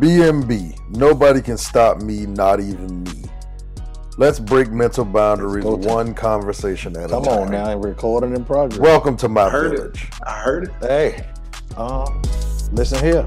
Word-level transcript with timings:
BMB, 0.00 0.96
nobody 0.96 1.40
can 1.40 1.56
stop 1.56 2.02
me, 2.02 2.26
not 2.26 2.58
even 2.58 3.04
me. 3.04 3.22
Let's 4.18 4.40
break 4.40 4.72
mental 4.72 5.04
boundaries 5.04 5.64
one 5.64 6.12
conversation 6.12 6.96
at 6.96 7.10
Come 7.10 7.22
a 7.22 7.24
time. 7.24 7.34
Come 7.34 7.42
on 7.44 7.50
now, 7.52 7.78
recording 7.78 8.34
in 8.34 8.44
progress. 8.44 8.80
Welcome 8.80 9.16
to 9.18 9.28
my 9.28 9.42
I 9.42 9.50
heard 9.50 9.76
village. 9.76 10.02
it. 10.02 10.10
I 10.26 10.40
heard 10.40 10.64
it. 10.64 10.72
hey, 10.80 11.24
um, 11.76 12.20
listen 12.72 12.98
here. 12.98 13.24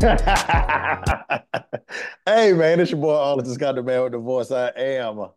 hey 2.24 2.54
man, 2.54 2.80
it's 2.80 2.90
your 2.90 3.00
boy 3.00 3.14
Arlington 3.14 3.52
Scott, 3.52 3.74
the 3.74 3.82
man 3.82 4.02
with 4.02 4.12
the 4.12 4.18
voice. 4.18 4.50
I 4.50 4.68
am 4.76 5.28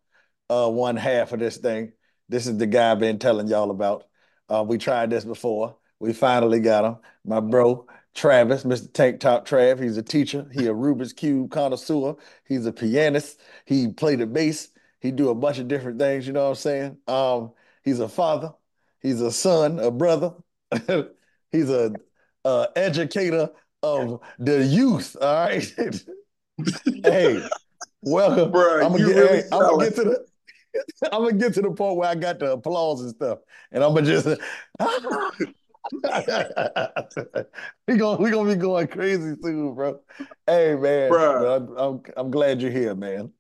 uh, 0.53 0.69
one 0.69 0.95
half 0.95 1.33
of 1.33 1.39
this 1.39 1.57
thing. 1.57 1.93
This 2.29 2.45
is 2.47 2.57
the 2.57 2.67
guy 2.67 2.91
I've 2.91 2.99
been 2.99 3.19
telling 3.19 3.47
y'all 3.47 3.71
about. 3.71 4.05
Uh, 4.49 4.63
we 4.67 4.77
tried 4.77 5.09
this 5.09 5.25
before. 5.25 5.77
We 5.99 6.13
finally 6.13 6.59
got 6.59 6.85
him. 6.85 6.97
My 7.25 7.39
bro, 7.39 7.87
Travis, 8.13 8.63
Mr. 8.63 8.91
Tank 8.93 9.19
Top 9.19 9.47
Trav. 9.47 9.81
He's 9.81 9.97
a 9.97 10.03
teacher. 10.03 10.47
He 10.53 10.67
a 10.67 10.73
Rubik's 10.73 11.13
Cube 11.13 11.49
connoisseur. 11.49 12.15
He's 12.45 12.65
a 12.65 12.71
pianist. 12.71 13.39
He 13.65 13.87
played 13.87 14.19
the 14.19 14.27
bass. 14.27 14.69
He 14.99 15.11
do 15.11 15.29
a 15.29 15.35
bunch 15.35 15.57
of 15.57 15.67
different 15.67 15.99
things, 15.99 16.25
you 16.27 16.33
know 16.33 16.43
what 16.43 16.49
I'm 16.49 16.55
saying? 16.55 16.97
Um, 17.07 17.51
he's 17.83 17.99
a 17.99 18.07
father. 18.07 18.53
He's 19.01 19.21
a 19.21 19.31
son, 19.31 19.79
a 19.79 19.91
brother. 19.91 20.33
he's 21.51 21.69
a 21.69 21.93
uh, 22.45 22.67
educator 22.75 23.49
of 23.81 24.21
the 24.39 24.63
youth. 24.63 25.17
All 25.19 25.45
right. 25.45 25.75
hey, 27.03 27.45
welcome. 28.01 28.51
Bruh, 28.51 28.85
I'm 28.85 28.91
gonna 28.93 28.99
you 28.99 29.07
get, 29.07 29.15
really 29.15 29.37
hey, 29.39 29.43
I'm 29.51 29.61
gonna 29.61 29.83
get 29.83 29.95
to 29.95 30.03
the 30.05 30.25
I'm 31.11 31.23
gonna 31.23 31.33
get 31.33 31.53
to 31.55 31.61
the 31.61 31.71
point 31.71 31.97
where 31.97 32.09
I 32.09 32.15
got 32.15 32.39
the 32.39 32.53
applause 32.53 33.01
and 33.01 33.11
stuff, 33.11 33.39
and 33.71 33.83
I'm 33.83 33.93
gonna 33.93 34.05
just 34.05 34.25
we 37.87 37.97
gonna 37.97 38.21
we 38.21 38.31
gonna 38.31 38.53
be 38.53 38.59
going 38.59 38.87
crazy 38.87 39.35
soon, 39.41 39.75
bro. 39.75 39.99
Hey 40.47 40.75
man, 40.75 41.09
but 41.09 41.55
I'm, 41.55 41.77
I'm 41.77 42.01
I'm 42.17 42.31
glad 42.31 42.61
you're 42.61 42.71
here, 42.71 42.95
man. 42.95 43.31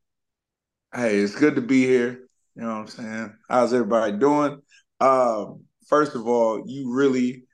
Hey, 0.93 1.17
it's 1.17 1.35
good 1.35 1.55
to 1.55 1.61
be 1.61 1.85
here. 1.85 2.27
You 2.55 2.61
know 2.61 2.67
what 2.67 2.81
I'm 2.81 2.87
saying? 2.87 3.33
How's 3.49 3.73
everybody 3.73 4.17
doing? 4.17 4.61
Um, 4.99 5.63
first 5.87 6.13
of 6.15 6.27
all, 6.27 6.63
you 6.67 6.93
really 6.93 7.45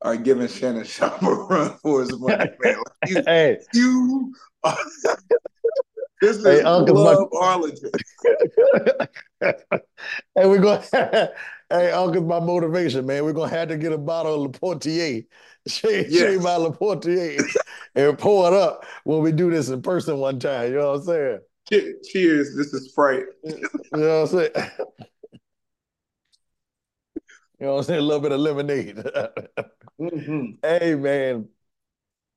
are 0.00 0.16
giving 0.16 0.48
Shannon 0.48 0.84
Sharpe 0.86 1.22
a 1.22 1.30
run 1.30 1.76
for 1.82 2.00
his 2.00 2.18
money, 2.18 2.50
man. 2.58 2.76
Like, 2.76 2.76
you, 3.06 3.22
Hey, 3.26 3.58
you 3.74 4.34
are, 4.64 4.78
this 6.20 6.36
is 6.38 6.44
Hey, 6.44 6.62
Uncle 6.62 6.94
Club 6.96 7.28
Arlington. 7.34 7.90
hey, 9.40 9.54
we're 10.34 10.58
going. 10.58 10.82
hey, 10.92 11.90
Uncle's 11.90 12.24
my 12.24 12.40
motivation, 12.40 13.06
man. 13.06 13.24
We're 13.24 13.32
gonna 13.32 13.50
have 13.50 13.68
to 13.68 13.76
get 13.76 13.92
a 13.92 13.98
bottle 13.98 14.44
of 14.44 14.52
Laportier, 14.52 15.26
shave, 15.66 16.10
Yes. 16.10 16.42
my 16.42 16.50
Laportier, 16.56 17.44
and 17.94 18.18
pour 18.18 18.48
it 18.48 18.54
up 18.54 18.84
when 19.04 19.20
we 19.22 19.32
do 19.32 19.50
this 19.50 19.68
in 19.68 19.82
person 19.82 20.18
one 20.18 20.38
time. 20.38 20.70
You 20.72 20.78
know 20.78 20.92
what 20.92 21.00
I'm 21.00 21.04
saying? 21.04 21.38
Che- 21.70 21.94
Cheers. 22.04 22.56
This 22.56 22.72
is 22.72 22.90
Sprite. 22.90 23.24
You 23.44 23.58
know 23.92 24.22
what 24.22 24.32
I'm 24.32 24.38
saying? 24.38 24.50
You 27.58 27.66
know 27.66 27.72
what 27.72 27.78
I'm 27.78 27.84
saying? 27.84 28.00
A 28.00 28.02
little 28.02 28.20
bit 28.22 28.32
of 28.32 28.40
lemonade. 28.40 28.96
Mhm. 29.98 30.58
Hey 30.62 30.94
man. 30.94 31.48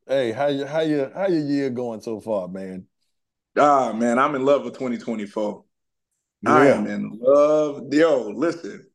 Hey, 0.08 0.32
how 0.32 0.48
you 0.48 0.66
how 0.66 0.80
you 0.80 1.12
how 1.14 1.28
your 1.28 1.42
year 1.42 1.70
going 1.70 2.02
so 2.02 2.20
far, 2.22 2.48
man? 2.48 2.88
Ah, 3.58 3.94
man, 3.94 4.20
I'm 4.20 4.36
in 4.36 4.46
love 4.46 4.64
with 4.64 4.74
2024. 4.74 5.64
I 6.46 6.68
am 6.68 6.88
in 6.88 7.20
love. 7.22 7.84
Yo, 7.92 8.30
listen. 8.30 8.86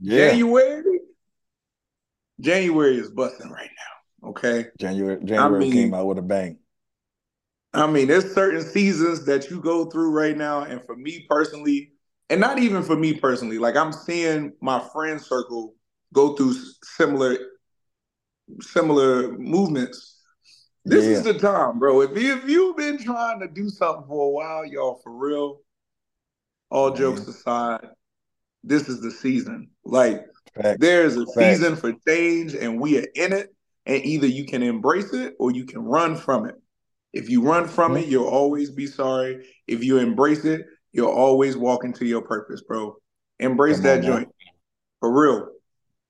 Yeah. 0.00 0.30
January, 0.30 1.00
January 2.40 2.96
is 2.96 3.10
busting 3.10 3.50
right 3.50 3.70
now. 3.70 4.30
Okay. 4.30 4.66
January 4.78 5.22
January 5.24 5.60
mean- 5.60 5.72
came 5.72 5.94
out 5.94 6.06
with 6.06 6.18
a 6.18 6.22
bang. 6.22 6.58
I 7.74 7.88
mean, 7.88 8.06
there's 8.06 8.32
certain 8.32 8.62
seasons 8.62 9.24
that 9.26 9.50
you 9.50 9.60
go 9.60 9.86
through 9.86 10.12
right 10.12 10.36
now, 10.36 10.60
and 10.60 10.80
for 10.84 10.94
me 10.94 11.26
personally, 11.28 11.92
and 12.30 12.40
not 12.40 12.60
even 12.60 12.84
for 12.84 12.94
me 12.94 13.14
personally, 13.14 13.58
like 13.58 13.76
I'm 13.76 13.92
seeing 13.92 14.52
my 14.60 14.80
friend 14.92 15.20
circle 15.20 15.74
go 16.12 16.34
through 16.36 16.54
similar 16.84 17.36
similar 18.60 19.36
movements. 19.36 20.13
This 20.84 21.04
is 21.04 21.22
the 21.22 21.34
time, 21.34 21.78
bro. 21.78 22.02
If 22.02 22.18
you 22.18 22.36
if 22.36 22.48
you've 22.48 22.76
been 22.76 23.02
trying 23.02 23.40
to 23.40 23.48
do 23.48 23.70
something 23.70 24.06
for 24.06 24.26
a 24.26 24.30
while, 24.30 24.66
y'all, 24.66 25.00
for 25.02 25.12
real, 25.12 25.60
all 26.70 26.90
Man. 26.90 26.98
jokes 26.98 27.26
aside, 27.26 27.88
this 28.62 28.88
is 28.88 29.00
the 29.00 29.10
season. 29.10 29.70
Like 29.84 30.26
Facts. 30.54 30.76
there's 30.80 31.16
a 31.16 31.24
Facts. 31.26 31.36
season 31.36 31.76
for 31.76 31.92
change, 32.06 32.54
and 32.54 32.78
we 32.80 32.98
are 32.98 33.06
in 33.14 33.32
it. 33.32 33.54
And 33.86 34.02
either 34.04 34.26
you 34.26 34.46
can 34.46 34.62
embrace 34.62 35.12
it 35.12 35.34
or 35.38 35.50
you 35.50 35.66
can 35.66 35.80
run 35.80 36.16
from 36.16 36.46
it. 36.46 36.54
If 37.12 37.28
you 37.28 37.42
run 37.42 37.68
from 37.68 37.98
it, 37.98 38.06
you'll 38.06 38.28
always 38.28 38.70
be 38.70 38.86
sorry. 38.86 39.46
If 39.66 39.84
you 39.84 39.98
embrace 39.98 40.44
it, 40.46 40.66
you'll 40.92 41.10
always 41.10 41.54
walk 41.54 41.84
into 41.84 42.06
your 42.06 42.22
purpose, 42.22 42.62
bro. 42.62 42.96
Embrace 43.38 43.76
Come 43.76 43.84
that 43.84 43.98
on 43.98 44.02
joint. 44.04 44.28
For 45.00 45.12
real. 45.12 45.48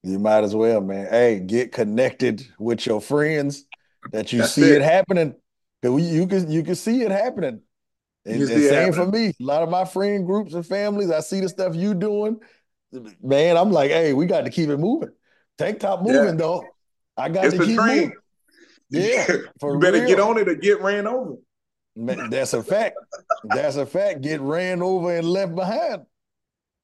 You 0.04 0.20
might 0.20 0.44
as 0.44 0.54
well, 0.54 0.80
man. 0.80 1.08
Hey, 1.10 1.40
get 1.40 1.72
connected 1.72 2.46
with 2.58 2.86
your 2.86 3.00
friends 3.00 3.64
that 4.12 4.32
you 4.32 4.40
That's 4.40 4.52
see 4.52 4.62
it. 4.62 4.76
it 4.76 4.82
happening. 4.82 5.34
Cause 5.82 6.00
you 6.02 6.26
can 6.26 6.50
you 6.50 6.62
can 6.62 6.74
see 6.74 7.02
it 7.02 7.10
happening. 7.10 7.60
And, 8.24 8.40
and 8.40 8.48
same 8.48 8.92
for 8.94 9.06
me. 9.06 9.28
A 9.28 9.34
lot 9.40 9.62
of 9.62 9.68
my 9.68 9.84
friend 9.84 10.24
groups 10.26 10.54
and 10.54 10.64
families, 10.66 11.10
I 11.10 11.20
see 11.20 11.40
the 11.40 11.48
stuff 11.48 11.74
you 11.76 11.94
doing. 11.94 12.40
Man, 13.22 13.56
I'm 13.58 13.70
like, 13.70 13.90
hey, 13.90 14.14
we 14.14 14.24
got 14.26 14.42
to 14.42 14.50
keep 14.50 14.70
it 14.70 14.78
moving. 14.78 15.10
Tank 15.58 15.80
top 15.80 16.02
moving 16.02 16.36
though. 16.36 16.64
I 17.16 17.28
got 17.28 17.44
It's 17.46 17.56
to 17.58 17.64
keep 17.64 17.76
train. 17.78 17.96
moving. 17.96 18.12
Yeah, 18.90 19.26
for 19.60 19.74
you 19.74 19.80
better 19.80 20.06
get 20.06 20.20
on 20.20 20.38
it 20.38 20.48
or 20.48 20.54
get 20.54 20.80
ran 20.80 21.06
over. 21.06 21.34
Man, 21.96 22.30
that's 22.30 22.54
a 22.54 22.62
fact. 22.62 22.96
That's 23.44 23.76
a 23.76 23.86
fact. 23.86 24.22
Get 24.22 24.40
ran 24.40 24.82
over 24.82 25.14
and 25.14 25.28
left 25.28 25.54
behind. 25.54 26.02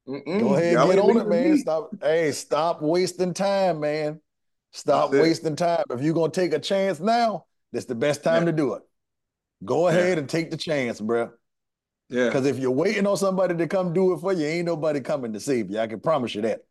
Mm-mm. 0.08 0.40
Go 0.40 0.54
ahead, 0.54 0.74
Y'all 0.74 0.88
get 0.88 0.98
on 0.98 1.16
it, 1.20 1.28
man. 1.28 1.52
me. 1.52 1.58
Stop. 1.58 1.90
Hey, 2.02 2.32
stop 2.32 2.82
wasting 2.82 3.32
time, 3.34 3.80
man. 3.80 4.20
Stop 4.72 5.10
That's 5.10 5.20
it. 5.20 5.22
wasting 5.22 5.56
time. 5.56 5.84
If 5.90 6.02
you're 6.02 6.14
gonna 6.14 6.30
take 6.32 6.52
a 6.52 6.58
chance 6.58 7.00
now, 7.00 7.46
this 7.72 7.84
the 7.86 7.94
best 7.94 8.22
time 8.22 8.42
Yeah. 8.42 8.50
to 8.50 8.52
do 8.52 8.74
it. 8.74 8.82
Go 9.64 9.88
Yeah. 9.88 9.96
ahead 9.96 10.18
and 10.18 10.28
take 10.28 10.50
the 10.50 10.56
chance, 10.56 11.00
bro. 11.00 11.30
Yeah. 12.08 12.26
Because 12.26 12.46
if 12.46 12.58
you're 12.58 12.70
waiting 12.70 13.06
on 13.06 13.16
somebody 13.16 13.56
to 13.56 13.66
come 13.66 13.92
do 13.92 14.12
it 14.12 14.18
for 14.20 14.32
you, 14.32 14.46
ain't 14.46 14.66
nobody 14.66 15.00
coming 15.00 15.32
to 15.32 15.40
save 15.40 15.70
you. 15.70 15.78
I 15.78 15.86
can 15.86 16.00
promise 16.00 16.34
you 16.34 16.42
that. 16.42 16.64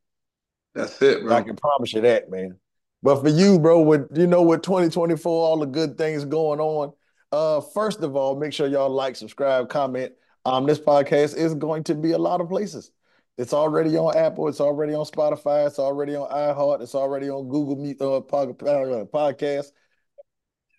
That's 0.75 1.01
it, 1.01 1.23
bro. 1.23 1.33
I 1.35 1.41
can 1.41 1.55
promise 1.55 1.93
you 1.93 2.01
that, 2.01 2.29
man. 2.29 2.57
But 3.01 3.21
for 3.21 3.29
you, 3.29 3.59
bro, 3.59 3.81
with 3.81 4.17
you 4.17 4.27
know, 4.27 4.41
with 4.41 4.61
2024, 4.61 5.45
all 5.47 5.57
the 5.59 5.65
good 5.65 5.97
things 5.97 6.25
going 6.25 6.59
on. 6.59 6.93
Uh, 7.31 7.61
first 7.61 8.01
of 8.01 8.15
all, 8.15 8.35
make 8.35 8.51
sure 8.53 8.67
y'all 8.67 8.89
like, 8.89 9.15
subscribe, 9.15 9.69
comment. 9.69 10.13
Um, 10.45 10.65
this 10.65 10.79
podcast 10.79 11.37
is 11.37 11.53
going 11.53 11.83
to 11.85 11.95
be 11.95 12.11
a 12.11 12.17
lot 12.17 12.41
of 12.41 12.49
places. 12.49 12.91
It's 13.39 13.53
already 13.53 13.95
on 13.95 14.17
Apple. 14.17 14.49
It's 14.49 14.59
already 14.59 14.93
on 14.93 15.05
Spotify. 15.05 15.65
It's 15.65 15.79
already 15.79 16.13
on 16.13 16.29
iHeart. 16.29 16.81
It's 16.81 16.93
already 16.93 17.29
on 17.29 17.47
Google 17.47 17.77
Meet 17.77 18.01
uh, 18.01 18.17
uh, 18.17 18.21
podcast. 18.21 19.67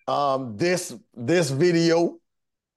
Um, 0.07 0.57
this 0.57 0.93
this 1.15 1.49
video, 1.49 2.19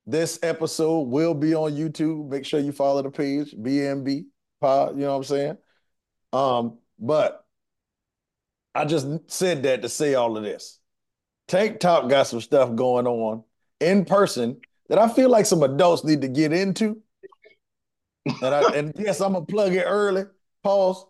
this 0.07 0.39
episode 0.43 1.03
will 1.03 1.35
be 1.35 1.55
on 1.55 1.73
YouTube. 1.73 2.31
Make 2.31 2.47
sure 2.47 2.61
you 2.61 2.73
follow 2.73 3.03
the 3.03 3.11
page, 3.11 3.55
BMB 3.55 4.25
Pod. 4.59 4.95
You 4.95 5.03
know 5.03 5.11
what 5.11 5.17
I'm 5.17 5.25
saying? 5.25 5.59
Um, 6.33 6.79
but 6.99 7.45
I 8.75 8.87
just 8.87 9.07
said 9.27 9.65
that 9.65 9.83
to 9.83 9.91
say 9.91 10.15
all 10.15 10.39
of 10.39 10.45
this. 10.45 10.81
Tank 11.47 11.79
Top 11.79 12.09
got 12.09 12.27
some 12.27 12.41
stuff 12.41 12.75
going 12.75 13.07
on 13.07 13.45
in 13.81 14.07
person 14.07 14.63
that 14.89 14.99
I 14.99 15.11
feel 15.11 15.29
like 15.29 15.45
some 15.45 15.63
adults 15.63 16.05
need 16.05 16.23
to 16.23 16.29
get 16.29 16.55
into. 16.55 17.03
And 18.27 18.55
I 18.55 18.77
and 18.77 18.93
yes, 18.99 19.21
I'm 19.21 19.35
gonna 19.35 19.45
plug 19.45 19.75
it 19.75 19.85
early, 19.85 20.25
pause, 20.63 21.05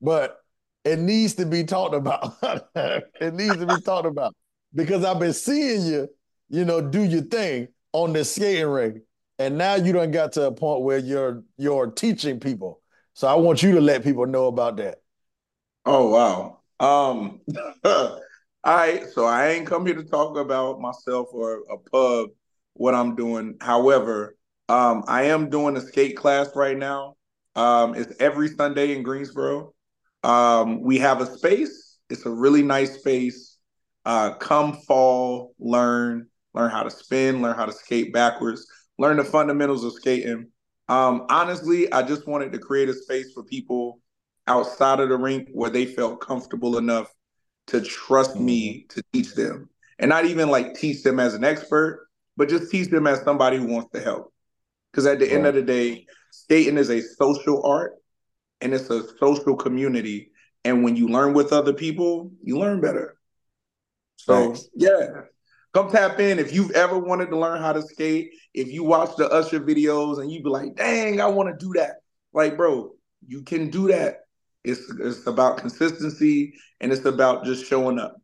but 0.00 0.38
it 0.84 0.98
needs 0.98 1.34
to 1.34 1.46
be 1.46 1.64
talked 1.64 1.94
about. 1.94 2.36
it 2.74 3.34
needs 3.34 3.58
to 3.58 3.66
be 3.66 3.80
talked 3.80 4.06
about 4.06 4.34
because 4.74 5.04
I've 5.04 5.18
been 5.18 5.32
seeing 5.32 5.86
you, 5.86 6.08
you 6.48 6.64
know, 6.64 6.80
do 6.80 7.02
your 7.02 7.22
thing 7.22 7.68
on 7.92 8.12
the 8.12 8.24
skating 8.24 8.66
ring, 8.66 9.02
and 9.38 9.56
now 9.56 9.74
you 9.74 9.92
don't 9.92 10.10
got 10.10 10.32
to 10.32 10.46
a 10.46 10.52
point 10.52 10.82
where 10.82 10.98
you're 10.98 11.44
you're 11.56 11.90
teaching 11.90 12.40
people. 12.40 12.80
So 13.14 13.28
I 13.28 13.34
want 13.34 13.62
you 13.62 13.72
to 13.72 13.80
let 13.80 14.04
people 14.04 14.26
know 14.26 14.46
about 14.46 14.76
that. 14.78 14.98
Oh 15.84 16.08
wow. 16.08 16.60
Um 16.78 17.40
all 17.84 18.20
right, 18.64 19.06
so 19.12 19.24
I 19.24 19.50
ain't 19.50 19.66
come 19.66 19.86
here 19.86 19.94
to 19.94 20.04
talk 20.04 20.36
about 20.36 20.80
myself 20.80 21.28
or 21.32 21.62
a 21.70 21.78
pub, 21.78 22.30
what 22.74 22.94
I'm 22.94 23.14
doing. 23.14 23.56
However, 23.60 24.36
um, 24.68 25.04
I 25.06 25.24
am 25.24 25.48
doing 25.50 25.76
a 25.76 25.80
skate 25.80 26.16
class 26.16 26.48
right 26.54 26.76
now. 26.76 27.14
Um, 27.54 27.94
it's 27.94 28.12
every 28.20 28.48
Sunday 28.48 28.94
in 28.94 29.02
Greensboro. 29.02 29.72
Um, 30.22 30.82
we 30.82 30.98
have 30.98 31.20
a 31.20 31.26
space. 31.26 31.98
It's 32.10 32.26
a 32.26 32.30
really 32.30 32.62
nice 32.62 32.98
space. 32.98 33.58
Uh, 34.04 34.34
come 34.34 34.72
fall, 34.72 35.54
learn, 35.58 36.28
learn 36.54 36.70
how 36.70 36.82
to 36.82 36.90
spin, 36.90 37.42
learn 37.42 37.56
how 37.56 37.66
to 37.66 37.72
skate 37.72 38.12
backwards, 38.12 38.66
learn 38.98 39.16
the 39.16 39.24
fundamentals 39.24 39.84
of 39.84 39.92
skating. 39.92 40.48
Um, 40.88 41.26
honestly, 41.28 41.92
I 41.92 42.02
just 42.02 42.26
wanted 42.26 42.52
to 42.52 42.58
create 42.58 42.88
a 42.88 42.94
space 42.94 43.32
for 43.32 43.42
people 43.42 44.00
outside 44.46 45.00
of 45.00 45.08
the 45.08 45.16
rink 45.16 45.48
where 45.52 45.70
they 45.70 45.86
felt 45.86 46.20
comfortable 46.20 46.78
enough 46.78 47.12
to 47.68 47.80
trust 47.80 48.34
mm-hmm. 48.34 48.44
me 48.44 48.86
to 48.90 49.02
teach 49.12 49.34
them. 49.34 49.68
And 49.98 50.08
not 50.08 50.26
even 50.26 50.50
like 50.50 50.74
teach 50.74 51.02
them 51.02 51.18
as 51.18 51.34
an 51.34 51.42
expert, 51.42 52.06
but 52.36 52.48
just 52.48 52.70
teach 52.70 52.88
them 52.88 53.06
as 53.06 53.22
somebody 53.22 53.56
who 53.56 53.66
wants 53.66 53.90
to 53.92 54.00
help. 54.00 54.32
Because 54.96 55.06
at 55.06 55.18
the 55.18 55.30
end 55.30 55.44
of 55.44 55.54
the 55.54 55.60
day, 55.60 56.06
skating 56.30 56.78
is 56.78 56.88
a 56.88 57.02
social 57.02 57.62
art 57.66 57.96
and 58.62 58.72
it's 58.72 58.88
a 58.88 59.06
social 59.18 59.54
community. 59.54 60.30
And 60.64 60.82
when 60.82 60.96
you 60.96 61.08
learn 61.08 61.34
with 61.34 61.52
other 61.52 61.74
people, 61.74 62.32
you 62.42 62.58
learn 62.58 62.80
better. 62.80 63.18
So, 64.16 64.54
Thanks. 64.54 64.70
yeah, 64.74 65.08
come 65.74 65.90
tap 65.90 66.18
in. 66.18 66.38
If 66.38 66.54
you've 66.54 66.70
ever 66.70 66.98
wanted 66.98 67.28
to 67.28 67.38
learn 67.38 67.60
how 67.60 67.74
to 67.74 67.82
skate, 67.82 68.30
if 68.54 68.68
you 68.68 68.84
watch 68.84 69.10
the 69.18 69.28
Usher 69.28 69.60
videos 69.60 70.18
and 70.18 70.32
you 70.32 70.42
be 70.42 70.48
like, 70.48 70.74
dang, 70.76 71.20
I 71.20 71.26
want 71.26 71.50
to 71.50 71.62
do 71.62 71.74
that. 71.74 71.96
Like, 72.32 72.56
bro, 72.56 72.92
you 73.26 73.42
can 73.42 73.68
do 73.68 73.88
that. 73.88 74.20
It's, 74.64 74.80
it's 74.98 75.26
about 75.26 75.58
consistency 75.58 76.54
and 76.80 76.90
it's 76.90 77.04
about 77.04 77.44
just 77.44 77.66
showing 77.66 77.98
up. 77.98 78.16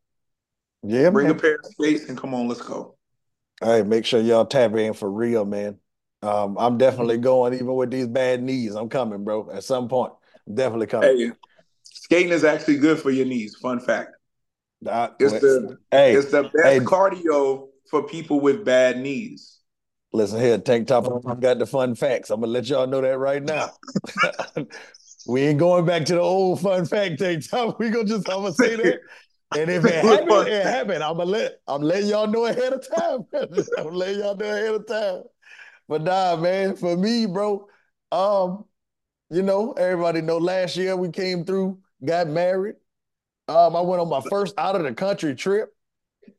Yeah, 0.83 1.11
bring 1.11 1.27
man. 1.27 1.37
a 1.37 1.39
pair 1.39 1.57
of 1.57 1.67
skates 1.67 2.09
and 2.09 2.17
come 2.17 2.33
on, 2.33 2.49
let's 2.49 2.63
go. 2.63 2.97
All 3.61 3.69
right, 3.69 3.87
make 3.87 4.07
sure 4.07 4.23
y'all 4.23 4.47
tap 4.47 4.75
in 4.75 4.95
for 4.95 5.11
real, 5.11 5.45
man. 5.45 5.79
Um, 6.23 6.57
I'm 6.59 6.79
definitely 6.79 7.19
going, 7.19 7.55
even 7.55 7.75
with 7.75 7.91
these 7.91 8.07
bad 8.07 8.43
knees. 8.43 8.75
I'm 8.75 8.89
coming, 8.89 9.25
bro. 9.25 9.51
At 9.51 9.65
some 9.65 9.89
point, 9.89 10.13
I'm 10.47 10.55
definitely 10.55 10.87
coming. 10.87 11.17
Hey, 11.17 11.33
skating 11.83 12.31
is 12.31 12.45
actually 12.45 12.79
good 12.79 13.01
for 13.01 13.11
your 13.11 13.27
knees. 13.27 13.57
Fun 13.57 13.81
fact. 13.81 14.11
it's 14.83 15.41
the 15.41 15.79
hey, 15.91 16.15
it's 16.15 16.31
the 16.31 16.45
best 16.45 16.55
hey, 16.65 16.81
cardio 16.81 17.69
for 17.91 18.05
people 18.05 18.41
with 18.41 18.65
bad 18.65 18.99
knees. 18.99 19.59
Listen 20.13 20.41
here, 20.41 20.59
Tank 20.59 20.89
Top. 20.89 21.07
I've 21.27 21.41
got 21.41 21.59
the 21.59 21.67
fun 21.67 21.95
facts. 21.95 22.31
I'm 22.31 22.41
gonna 22.41 22.53
let 22.53 22.69
y'all 22.69 22.87
know 22.87 23.01
that 23.01 23.19
right 23.19 23.43
now. 23.43 23.71
we 25.27 25.43
ain't 25.43 25.59
going 25.59 25.87
back 25.87 26.05
to 26.07 26.15
the 26.15 26.21
old 26.21 26.61
fun 26.61 26.85
fact 26.85 27.19
Tank 27.19 27.49
Top. 27.49 27.79
We 27.81 27.91
gonna 27.91 28.05
just 28.05 28.29
I'm 28.29 28.43
gonna 28.43 28.53
say 28.53 28.77
that. 28.77 29.01
And 29.55 29.71
if 29.71 29.85
it 29.85 30.03
happened, 30.03 30.49
it 30.49 30.65
happened. 30.65 31.05
I'm 31.05 31.19
gonna 31.19 31.29
let 31.29 31.61
I'm 31.69 31.83
letting 31.83 32.09
y'all 32.09 32.27
know 32.27 32.47
ahead 32.47 32.73
of 32.73 32.89
time. 32.89 33.27
I'm 33.77 33.93
letting 33.93 34.21
y'all 34.21 34.35
know 34.35 34.47
ahead 34.47 34.75
of 34.75 34.87
time. 34.87 35.25
But 35.93 36.05
nah, 36.05 36.37
man, 36.37 36.75
for 36.75 36.97
me, 36.97 37.27
bro, 37.27 37.69
um, 38.11 38.65
you 39.29 39.43
know, 39.43 39.73
everybody 39.73 40.23
know 40.23 40.39
last 40.39 40.75
year 40.75 40.97
we 40.97 41.11
came 41.11 41.45
through, 41.45 41.81
got 42.03 42.29
married. 42.29 42.77
Um, 43.47 43.77
I 43.77 43.83
went 43.83 44.01
on 44.01 44.09
my 44.09 44.23
first 44.31 44.55
out 44.57 44.75
of 44.75 44.85
the 44.85 44.95
country 44.95 45.35
trip. 45.35 45.69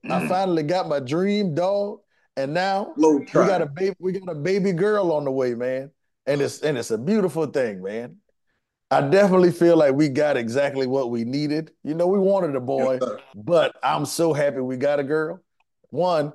I 0.05 0.21
mm. 0.21 0.27
finally 0.27 0.63
got 0.63 0.89
my 0.89 0.99
dream 0.99 1.53
dog, 1.53 1.99
and 2.35 2.55
now 2.55 2.95
we 2.97 3.25
got 3.31 3.61
a 3.61 3.67
baby. 3.67 3.95
We 3.99 4.13
got 4.13 4.27
a 4.27 4.33
baby 4.33 4.71
girl 4.71 5.11
on 5.11 5.23
the 5.23 5.31
way, 5.31 5.53
man, 5.53 5.91
and 6.25 6.41
it's 6.41 6.61
and 6.61 6.75
it's 6.75 6.89
a 6.89 6.97
beautiful 6.97 7.45
thing, 7.45 7.83
man. 7.83 8.17
I 8.89 9.01
definitely 9.01 9.51
feel 9.51 9.77
like 9.77 9.93
we 9.93 10.09
got 10.09 10.35
exactly 10.35 10.87
what 10.87 11.11
we 11.11 11.25
needed. 11.25 11.73
You 11.83 11.93
know, 11.93 12.07
we 12.07 12.17
wanted 12.17 12.55
a 12.55 12.59
boy, 12.59 12.97
yes, 12.99 13.19
but 13.35 13.75
I'm 13.83 14.07
so 14.07 14.33
happy 14.33 14.61
we 14.61 14.77
got 14.77 14.99
a 14.99 15.03
girl. 15.03 15.41
One, 15.91 16.33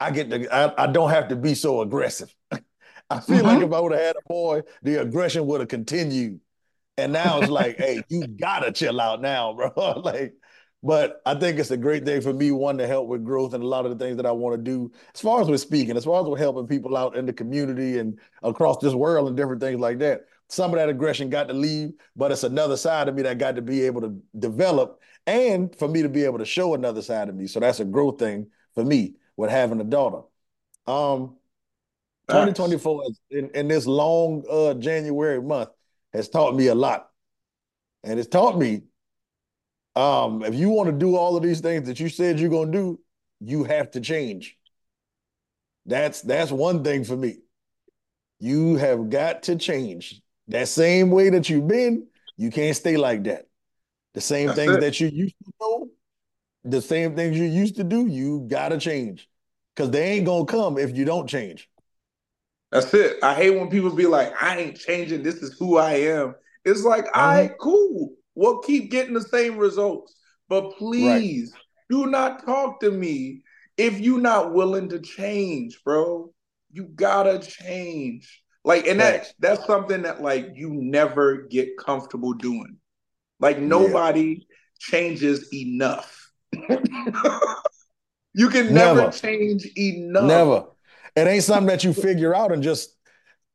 I 0.00 0.10
get 0.10 0.30
to 0.30 0.52
I, 0.52 0.84
I 0.84 0.86
don't 0.86 1.10
have 1.10 1.28
to 1.28 1.36
be 1.36 1.54
so 1.54 1.82
aggressive. 1.82 2.34
I 3.10 3.20
feel 3.20 3.38
mm-hmm. 3.38 3.46
like 3.46 3.62
if 3.62 3.72
I 3.72 3.80
would 3.80 3.92
have 3.92 4.00
had 4.00 4.16
a 4.16 4.28
boy, 4.28 4.62
the 4.82 5.00
aggression 5.00 5.46
would 5.46 5.60
have 5.60 5.68
continued. 5.68 6.40
And 6.96 7.12
now 7.12 7.40
it's 7.40 7.50
like, 7.50 7.76
hey, 7.76 8.02
you 8.08 8.26
gotta 8.40 8.72
chill 8.72 9.00
out 9.00 9.20
now, 9.20 9.52
bro. 9.52 10.00
like, 10.04 10.34
but 10.82 11.20
I 11.26 11.34
think 11.34 11.58
it's 11.58 11.70
a 11.70 11.76
great 11.76 12.06
thing 12.06 12.22
for 12.22 12.32
me, 12.32 12.50
one 12.52 12.78
to 12.78 12.86
help 12.86 13.08
with 13.08 13.24
growth 13.24 13.52
and 13.52 13.62
a 13.62 13.66
lot 13.66 13.84
of 13.84 13.96
the 13.96 14.02
things 14.02 14.16
that 14.16 14.26
I 14.26 14.32
want 14.32 14.56
to 14.56 14.62
do. 14.62 14.90
As 15.14 15.20
far 15.20 15.42
as 15.42 15.48
with 15.48 15.60
speaking, 15.60 15.96
as 15.96 16.04
far 16.04 16.22
as 16.22 16.26
with 16.26 16.40
helping 16.40 16.66
people 16.66 16.96
out 16.96 17.16
in 17.16 17.26
the 17.26 17.32
community 17.32 17.98
and 17.98 18.18
across 18.42 18.78
this 18.78 18.94
world 18.94 19.28
and 19.28 19.36
different 19.36 19.60
things 19.60 19.80
like 19.80 19.98
that. 19.98 20.22
Some 20.48 20.72
of 20.72 20.78
that 20.78 20.88
aggression 20.88 21.30
got 21.30 21.46
to 21.46 21.54
leave, 21.54 21.92
but 22.16 22.32
it's 22.32 22.42
another 22.42 22.76
side 22.76 23.08
of 23.08 23.14
me 23.14 23.22
that 23.22 23.38
got 23.38 23.54
to 23.56 23.62
be 23.62 23.82
able 23.82 24.00
to 24.00 24.20
develop 24.38 25.00
and 25.26 25.74
for 25.76 25.86
me 25.86 26.02
to 26.02 26.08
be 26.08 26.24
able 26.24 26.38
to 26.38 26.44
show 26.44 26.74
another 26.74 27.02
side 27.02 27.28
of 27.28 27.36
me. 27.36 27.46
So 27.46 27.60
that's 27.60 27.78
a 27.78 27.84
growth 27.84 28.18
thing 28.18 28.48
for 28.74 28.84
me 28.84 29.14
with 29.40 29.50
having 29.50 29.80
a 29.80 29.84
daughter. 29.84 30.20
Um, 30.86 31.36
2024 32.28 33.04
in, 33.30 33.50
in 33.54 33.68
this 33.68 33.86
long 33.86 34.44
uh, 34.48 34.74
January 34.74 35.40
month 35.40 35.70
has 36.12 36.28
taught 36.28 36.54
me 36.54 36.66
a 36.66 36.74
lot. 36.74 37.08
And 38.04 38.20
it's 38.20 38.28
taught 38.28 38.58
me 38.58 38.82
um, 39.96 40.44
if 40.44 40.54
you 40.54 40.68
want 40.68 40.88
to 40.90 40.92
do 40.92 41.16
all 41.16 41.36
of 41.36 41.42
these 41.42 41.60
things 41.60 41.88
that 41.88 41.98
you 41.98 42.10
said 42.10 42.38
you're 42.38 42.50
going 42.50 42.70
to 42.70 42.78
do, 42.78 43.00
you 43.40 43.64
have 43.64 43.90
to 43.92 44.00
change. 44.00 44.58
That's 45.86 46.20
that's 46.20 46.52
one 46.52 46.84
thing 46.84 47.04
for 47.04 47.16
me. 47.16 47.38
You 48.40 48.76
have 48.76 49.08
got 49.08 49.44
to 49.44 49.56
change. 49.56 50.20
That 50.48 50.68
same 50.68 51.10
way 51.10 51.30
that 51.30 51.48
you've 51.48 51.66
been, 51.66 52.08
you 52.36 52.50
can't 52.50 52.76
stay 52.76 52.98
like 52.98 53.24
that. 53.24 53.48
The 54.12 54.20
same 54.20 54.48
that's 54.48 54.58
things 54.58 54.72
it. 54.74 54.80
that 54.80 55.00
you 55.00 55.08
used 55.08 55.34
to 55.44 55.52
know, 55.60 55.88
the 56.64 56.82
same 56.82 57.16
things 57.16 57.38
you 57.38 57.44
used 57.44 57.76
to 57.76 57.84
do, 57.84 58.06
you 58.06 58.46
got 58.48 58.68
to 58.68 58.78
change. 58.78 59.29
Cuz 59.80 59.90
they 59.90 60.10
ain't 60.12 60.26
to 60.26 60.44
come 60.44 60.76
if 60.76 60.94
you 60.94 61.06
don't 61.06 61.26
change. 61.26 61.70
That's 62.70 62.92
it. 62.92 63.16
I 63.22 63.34
hate 63.34 63.58
when 63.58 63.70
people 63.70 63.90
be 63.90 64.06
like, 64.06 64.30
I 64.42 64.58
ain't 64.58 64.78
changing. 64.78 65.22
This 65.22 65.36
is 65.36 65.56
who 65.58 65.78
I 65.78 65.92
am. 65.92 66.34
It's 66.66 66.84
like, 66.84 67.06
mm-hmm. 67.06 67.20
all 67.20 67.28
right, 67.28 67.58
cool. 67.58 68.12
We'll 68.34 68.58
keep 68.58 68.90
getting 68.90 69.14
the 69.14 69.22
same 69.22 69.56
results. 69.56 70.14
But 70.50 70.76
please 70.76 71.52
right. 71.52 71.62
do 71.88 72.06
not 72.06 72.44
talk 72.44 72.80
to 72.80 72.90
me 72.90 73.42
if 73.78 73.98
you're 73.98 74.20
not 74.20 74.52
willing 74.52 74.90
to 74.90 75.00
change, 75.00 75.80
bro. 75.82 76.30
You 76.70 76.84
gotta 76.84 77.38
change. 77.38 78.42
Like, 78.62 78.86
and 78.86 79.00
that 79.00 79.32
that's 79.38 79.64
something 79.64 80.02
that 80.02 80.20
like 80.20 80.50
you 80.54 80.70
never 80.74 81.46
get 81.48 81.78
comfortable 81.78 82.34
doing. 82.34 82.76
Like 83.38 83.58
nobody 83.58 84.40
yeah. 84.40 84.44
changes 84.78 85.52
enough. 85.54 86.30
you 88.34 88.48
can 88.48 88.72
never, 88.72 89.00
never 89.00 89.12
change 89.12 89.66
enough. 89.76 90.24
Never. 90.24 90.66
It 91.16 91.26
ain't 91.26 91.44
something 91.44 91.66
that 91.66 91.84
you 91.84 91.92
figure 91.92 92.34
out 92.34 92.52
and 92.52 92.62
just 92.62 92.96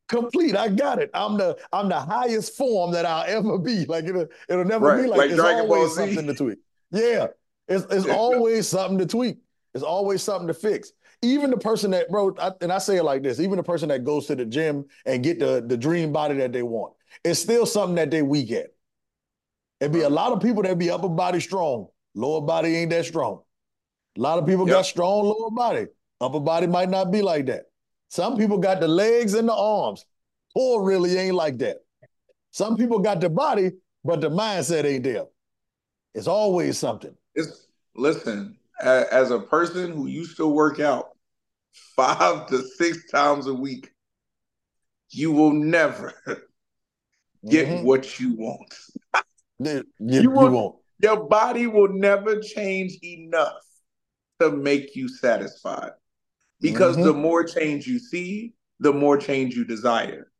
complete. 0.07 0.55
I 0.55 0.67
got 0.69 1.01
it. 1.01 1.09
I'm 1.13 1.37
the 1.37 1.57
I'm 1.71 1.89
the 1.89 1.99
highest 1.99 2.57
form 2.57 2.91
that 2.91 3.05
I'll 3.05 3.25
ever 3.27 3.57
be. 3.57 3.85
Like 3.85 4.05
it'll 4.05 4.27
it'll 4.49 4.65
never 4.65 4.87
right. 4.87 5.03
be 5.03 5.07
like, 5.07 5.17
like 5.17 5.29
it's 5.31 5.39
Dragon 5.39 5.69
always 5.69 5.95
something 5.95 6.27
to 6.27 6.33
tweak. 6.33 6.59
Yeah. 6.91 7.27
It's 7.67 7.85
it's 7.89 8.07
always 8.07 8.67
something 8.67 8.97
to 8.99 9.05
tweak. 9.05 9.37
It's 9.73 9.83
always 9.83 10.21
something 10.21 10.47
to 10.47 10.53
fix. 10.53 10.91
Even 11.21 11.49
the 11.49 11.57
person 11.57 11.91
that 11.91 12.09
bro, 12.09 12.35
I, 12.39 12.51
and 12.61 12.71
I 12.71 12.77
say 12.77 12.97
it 12.97 13.03
like 13.03 13.23
this, 13.23 13.39
even 13.39 13.57
the 13.57 13.63
person 13.63 13.89
that 13.89 14.03
goes 14.03 14.27
to 14.27 14.35
the 14.35 14.45
gym 14.45 14.85
and 15.05 15.23
get 15.23 15.39
the, 15.39 15.63
the 15.65 15.77
dream 15.77 16.11
body 16.11 16.35
that 16.35 16.51
they 16.51 16.61
want, 16.61 16.93
it's 17.23 17.39
still 17.39 17.65
something 17.65 17.95
that 17.95 18.11
they 18.11 18.21
weak 18.21 18.51
at. 18.51 18.67
It'd 19.79 19.93
be 19.93 20.01
a 20.01 20.09
lot 20.09 20.33
of 20.33 20.41
people 20.41 20.63
that 20.63 20.77
be 20.77 20.91
upper 20.91 21.09
body 21.09 21.39
strong, 21.39 21.87
lower 22.13 22.41
body 22.41 22.75
ain't 22.75 22.91
that 22.91 23.05
strong. 23.05 23.41
A 24.17 24.21
lot 24.21 24.39
of 24.39 24.45
people 24.45 24.67
yep. 24.67 24.77
got 24.77 24.85
strong 24.85 25.25
lower 25.25 25.51
body. 25.51 25.87
Upper 26.21 26.39
body 26.39 26.67
might 26.67 26.89
not 26.89 27.11
be 27.11 27.21
like 27.21 27.47
that. 27.47 27.63
Some 28.09 28.37
people 28.37 28.57
got 28.57 28.79
the 28.79 28.87
legs 28.87 29.33
and 29.33 29.49
the 29.49 29.53
arms. 29.53 30.05
Core 30.53 30.83
really 30.83 31.17
ain't 31.17 31.35
like 31.35 31.57
that. 31.57 31.77
Some 32.51 32.77
people 32.77 32.99
got 32.99 33.19
the 33.19 33.29
body, 33.29 33.71
but 34.03 34.21
the 34.21 34.29
mindset 34.29 34.85
ain't 34.85 35.03
there. 35.03 35.25
It's 36.13 36.27
always 36.27 36.77
something. 36.77 37.13
It's 37.33 37.67
listen, 37.95 38.57
as 38.81 39.31
a 39.31 39.39
person 39.39 39.91
who 39.91 40.07
used 40.07 40.37
to 40.37 40.47
work 40.47 40.79
out 40.79 41.09
five 41.95 42.47
to 42.47 42.63
six 42.77 43.11
times 43.11 43.47
a 43.47 43.53
week, 43.53 43.91
you 45.09 45.33
will 45.33 45.51
never 45.51 46.13
get 47.49 47.67
mm-hmm. 47.67 47.85
what 47.85 48.17
you 48.17 48.35
want. 48.35 48.73
you, 49.59 49.83
you, 49.99 50.21
you 50.21 50.29
won't. 50.29 50.77
Your 50.99 51.27
body 51.27 51.67
will 51.67 51.91
never 51.91 52.39
change 52.39 52.97
enough 53.03 53.64
to 54.39 54.51
make 54.51 54.95
you 54.95 55.07
satisfied 55.07 55.91
because 56.61 56.95
mm-hmm. 56.95 57.05
the 57.05 57.13
more 57.13 57.43
change 57.43 57.87
you 57.87 57.99
see, 57.99 58.53
the 58.79 58.93
more 58.93 59.17
change 59.17 59.55
you 59.55 59.65
desire. 59.65 60.31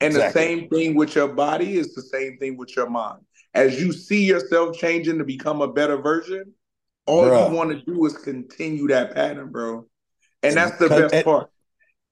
And 0.00 0.14
exactly. 0.14 0.42
the 0.42 0.48
same 0.48 0.68
thing 0.68 0.94
with 0.94 1.14
your 1.14 1.28
body 1.28 1.76
is 1.76 1.94
the 1.94 2.02
same 2.02 2.38
thing 2.38 2.56
with 2.56 2.74
your 2.74 2.88
mind. 2.88 3.20
As 3.52 3.80
you 3.80 3.92
see 3.92 4.24
yourself 4.24 4.76
changing 4.76 5.18
to 5.18 5.24
become 5.24 5.60
a 5.60 5.72
better 5.72 5.98
version, 5.98 6.54
all 7.06 7.24
Bruh. 7.24 7.50
you 7.50 7.56
want 7.56 7.70
to 7.70 7.82
do 7.82 8.06
is 8.06 8.16
continue 8.16 8.88
that 8.88 9.14
pattern, 9.14 9.50
bro. 9.50 9.86
And 10.42 10.56
that's 10.56 10.78
the 10.78 10.88
best 10.88 11.24
part. 11.24 11.50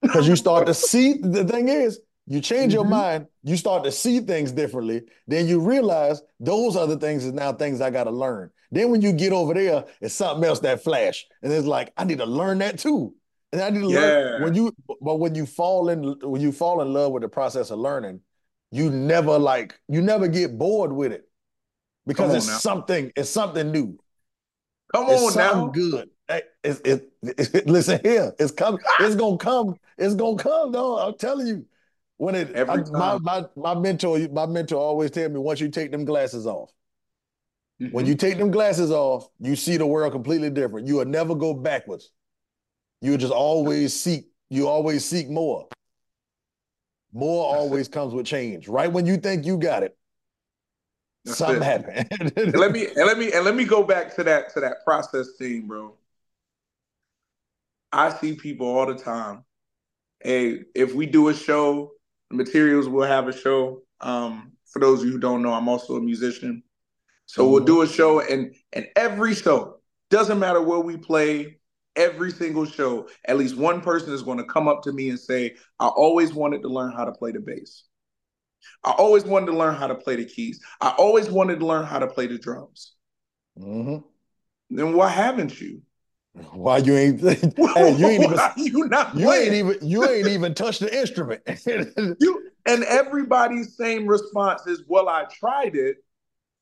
Because 0.01 0.29
you 0.29 0.37
start 0.37 0.65
to 0.67 0.73
see 0.91 1.17
the 1.17 1.43
thing 1.43 1.67
is, 1.67 1.99
you 2.29 2.41
change 2.41 2.73
mm-hmm. 2.73 2.81
your 2.81 2.85
mind, 2.85 3.25
you 3.43 3.57
start 3.57 3.83
to 3.83 3.91
see 3.91 4.19
things 4.19 4.51
differently. 4.51 5.01
Then 5.27 5.47
you 5.47 5.59
realize 5.59 6.21
those 6.39 6.75
other 6.75 6.95
things 6.95 7.25
is 7.25 7.33
now 7.33 7.51
things 7.53 7.81
I 7.81 7.89
got 7.89 8.03
to 8.03 8.11
learn. 8.11 8.51
Then 8.71 8.91
when 8.91 9.01
you 9.01 9.11
get 9.11 9.33
over 9.33 9.55
there, 9.55 9.85
it's 9.99 10.13
something 10.13 10.47
else 10.47 10.59
that 10.59 10.83
flash, 10.83 11.25
and 11.41 11.51
it's 11.51 11.65
like 11.65 11.91
I 11.97 12.03
need 12.03 12.19
to 12.19 12.27
learn 12.27 12.59
that 12.59 12.77
too. 12.77 13.15
And 13.51 13.61
I 13.61 13.71
need 13.71 13.81
to 13.81 13.89
yeah. 13.89 13.99
learn 13.99 14.43
when 14.43 14.53
you 14.53 14.75
but 15.01 15.15
when 15.15 15.33
you 15.33 15.47
fall 15.47 15.89
in 15.89 16.19
when 16.21 16.39
you 16.39 16.51
fall 16.51 16.81
in 16.83 16.93
love 16.93 17.11
with 17.11 17.23
the 17.23 17.29
process 17.29 17.71
of 17.71 17.79
learning, 17.79 18.21
you 18.71 18.91
never 18.91 19.39
like 19.39 19.79
you 19.87 20.03
never 20.03 20.27
get 20.27 20.55
bored 20.55 20.93
with 20.93 21.11
it 21.11 21.27
because 22.05 22.35
it's 22.35 22.47
now. 22.47 22.57
something 22.59 23.11
it's 23.15 23.31
something 23.31 23.71
new. 23.71 23.97
Come 24.93 25.07
it's 25.09 25.35
on 25.35 25.37
now, 25.37 25.67
good. 25.67 26.09
It's, 26.63 26.79
it, 26.81 27.11
it, 27.23 27.55
it, 27.55 27.67
listen 27.67 27.99
here, 28.03 28.33
it's 28.37 28.51
coming. 28.51 28.81
It's 28.99 29.15
gonna 29.15 29.37
come. 29.37 29.79
It's 29.97 30.13
gonna 30.13 30.37
come. 30.37 30.71
No, 30.71 30.99
I'm 30.99 31.17
telling 31.17 31.47
you, 31.47 31.65
When 32.19 32.35
it 32.35 32.53
I, 32.69 32.75
my 32.91 33.17
my 33.19 33.45
my 33.55 33.73
mentor 33.75 34.19
my 34.29 34.45
mentor 34.45 34.75
always 34.77 35.09
tell 35.09 35.29
me 35.29 35.39
once 35.39 35.61
you 35.61 35.69
take 35.69 35.89
them 35.89 36.03
glasses 36.03 36.45
off, 36.45 36.69
when 37.91 38.05
Mhm. 38.05 38.07
you 38.09 38.15
take 38.15 38.37
them 38.37 38.51
glasses 38.51 38.91
off, 38.91 39.29
you 39.39 39.55
see 39.55 39.77
the 39.77 39.87
world 39.87 40.11
completely 40.11 40.49
different. 40.49 40.85
You 40.85 40.97
will 40.97 41.05
never 41.05 41.33
go 41.33 41.53
backwards. 41.53 42.11
You 43.01 43.11
will 43.11 43.17
just 43.17 43.31
always 43.31 43.93
seek. 43.97 44.27
You 44.49 44.67
always 44.67 45.05
seek 45.05 45.29
more. 45.29 45.69
More 47.13 47.53
That's 47.53 47.55
it. 47.55 47.63
always 47.63 47.87
comes 47.87 48.13
with 48.13 48.25
change. 48.25 48.67
Right 48.67 48.91
when 48.91 49.05
you 49.05 49.15
think 49.15 49.45
you 49.45 49.57
got 49.57 49.83
it, 49.83 49.97
That's 51.23 51.37
something 51.37 51.61
it. 51.61 51.63
happened. 51.63 52.09
And 52.51 52.61
let 52.61 52.73
me 52.73 52.85
and 52.87 53.05
let 53.07 53.17
me 53.17 53.31
and 53.31 53.45
let 53.45 53.55
me 53.55 53.63
go 53.63 53.81
back 53.83 54.13
to 54.15 54.23
that 54.25 54.53
to 54.55 54.59
that 54.59 54.83
process 54.83 55.37
thing, 55.37 55.67
bro. 55.67 55.95
I 57.93 58.09
see 58.11 58.33
people 58.35 58.67
all 58.67 58.85
the 58.85 58.95
time. 58.95 59.45
Hey, 60.21 60.65
if 60.75 60.93
we 60.93 61.05
do 61.05 61.29
a 61.29 61.33
show, 61.33 61.93
materials 62.31 62.87
will 62.87 63.03
have 63.03 63.27
a 63.27 63.37
show. 63.37 63.83
Um, 64.01 64.53
for 64.65 64.79
those 64.79 65.01
of 65.01 65.07
you 65.07 65.13
who 65.13 65.19
don't 65.19 65.41
know, 65.41 65.53
I'm 65.53 65.67
also 65.67 65.95
a 65.95 66.01
musician. 66.01 66.63
So 67.25 67.47
we'll 67.47 67.61
Mhm. 67.61 67.67
do 67.67 67.81
a 67.83 67.87
show 67.87 68.21
and 68.21 68.55
and 68.73 68.87
every 68.95 69.35
show, 69.35 69.81
doesn't 70.09 70.39
matter 70.39 70.61
where 70.61 70.79
we 70.79 70.97
play, 70.97 71.59
every 71.95 72.31
single 72.31 72.65
show, 72.65 73.07
at 73.25 73.37
least 73.37 73.57
one 73.57 73.81
person 73.81 74.13
is 74.13 74.23
going 74.23 74.37
to 74.37 74.43
come 74.45 74.67
up 74.67 74.83
to 74.83 74.91
me 74.91 75.09
and 75.09 75.19
say, 75.19 75.57
I 75.79 75.87
always 75.87 76.33
wanted 76.33 76.61
to 76.63 76.69
learn 76.69 76.91
how 76.91 77.05
to 77.05 77.11
play 77.11 77.31
the 77.31 77.39
bass. 77.39 77.83
I 78.83 78.91
always 78.91 79.25
wanted 79.25 79.47
to 79.47 79.57
learn 79.57 79.75
how 79.75 79.87
to 79.87 79.95
play 79.95 80.15
the 80.15 80.25
keys. 80.25 80.59
I 80.81 80.89
always 80.89 81.29
wanted 81.29 81.59
to 81.59 81.65
learn 81.65 81.85
how 81.85 81.99
to 81.99 82.07
play 82.07 82.27
the 82.27 82.37
drums. 82.37 82.95
Mhm. 83.57 84.03
Then 84.69 84.93
why 84.93 85.09
haven't 85.09 85.59
you? 85.59 85.81
Why 86.33 86.77
you 86.77 86.95
ain't? 86.95 87.19
hey, 87.21 87.35
you 87.97 88.07
ain't 88.07 88.23
even. 88.23 88.39
You 88.57 88.87
not 88.87 89.15
You 89.15 89.25
playing? 89.25 89.53
ain't 89.53 89.55
even. 89.55 89.87
You 89.87 90.05
ain't 90.05 90.27
even 90.27 90.53
touched 90.53 90.79
the 90.79 90.97
instrument. 90.97 91.41
You 92.19 92.43
and 92.65 92.83
everybody's 92.83 93.75
same 93.75 94.05
response 94.05 94.67
is, 94.67 94.83
"Well, 94.87 95.09
I 95.09 95.25
tried 95.25 95.75
it, 95.75 95.97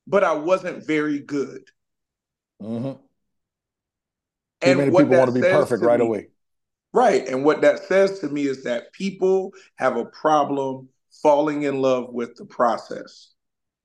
but 0.07 0.23
I 0.23 0.33
wasn't 0.33 0.85
very 0.85 1.19
good." 1.19 1.63
Mm-hmm. 2.61 2.91
Too 2.91 2.99
And 4.61 4.77
many 4.79 4.89
what 4.91 5.03
people 5.03 5.17
want 5.17 5.29
to 5.29 5.33
be 5.33 5.41
perfect 5.41 5.81
to 5.81 5.87
right 5.87 5.99
me- 5.99 6.05
away. 6.05 6.27
right? 6.93 7.27
And 7.27 7.43
what 7.43 7.61
that 7.61 7.83
says 7.83 8.19
to 8.19 8.29
me 8.29 8.47
is 8.47 8.63
that 8.63 8.93
people 8.93 9.51
have 9.75 9.97
a 9.97 10.05
problem 10.05 10.87
falling 11.21 11.63
in 11.63 11.81
love 11.81 12.13
with 12.13 12.35
the 12.35 12.45
process. 12.45 13.33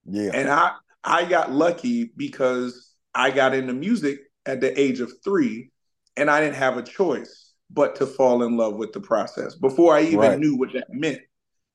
Yeah. 0.06 0.30
And 0.32 0.48
I 0.48 0.72
I 1.02 1.24
got 1.24 1.50
lucky 1.50 2.12
because 2.16 2.94
I 3.14 3.30
got 3.32 3.54
into 3.54 3.72
music 3.72 4.20
at 4.46 4.60
the 4.60 4.78
age 4.80 5.00
of 5.00 5.12
three, 5.24 5.71
and 6.16 6.30
I 6.30 6.40
didn't 6.40 6.56
have 6.56 6.76
a 6.76 6.82
choice 6.82 7.52
but 7.70 7.96
to 7.96 8.06
fall 8.06 8.42
in 8.42 8.56
love 8.56 8.76
with 8.76 8.92
the 8.92 9.00
process 9.00 9.54
before 9.54 9.96
I 9.96 10.02
even 10.02 10.18
Right. 10.18 10.38
knew 10.38 10.56
what 10.56 10.72
that 10.74 10.88
meant. 10.90 11.20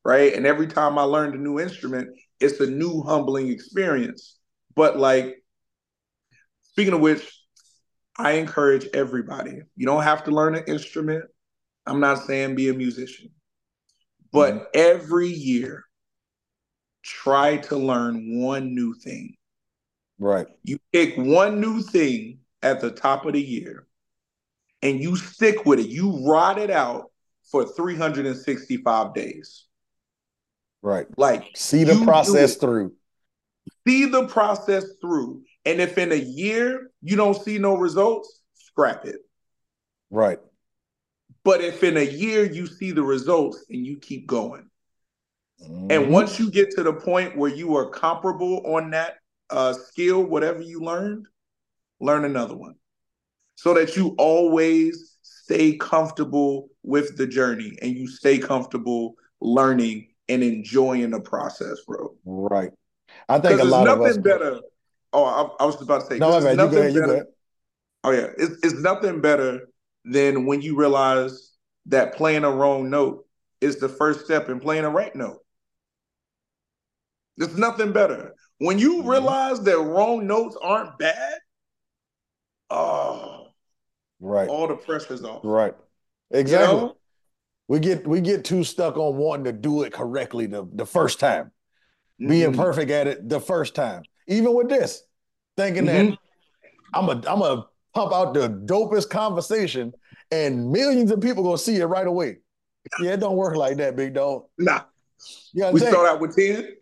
Right. 0.05 0.33
And 0.33 0.45
every 0.45 0.67
time 0.67 0.97
I 0.97 1.03
learned 1.03 1.35
a 1.35 1.37
new 1.37 1.59
instrument, 1.59 2.09
it's 2.39 2.59
a 2.59 2.67
new 2.69 3.01
humbling 3.01 3.49
experience. 3.49 4.37
But 4.75 4.97
like 4.97 5.43
speaking 6.63 6.93
of 6.93 7.01
which, 7.01 7.33
I 8.17 8.33
encourage 8.33 8.87
everybody. 8.93 9.61
You 9.75 9.85
don't 9.85 10.03
have 10.03 10.23
to 10.25 10.31
learn 10.31 10.55
an 10.55 10.63
instrument. 10.67 11.25
I'm 11.85 11.99
not 11.99 12.19
saying 12.19 12.55
be 12.55 12.69
a 12.69 12.73
musician. 12.73 13.31
But 14.31 14.53
Mm-hmm. 14.53 14.63
every 14.73 15.29
year, 15.29 15.85
try 17.03 17.57
to 17.57 17.77
learn 17.77 18.39
one 18.39 18.75
new 18.75 18.93
thing. 18.93 19.35
Right. 20.19 20.47
You 20.63 20.79
pick 20.91 21.15
one 21.17 21.59
new 21.61 21.81
thing 21.81 22.39
at 22.61 22.81
the 22.81 22.91
top 22.91 23.25
of 23.25 23.33
the 23.33 23.41
year 23.41 23.86
and 24.81 25.01
you 25.01 25.15
stick 25.15 25.65
with 25.65 25.79
it. 25.79 25.87
You 25.87 26.25
ride 26.27 26.57
it 26.57 26.69
out 26.69 27.11
for 27.51 27.65
365 27.65 29.13
days. 29.13 29.65
Right. 30.81 31.07
Like 31.17 31.45
See 31.55 31.83
the 31.83 32.03
process 32.03 32.55
through. 32.55 32.93
see 33.87 34.05
the 34.05 34.27
process 34.27 34.85
through. 35.01 35.41
And 35.65 35.81
if 35.81 35.97
in 35.97 36.11
a 36.11 36.15
year 36.15 36.91
you 37.01 37.15
don't 37.15 37.41
see 37.41 37.57
no 37.57 37.75
results, 37.77 38.41
scrap 38.53 39.05
it. 39.05 39.17
Right. 40.09 40.39
But 41.43 41.61
if 41.61 41.83
in 41.83 41.97
a 41.97 42.03
year 42.05 42.45
you 42.45 42.67
see 42.67 42.91
the 42.91 43.03
results 43.03 43.65
and 43.69 43.85
you 43.85 43.97
keep 43.97 44.27
going. 44.27 44.69
And 45.59 45.89
Mhm. 45.89 46.09
once 46.11 46.37
you 46.39 46.51
get 46.51 46.71
to 46.71 46.83
the 46.83 46.93
point 46.93 47.35
where 47.35 47.49
you 47.53 47.75
are 47.77 47.89
comparable 47.89 48.61
on 48.75 48.91
that 48.91 49.15
uh, 49.49 49.71
skill, 49.73 50.23
whatever 50.23 50.61
you 50.61 50.81
learned, 50.81 51.25
learn 52.01 52.25
another 52.25 52.55
one 52.55 52.75
so 53.57 53.73
that 53.73 53.95
you 53.97 54.13
always 54.19 55.17
stay 55.23 55.75
comfortable 55.77 56.69
with 56.83 57.17
the 57.17 57.25
journey 57.25 57.75
and 57.81 57.91
you 57.91 58.07
stay 58.07 58.37
comfortable 58.37 59.15
learning 59.41 60.07
and 60.29 60.43
enjoying 60.43 61.09
the 61.09 61.19
process, 61.19 61.79
bro. 61.87 62.15
Right. 62.23 62.69
I 63.27 63.39
think 63.39 63.59
a 63.59 63.63
lot 63.63 63.87
of 63.87 63.99
us. 64.01 64.07
nothing 64.15 64.21
better. 64.21 64.59
Oh, 65.11 65.23
I, 65.25 65.63
I 65.63 65.65
was 65.65 65.81
about 65.81 66.01
to 66.01 66.07
say, 66.07 66.19
No, 66.19 66.27
'cause 66.29 66.43
my 66.43 66.51
it's 66.51 66.57
bad. 66.57 66.63
You 66.63 66.69
go 66.71 66.77
nothing. 66.77 66.95
You 66.95 67.01
go 67.01 67.07
better- 67.07 67.27
Oh 68.03 68.11
yeah, 68.11 68.27
it's, 68.37 68.55
it's 68.63 68.79
nothing 68.81 69.21
better 69.21 69.67
than 70.05 70.45
when 70.45 70.61
you 70.61 70.77
realize 70.77 71.53
that 71.87 72.13
playing 72.15 72.43
a 72.43 72.51
wrong 72.51 72.89
note 72.89 73.25
is 73.59 73.77
the 73.79 73.89
first 73.89 74.23
step 74.25 74.49
in 74.49 74.59
playing 74.59 74.85
a 74.85 74.89
right 74.89 75.15
note. 75.15 75.39
There's 77.37 77.57
nothing 77.57 77.91
better. 77.91 78.33
When 78.59 78.77
you 78.79 79.01
Mhm. 79.01 79.07
realize 79.09 79.61
that 79.61 79.77
wrong 79.79 80.27
notes 80.27 80.55
aren't 80.61 80.97
bad, 80.99 81.39
oh, 82.69 83.06
Right. 84.19 84.49
all 84.49 84.67
the 84.67 84.75
pressure's 84.75 85.23
off. 85.23 85.41
Right. 85.43 85.73
You 86.31 86.39
Exactly. 86.39 86.77
know? 86.79 86.97
We 87.67 87.79
get 87.79 88.07
we 88.07 88.21
get 88.21 88.45
too 88.45 88.63
stuck 88.63 88.97
on 88.97 89.17
wanting 89.17 89.45
to 89.45 89.51
do 89.53 89.83
it 89.83 89.91
correctly 89.93 90.45
the, 90.47 90.67
the 90.73 90.85
first 90.85 91.19
time, 91.19 91.51
being 92.17 92.53
Mhm. 92.53 92.57
perfect 92.57 92.89
at 92.91 93.07
it 93.07 93.27
the 93.29 93.39
first 93.41 93.75
time. 93.75 94.03
Even 94.27 94.53
with 94.53 94.69
this, 94.69 95.03
thinking 95.57 95.83
Mhm. 95.83 96.09
that 96.11 96.17
I'm 96.93 97.09
a 97.09 97.21
I'm 97.27 97.41
a 97.41 97.67
pump 97.93 98.13
out 98.13 98.33
the 98.33 98.47
dopest 98.49 99.09
conversation 99.09 99.93
and 100.31 100.71
millions 100.71 101.11
of 101.11 101.19
people 101.21 101.43
gonna 101.43 101.57
see 101.57 101.75
it 101.75 101.85
right 101.85 102.07
away. 102.07 102.37
Yeah, 103.01 103.11
it 103.13 103.19
don't 103.19 103.35
work 103.35 103.55
like 103.57 103.77
that, 103.77 103.95
big 103.97 104.13
dog. 104.13 104.45
Nah, 104.57 104.81
You 105.51 105.69
we 105.71 105.79
think. 105.81 105.91
start 105.91 106.07
out 106.07 106.21
with 106.21 106.35
10. 106.35 106.77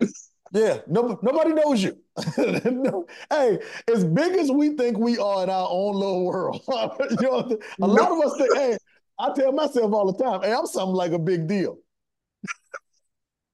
Yeah, 0.52 0.80
no, 0.88 1.20
nobody 1.22 1.54
knows 1.54 1.84
you. 1.84 1.98
No- 2.38 3.06
hey, 3.30 3.60
as 3.92 4.06
big 4.06 4.34
as 4.34 4.52
we 4.52 4.70
think 4.76 4.98
we 4.98 5.18
are 5.18 5.44
in 5.44 5.50
our 5.50 5.68
own 5.70 5.96
little 5.96 6.26
world, 6.26 6.64
you 6.68 7.18
know, 7.22 7.58
a 7.82 7.88
lot 7.88 8.12
of 8.12 8.20
us 8.20 8.38
think, 8.38 8.56
hey, 8.56 8.78
I 9.20 9.34
tell 9.34 9.52
myself 9.52 9.92
all 9.94 10.12
the 10.12 10.24
time, 10.24 10.42
hey, 10.42 10.54
I'm 10.54 10.66
something 10.66 10.96
like 10.96 11.12
a 11.12 11.20
big 11.20 11.48
deal. 11.48 11.78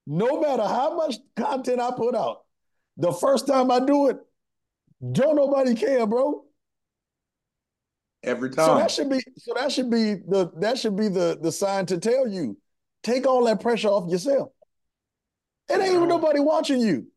No 0.05 0.41
matter 0.41 0.63
how 0.63 0.95
much 0.95 1.15
content 1.35 1.79
I 1.79 1.91
put 1.95 2.15
out, 2.15 2.41
the 2.97 3.11
first 3.11 3.47
time 3.47 3.71
I 3.71 3.79
do 3.79 4.09
it, 4.09 4.17
don't 5.11 5.35
nobody 5.35 5.75
care, 5.75 6.05
bro. 6.05 6.43
Every 8.23 8.49
time. 8.51 8.65
So 8.65 8.77
that 8.77 8.91
should 8.91 9.09
be 9.09 9.19
so 9.37 9.53
that 9.55 9.71
should 9.71 9.89
be 9.89 10.15
the 10.15 10.51
that 10.57 10.77
should 10.77 10.95
be 10.95 11.07
the 11.07 11.39
the 11.41 11.51
sign 11.51 11.85
to 11.87 11.97
tell 11.97 12.27
you, 12.27 12.57
take 13.01 13.25
all 13.25 13.43
that 13.45 13.61
pressure 13.61 13.87
off 13.87 14.11
yourself. 14.11 14.49
It 15.69 15.79
ain't 15.79 15.93
even 15.93 16.07
nobody 16.07 16.39
watching 16.39 16.81
you. 16.81 17.07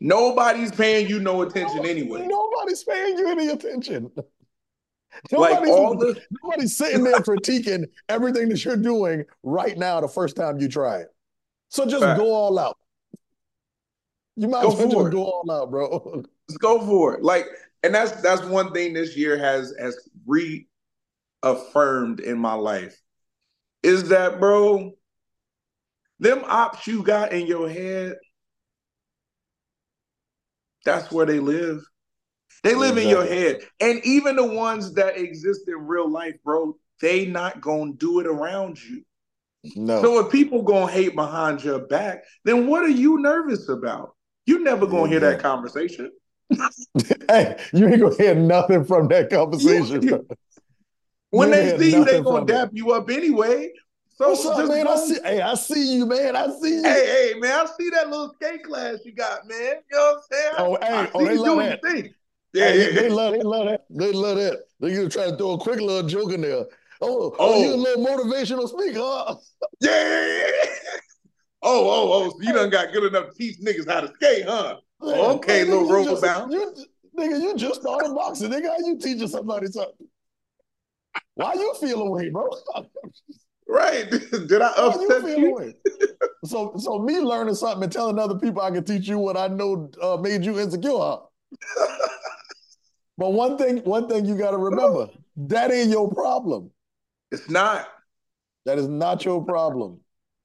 Nobody's 0.00 0.72
paying 0.72 1.08
you 1.08 1.20
no 1.20 1.42
attention 1.42 1.86
anyway. 1.86 2.26
Nobody's 2.26 2.84
paying 2.84 3.18
you 3.18 3.28
any 3.28 3.48
attention. 3.48 4.10
Like 5.30 5.52
Nobody's, 5.52 5.74
all 5.74 5.96
the 5.96 6.20
nobody's 6.42 6.76
sitting 6.76 7.04
there 7.04 7.20
critiquing 7.20 7.84
everything 8.08 8.48
that 8.48 8.64
you're 8.64 8.76
doing 8.76 9.24
right 9.44 9.78
now 9.78 10.00
the 10.00 10.08
first 10.08 10.34
time 10.34 10.58
you 10.58 10.68
try 10.68 11.02
it. 11.02 11.08
So 11.68 11.86
just 11.86 12.02
go 12.02 12.32
all 12.34 12.58
out. 12.58 12.76
You 14.36 14.48
might 14.48 14.62
Go 14.62 14.72
as 14.72 14.78
well 14.78 14.90
just 14.90 15.06
it. 15.06 15.12
go 15.12 15.24
all 15.24 15.50
out, 15.50 15.70
bro. 15.70 16.24
Let's 16.48 16.58
go 16.58 16.84
for 16.84 17.14
it. 17.14 17.22
Like, 17.22 17.46
and 17.84 17.94
that's 17.94 18.10
that's 18.22 18.42
one 18.42 18.72
thing 18.72 18.92
this 18.92 19.16
year 19.16 19.38
has 19.38 19.72
has 19.78 19.96
reaffirmed 20.26 22.20
in 22.20 22.38
my 22.38 22.54
life 22.54 23.00
is 23.82 24.08
that, 24.08 24.40
bro, 24.40 24.94
them 26.24 26.42
ops 26.46 26.86
you 26.86 27.02
got 27.02 27.32
in 27.32 27.46
your 27.46 27.68
head, 27.68 28.16
that's 30.84 31.12
where 31.12 31.26
they 31.26 31.38
live. 31.38 31.84
They 32.62 32.74
live 32.74 32.96
in 32.96 33.08
your 33.08 33.24
head. 33.26 33.60
And 33.80 34.00
even 34.04 34.36
the 34.36 34.44
ones 34.44 34.94
that 34.94 35.18
exist 35.18 35.68
in 35.68 35.86
real 35.86 36.10
life, 36.10 36.34
bro, 36.42 36.76
they 37.00 37.26
not 37.26 37.60
gonna 37.60 37.92
do 37.92 38.20
it 38.20 38.26
around 38.26 38.82
you. 38.82 39.02
No. 39.76 40.00
So 40.00 40.18
if 40.24 40.32
people 40.32 40.62
gonna 40.62 40.90
hate 40.90 41.14
behind 41.14 41.62
your 41.62 41.80
back, 41.80 42.24
then 42.44 42.66
what 42.66 42.82
are 42.82 42.88
you 42.88 43.18
nervous 43.20 43.68
about? 43.68 44.14
You 44.46 44.64
never 44.64 44.86
gonna 44.86 45.08
hear 45.08 45.20
that 45.20 45.40
conversation. 45.40 46.10
hey, 47.28 47.58
you 47.72 47.86
ain't 47.88 48.00
gonna 48.00 48.16
hear 48.16 48.34
nothing 48.34 48.84
from 48.84 49.08
that 49.08 49.30
conversation. 49.30 50.02
You- 50.02 50.26
When 51.30 51.48
You 51.48 51.54
they 51.54 51.78
see 51.78 51.92
you, 51.92 52.04
they 52.04 52.22
gonna 52.22 52.40
from 52.40 52.48
it. 52.48 52.52
dap 52.52 52.70
you 52.72 52.92
up 52.92 53.10
anyway. 53.10 53.72
So 54.16 54.28
What's 54.28 54.46
up, 54.46 54.68
man? 54.68 54.86
I 54.86 54.96
see. 54.96 55.18
Hey, 55.24 55.40
I 55.40 55.54
see 55.54 55.96
you, 55.96 56.06
man. 56.06 56.36
I 56.36 56.46
see 56.46 56.76
you. 56.76 56.82
Hey, 56.84 57.32
hey, 57.34 57.40
man, 57.40 57.50
I 57.50 57.66
see 57.66 57.90
that 57.90 58.08
little 58.08 58.32
skate 58.34 58.62
class 58.62 58.98
you 59.04 59.12
got, 59.12 59.48
man. 59.48 59.58
You 59.58 59.98
know 59.98 59.98
what 59.98 60.16
I'm 60.16 60.22
saying? 60.30 60.52
Oh, 60.56 60.78
hey, 60.80 60.86
I 60.88 61.10
oh, 61.12 61.18
see 61.18 61.24
they 61.24 61.34
you 61.34 61.40
love 61.40 61.58
that. 61.58 61.80
Yeah, 62.52 62.64
Hey, 62.68 62.94
yeah, 62.94 63.00
they 63.00 63.08
love, 63.08 63.32
they 63.32 63.42
love 63.42 63.66
that. 63.66 63.84
They 63.90 64.12
love 64.12 64.36
that. 64.36 64.62
They 64.78 64.94
gonna 64.94 65.08
try 65.08 65.30
to 65.30 65.36
throw 65.36 65.52
a 65.54 65.58
quick 65.58 65.80
little 65.80 66.08
joke 66.08 66.32
in 66.32 66.42
there. 66.42 66.64
Oh, 67.00 67.32
oh, 67.32 67.34
Oh. 67.38 67.60
you 67.60 67.74
a 67.74 67.76
little 67.76 68.06
motivational 68.06 68.68
speaker? 68.68 69.00
Huh? 69.00 69.34
yeah, 69.80 69.90
yeah, 69.90 70.46
yeah. 70.46 70.70
Oh, 71.62 71.88
oh, 71.88 72.12
oh, 72.12 72.30
so 72.30 72.36
you 72.40 72.52
done 72.52 72.70
got 72.70 72.92
good 72.92 73.12
enough 73.12 73.30
to 73.30 73.34
teach 73.34 73.58
niggas 73.58 73.90
how 73.90 74.02
to 74.02 74.12
skate, 74.14 74.44
huh? 74.44 74.76
Oh, 75.00 75.34
okay, 75.36 75.64
nigga, 75.64 75.88
little. 75.88 76.52
You, 76.52 76.74
nigga, 77.18 77.40
you 77.42 77.56
just 77.56 77.80
started 77.80 78.14
boxing. 78.14 78.50
Nigga, 78.50 78.66
how 78.68 78.86
you 78.86 78.96
teaching 78.96 79.26
somebody 79.26 79.66
something? 79.66 80.06
Why 81.34 81.54
you 81.54 81.74
feel 81.80 82.02
away, 82.02 82.28
bro? 82.28 82.48
Right. 83.68 84.10
Did 84.48 84.62
I 84.62 84.72
upset 84.76 85.38
you? 85.38 85.54
away? 85.54 85.74
So, 86.44 86.74
so 86.76 86.98
me 86.98 87.18
learning 87.20 87.54
something 87.54 87.84
and 87.84 87.92
telling 87.92 88.18
other 88.18 88.38
people 88.38 88.62
I 88.62 88.70
can 88.70 88.84
teach 88.84 89.08
you 89.08 89.18
what 89.18 89.36
I 89.36 89.48
know 89.48 89.90
uh, 90.02 90.16
made 90.18 90.44
you 90.44 90.60
insecure. 90.60 90.90
but 93.18 93.32
one 93.32 93.56
thing, 93.56 93.78
one 93.78 94.08
thing 94.08 94.26
you 94.26 94.36
got 94.36 94.50
to 94.50 94.58
remember: 94.58 95.08
that 95.36 95.72
ain't 95.72 95.90
your 95.90 96.12
problem. 96.12 96.70
It's 97.30 97.48
not. 97.48 97.86
That 98.66 98.78
is 98.78 98.88
not 98.88 99.24
your 99.24 99.44
problem. 99.44 100.00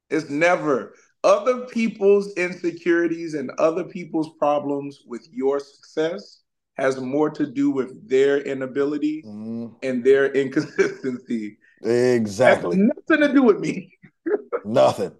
It's 0.10 0.30
never. 0.30 0.96
Other 1.24 1.66
people's 1.66 2.34
insecurities 2.36 3.34
and 3.34 3.52
other 3.60 3.84
people's 3.84 4.30
problems 4.40 5.02
with 5.06 5.28
your 5.32 5.60
success 5.60 6.42
has 6.76 7.00
more 7.00 7.30
to 7.30 7.46
do 7.46 7.70
with 7.70 8.08
their 8.08 8.40
inability 8.40 9.24
Mm, 9.26 9.76
and 9.84 10.04
their 10.04 10.32
inconsistency. 10.32 11.58
Exactly. 11.84 12.78
Nothing 12.78 13.28
to 13.28 13.34
do 13.34 13.44
with 13.44 13.60
me. 13.60 13.94
Nothing. 14.66 15.12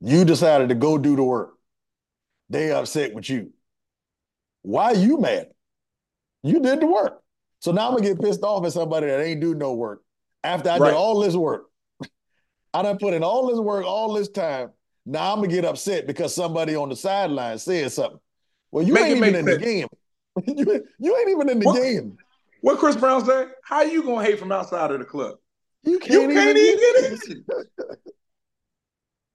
You 0.00 0.24
decided 0.24 0.68
to 0.70 0.74
go 0.74 0.98
do 0.98 1.16
the 1.16 1.22
work. 1.22 1.54
They 2.50 2.72
upset 2.72 3.14
with 3.14 3.28
you. 3.30 3.52
Why 4.62 4.86
are 4.92 4.94
you 4.96 5.18
mad? 5.18 5.48
You 6.42 6.60
did 6.60 6.80
the 6.80 6.86
work. 6.86 7.20
So 7.60 7.72
now 7.72 7.88
I'm 7.88 7.96
gonna 7.96 8.08
get 8.08 8.20
pissed 8.20 8.42
off 8.42 8.64
at 8.66 8.72
somebody 8.72 9.06
that 9.06 9.24
ain't 9.24 9.40
do 9.40 9.54
no 9.54 9.74
work. 9.74 10.02
After 10.42 10.70
I 10.70 10.78
Right. 10.78 10.90
did 10.90 10.96
all 10.96 11.20
this 11.20 11.36
work. 11.36 11.66
I 12.74 12.82
done 12.82 12.98
put 12.98 13.14
in 13.14 13.22
all 13.22 13.46
this 13.48 13.58
work, 13.60 13.84
all 13.84 14.12
this 14.12 14.28
time. 14.28 14.70
Now 15.06 15.32
I'm 15.32 15.38
gonna 15.40 15.48
get 15.48 15.64
upset 15.64 16.06
because 16.06 16.34
somebody 16.34 16.74
on 16.74 16.88
the 16.88 16.96
sideline 16.96 17.58
said 17.58 17.92
something. 17.92 18.20
Well, 18.70 18.84
you 18.84 18.94
Make 18.94 19.04
ain't 19.06 19.16
even 19.18 19.34
in 19.36 19.44
the 19.44 19.58
game. 19.58 19.86
you, 20.46 20.84
you 20.98 21.16
ain't 21.16 21.30
even 21.30 21.48
in 21.48 21.58
the 21.60 21.66
What? 21.66 21.80
game. 21.80 22.18
What 22.60 22.78
Chris 22.78 22.96
Brown 22.96 23.24
said? 23.24 23.48
How 23.64 23.82
you 23.82 24.02
gonna 24.02 24.24
hate 24.24 24.38
from 24.38 24.52
outside 24.52 24.90
of 24.90 24.98
the 24.98 25.04
club? 25.04 25.36
You 25.84 25.92
You 25.92 25.98
can't, 25.98 26.32
can't 26.32 26.56
even 26.56 26.56
even 26.56 26.78
get 26.78 27.12
it. 27.28 27.98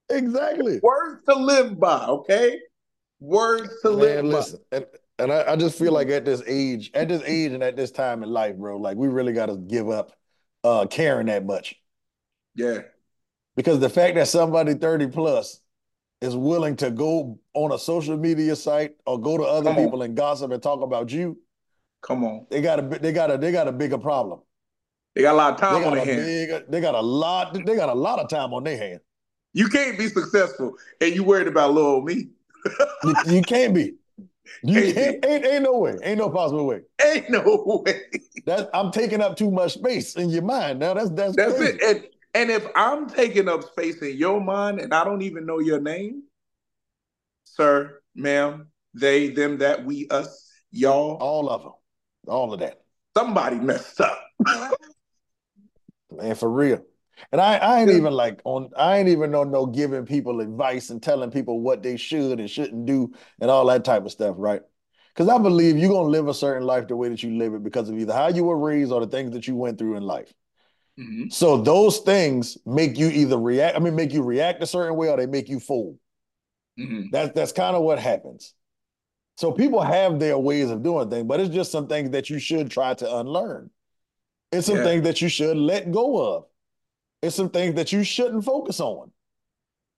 Exactly. 0.10 0.80
Words 0.82 1.24
to 1.26 1.36
live 1.36 1.80
by, 1.80 2.06
okay? 2.06 2.60
Words 3.20 3.70
to 3.82 3.90
live 3.90 4.24
Man, 4.24 4.32
by. 4.32 4.38
listen, 4.38 4.60
and, 4.72 4.86
and 5.20 5.32
I, 5.34 5.52
I 5.54 5.56
just 5.58 5.78
feel 5.78 5.92
like 5.92 6.08
at 6.10 6.24
this 6.24 6.42
age, 6.48 6.92
at 6.94 7.10
this 7.10 7.22
age 7.26 7.52
and 7.52 7.62
at 7.64 7.76
this 7.76 7.92
time 7.92 8.24
in 8.24 8.30
life, 8.30 8.56
bro, 8.56 8.78
like 8.78 8.96
we 8.98 9.08
really 9.10 9.34
got 9.34 9.48
to 9.48 9.58
give 9.58 9.90
up 9.90 10.14
uh 10.64 10.86
caring 10.88 11.28
that 11.28 11.46
much. 11.46 11.76
Yeah. 12.56 12.80
Because 13.56 13.80
the 13.80 13.90
fact 13.90 14.16
that 14.16 14.28
somebody 14.28 14.76
30 14.76 15.08
plus 15.08 15.60
is 16.22 16.36
willing 16.36 16.76
to 16.78 16.90
go 16.90 17.40
on 17.54 17.72
a 17.72 17.78
social 17.80 18.18
media 18.18 18.56
site 18.56 18.96
or 19.06 19.20
go 19.20 19.38
to 19.38 19.44
other 19.44 19.70
Come 19.72 19.78
on. 19.78 19.84
people 19.86 20.02
and 20.04 20.16
gossip 20.16 20.52
and 20.52 20.64
talk 20.64 20.82
about 20.82 21.12
you, 21.12 21.38
Come 22.02 22.24
on. 22.24 22.48
they 22.50 22.62
got 22.62 22.80
a 22.80 23.00
they 23.00 23.12
got 23.12 23.30
a 23.32 23.38
they 23.38 23.52
got 23.52 23.68
a 23.68 23.72
bigger 23.72 23.98
problem. 23.98 24.40
They 25.18 25.24
got 25.24 25.34
a 25.34 25.38
lot 25.38 25.54
of 25.54 25.60
time 25.60 25.84
on 25.84 25.96
their 25.96 26.06
hands. 26.06 26.26
big 26.28 26.70
they 26.70 26.80
got 26.80 26.94
a 26.94 27.02
lot 27.02 27.52
they 27.66 27.76
got 27.76 27.90
a 27.90 27.94
lot 27.96 28.20
of 28.20 28.30
time 28.30 28.54
on 28.54 28.64
their 28.64 28.78
hand. 28.78 29.00
You 29.52 29.68
can't 29.68 29.98
be 29.98 30.10
successful 30.10 30.76
and 31.02 31.16
you 31.16 31.24
worried 31.24 31.48
about 31.48 31.74
little 31.74 31.90
old 31.90 32.06
me. 32.06 32.28
You, 33.04 33.16
you 33.26 33.42
can't 33.42 33.74
be. 33.74 33.96
You 34.64 34.82
Can't 34.82 34.96
can't, 34.96 35.26
ain't, 35.26 35.46
ain't 35.46 35.64
no 35.64 35.78
way. 35.78 35.98
Ain't 36.02 36.18
no 36.20 36.30
possible 36.30 36.66
way. 36.66 36.82
Ain't 37.06 37.30
no 37.30 37.84
way. 37.86 38.02
That 38.46 38.70
I'm 38.74 38.92
taking 38.92 39.22
up 39.22 39.36
too 39.36 39.52
much 39.52 39.74
space 39.74 40.16
in 40.16 40.30
your 40.30 40.42
mind. 40.42 40.80
Now 40.80 40.94
that's 40.94 41.10
that's 41.12 41.36
That's 41.36 41.54
crazy. 41.54 41.78
it. 41.82 41.84
And 41.84 42.08
and 42.34 42.50
if 42.50 42.66
I'm 42.76 43.10
taking 43.10 43.50
up 43.50 43.64
space 43.64 44.02
in 44.02 44.16
your 44.18 44.40
mind 44.40 44.80
and 44.80 44.94
I 44.94 45.04
don't 45.04 45.22
even 45.22 45.46
know 45.46 45.60
your 45.60 45.82
name, 45.82 46.24
sir, 47.44 48.00
ma'am, 48.16 48.68
they, 48.94 49.30
them, 49.30 49.58
that, 49.58 49.84
we, 49.84 50.08
us, 50.10 50.50
y'all, 50.72 51.18
All 51.18 51.50
of 51.50 51.64
them. 51.64 51.74
All 52.28 52.54
of 52.54 52.60
that. 52.62 52.82
somebody 53.16 53.58
messed 53.58 54.00
up. 54.00 54.18
Man, 56.12 56.36
for 56.36 56.50
real. 56.50 56.84
And 57.32 57.42
I, 57.42 57.58
I 57.58 57.82
ain't 57.82 57.90
even 57.90 58.14
like 58.14 58.42
on 58.46 58.70
I 58.78 58.98
ain't 58.98 59.10
even 59.10 59.34
on 59.34 59.52
no 59.52 59.66
giving 59.66 60.06
people 60.06 60.40
advice 60.40 60.92
and 60.92 61.02
telling 61.02 61.32
people 61.32 61.62
what 61.62 61.82
they 61.82 61.98
should 61.98 62.40
and 62.40 62.50
shouldn't 62.50 62.86
do 62.86 63.12
and 63.42 63.50
all 63.50 63.66
that 63.68 63.84
type 63.84 64.06
of 64.06 64.12
stuff, 64.12 64.36
right? 64.38 64.62
Because 65.14 65.28
I 65.28 65.40
believe 65.40 65.78
you're 65.78 65.90
gonna 65.90 66.10
live 66.10 66.28
a 66.28 66.34
certain 66.34 66.68
life 66.68 66.88
the 66.88 66.96
way 66.96 67.10
that 67.10 67.24
you 67.24 67.36
live 67.38 67.56
it 67.56 67.64
because 67.64 67.90
of 67.90 67.98
either 67.98 68.14
how 68.14 68.28
you 68.28 68.44
were 68.44 68.58
raised 68.58 68.92
or 68.92 69.02
the 69.02 69.08
things 69.08 69.32
that 69.32 69.48
you 69.48 69.56
went 69.56 69.80
through 69.80 69.98
in 69.98 70.04
life. 70.04 70.32
Mhm. 71.00 71.34
So 71.34 71.58
those 71.58 72.00
things 72.00 72.58
make 72.66 72.98
you 73.00 73.08
either 73.08 73.38
react, 73.38 73.76
I 73.76 73.80
mean, 73.80 73.96
make 73.96 74.14
you 74.14 74.22
react 74.22 74.62
a 74.62 74.68
certain 74.68 74.96
way 74.96 75.10
or 75.10 75.18
they 75.18 75.26
make 75.26 75.50
you 75.50 75.60
fool. 75.60 75.98
Mhm. 76.80 77.10
That's 77.12 77.34
that's 77.34 77.52
kind 77.52 77.76
of 77.76 77.82
what 77.82 77.98
happens. 77.98 78.54
So 79.38 79.52
people 79.52 79.82
have 79.82 80.20
their 80.20 80.38
ways 80.38 80.70
of 80.70 80.84
doing 80.84 81.10
things, 81.10 81.28
but 81.28 81.40
it's 81.40 81.54
just 81.54 81.72
some 81.72 81.88
things 81.88 82.12
that 82.12 82.30
you 82.30 82.40
should 82.40 82.72
try 82.72 82.94
to 82.96 83.18
unlearn. 83.18 83.72
It's 84.52 84.68
some 84.68 84.78
Yeah. 84.78 84.84
things 84.84 85.04
that 85.04 85.22
you 85.22 85.30
should 85.30 85.58
let 85.58 85.92
go 85.92 86.36
of. 86.36 86.46
It's 87.22 87.36
some 87.36 87.50
things 87.50 87.76
that 87.76 87.92
you 87.92 88.04
shouldn't 88.04 88.46
focus 88.46 88.80
on. 88.80 89.12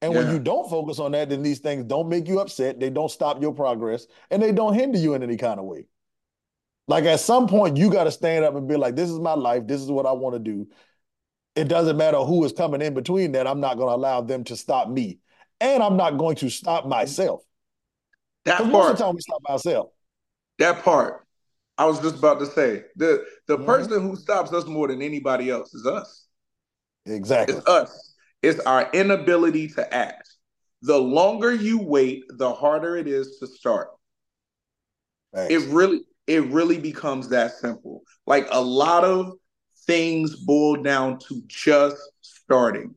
And 0.01 0.15
when 0.15 0.29
you 0.29 0.39
don't 0.39 0.69
focus 0.69 0.97
on 0.99 1.11
that, 1.11 1.29
then 1.29 1.43
these 1.43 1.59
things 1.59 1.83
don't 1.83 2.07
make 2.07 2.27
you 2.27 2.39
upset. 2.39 2.79
They 2.79 2.89
don't 2.89 3.11
stop 3.11 3.41
your 3.41 3.53
progress 3.53 4.07
and 4.31 4.41
they 4.41 4.53
don't 4.53 4.73
hinder 4.73 4.97
you 4.97 5.13
in 5.13 5.23
any 5.23 5.35
kind 5.35 5.59
of 5.59 5.65
way. 5.65 5.87
Like 6.87 7.03
at 7.03 7.19
some 7.19 7.47
point, 7.47 7.77
you 7.77 7.91
got 7.91 8.05
to 8.05 8.11
stand 8.11 8.45
up 8.45 8.55
and 8.55 8.67
be 8.67 8.77
like, 8.77 8.95
this 8.95 9.09
is 9.09 9.19
my 9.19 9.33
life. 9.33 9.67
This 9.67 9.81
is 9.81 9.91
what 9.91 10.05
I 10.05 10.13
want 10.13 10.35
to 10.35 10.39
do. 10.39 10.67
It 11.55 11.67
doesn't 11.67 11.97
matter 11.97 12.17
who 12.19 12.45
is 12.45 12.53
coming 12.53 12.81
in 12.81 12.93
between 12.93 13.33
that. 13.33 13.45
I'm 13.45 13.59
not 13.59 13.77
going 13.77 13.89
to 13.89 13.95
allow 13.95 14.21
them 14.21 14.45
to 14.45 14.55
stop 14.55 14.89
me. 14.89 15.19
And 15.59 15.83
I'm 15.83 15.97
not 15.97 16.17
going 16.17 16.37
to 16.37 16.49
stop 16.49 16.87
myself. 16.87 17.41
That 18.45 18.59
Because 18.59 18.71
most 18.71 18.91
of 18.91 18.97
the 18.97 19.03
time 19.03 19.15
we 19.15 19.21
stop 19.21 19.41
ourselves. 19.49 19.91
that 20.59 20.83
part, 20.83 21.27
I 21.79 21.85
was 21.85 21.99
just 22.01 22.17
about 22.17 22.39
to 22.41 22.45
say 22.45 22.83
the 22.97 23.25
the 23.47 23.57
person 23.57 24.01
who 24.01 24.17
stops 24.17 24.51
us 24.51 24.65
more 24.65 24.89
than 24.89 25.01
anybody 25.01 25.49
else 25.49 25.73
is 25.73 25.87
us. 25.87 26.27
Exactly. 27.05 27.55
It's 27.55 27.67
us. 27.67 28.13
It's 28.43 28.59
our 28.59 28.89
inability 28.91 29.69
to 29.69 29.93
act. 29.93 30.29
The 30.81 30.97
longer 30.97 31.53
you 31.53 31.81
wait, 31.81 32.25
the 32.29 32.53
harder 32.53 32.97
it 32.97 33.07
is 33.07 33.37
to 33.39 33.47
start. 33.47 33.89
Facts. 35.33 35.53
It 35.53 35.69
really, 35.69 36.01
it 36.27 36.43
really 36.47 36.77
becomes 36.77 37.29
that 37.29 37.53
simple. 37.53 38.03
Like 38.27 38.47
a 38.51 38.61
lot 38.61 39.05
of 39.05 39.33
things 39.87 40.35
boil 40.35 40.83
down 40.83 41.19
to 41.29 41.41
just 41.47 41.97
starting. 42.21 42.93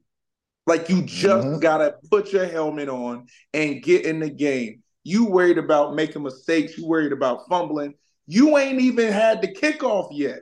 Like 0.66 0.88
you 0.88 1.02
just 1.02 1.46
Mhm. 1.46 1.60
gotta 1.60 1.96
put 2.10 2.32
your 2.32 2.46
helmet 2.46 2.88
on 2.88 3.26
and 3.54 3.80
get 3.82 4.04
in 4.04 4.18
the 4.18 4.30
game. 4.30 4.82
You 5.04 5.26
worried 5.26 5.58
about 5.58 5.94
making 5.94 6.22
mistakes. 6.24 6.76
You 6.76 6.86
worried 6.86 7.12
about 7.12 7.48
fumbling. 7.48 7.94
You 8.26 8.56
ain't 8.58 8.80
even 8.80 9.12
had 9.12 9.42
the 9.42 9.48
kickoff 9.48 10.08
yet. 10.12 10.40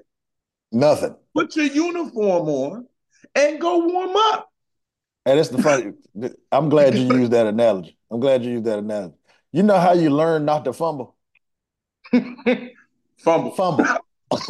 Nothing. 0.72 1.16
Put 1.34 1.56
your 1.56 1.66
uniform 1.66 2.48
on 2.48 2.86
and 3.34 3.60
go 3.60 3.78
warm 3.86 4.16
up. 4.16 4.50
And 5.26 5.38
it's 5.38 5.48
the 5.48 5.62
funny. 5.62 5.92
I'm 6.50 6.68
glad 6.68 6.96
you 6.96 7.14
used 7.14 7.32
that 7.32 7.46
analogy. 7.46 7.96
I'm 8.10 8.20
glad 8.20 8.44
you 8.44 8.52
used 8.52 8.64
that 8.64 8.78
analogy. 8.78 9.14
You 9.52 9.62
know 9.62 9.78
how 9.78 9.92
you 9.92 10.10
learn 10.10 10.44
not 10.44 10.64
to 10.64 10.72
fumble? 10.72 11.16
Fumble. 13.18 13.50
Fumble. 13.52 13.84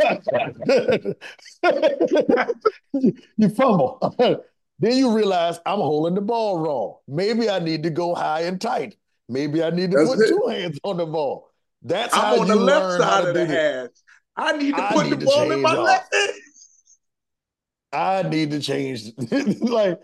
you, 3.37 3.49
fumble. 3.49 4.15
then 4.79 4.97
you 4.97 5.13
realize 5.13 5.59
I'm 5.67 5.81
holding 5.81 6.15
the 6.15 6.21
ball 6.21 6.59
wrong. 6.59 6.97
Maybe 7.09 7.51
I 7.51 7.59
need 7.59 7.83
to 7.83 7.91
go 7.91 8.15
high 8.15 8.43
and 8.43 8.61
tight. 8.61 8.97
Maybe 9.29 9.63
I 9.63 9.71
need 9.71 9.91
to 9.91 9.99
That's 9.99 10.11
put 10.11 10.21
it. 10.21 10.29
two 10.29 10.47
hands 10.49 10.79
on 10.85 10.99
the 10.99 11.07
ball. 11.07 11.50
That's 11.83 12.15
how 12.15 12.35
I'm 12.35 12.41
on 12.41 12.47
you 12.47 12.55
the 12.55 12.61
left 12.61 12.99
side 13.03 13.29
of 13.29 13.35
the 13.35 13.47
hash. 13.47 13.89
I 14.37 14.57
need 14.57 14.77
to 14.77 14.83
I 14.83 14.93
put 14.93 15.05
need 15.05 15.13
the 15.13 15.17
to 15.19 15.25
ball 15.27 15.51
in 15.51 15.63
my 15.63 15.75
left 15.75 16.15
hand. 16.15 16.31
I 17.93 18.23
need 18.23 18.51
to 18.53 18.61
change. 18.61 19.05
like 19.61 19.99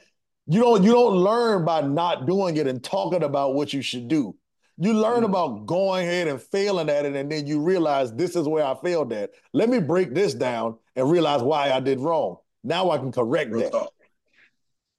you 0.46 0.60
don't 0.60 0.82
you 0.82 0.92
don't 0.92 1.16
learn 1.16 1.64
by 1.64 1.80
not 1.82 2.26
doing 2.26 2.56
it 2.56 2.66
and 2.66 2.82
talking 2.82 3.22
about 3.22 3.54
what 3.54 3.72
you 3.72 3.82
should 3.82 4.08
do. 4.08 4.34
You 4.78 4.92
learn 4.92 5.22
Mhm. 5.22 5.26
about 5.26 5.66
going 5.66 6.06
ahead 6.06 6.28
and 6.28 6.40
failing 6.40 6.90
at 6.90 7.06
it, 7.06 7.14
and 7.14 7.30
then 7.32 7.46
you 7.46 7.60
realize 7.62 8.12
this 8.12 8.36
is 8.36 8.46
where 8.46 8.64
I 8.64 8.74
failed 8.82 9.12
at. 9.12 9.30
Let 9.52 9.68
me 9.70 9.78
break 9.80 10.14
this 10.14 10.34
down 10.34 10.76
and 10.96 11.10
realize 11.10 11.42
why 11.42 11.72
I 11.72 11.80
did 11.80 12.00
wrong. 12.00 12.38
Now 12.62 12.90
I 12.90 12.98
can 12.98 13.12
correct 13.12 13.52
Real 13.52 13.62
that. 13.62 13.72
talk. 13.72 13.92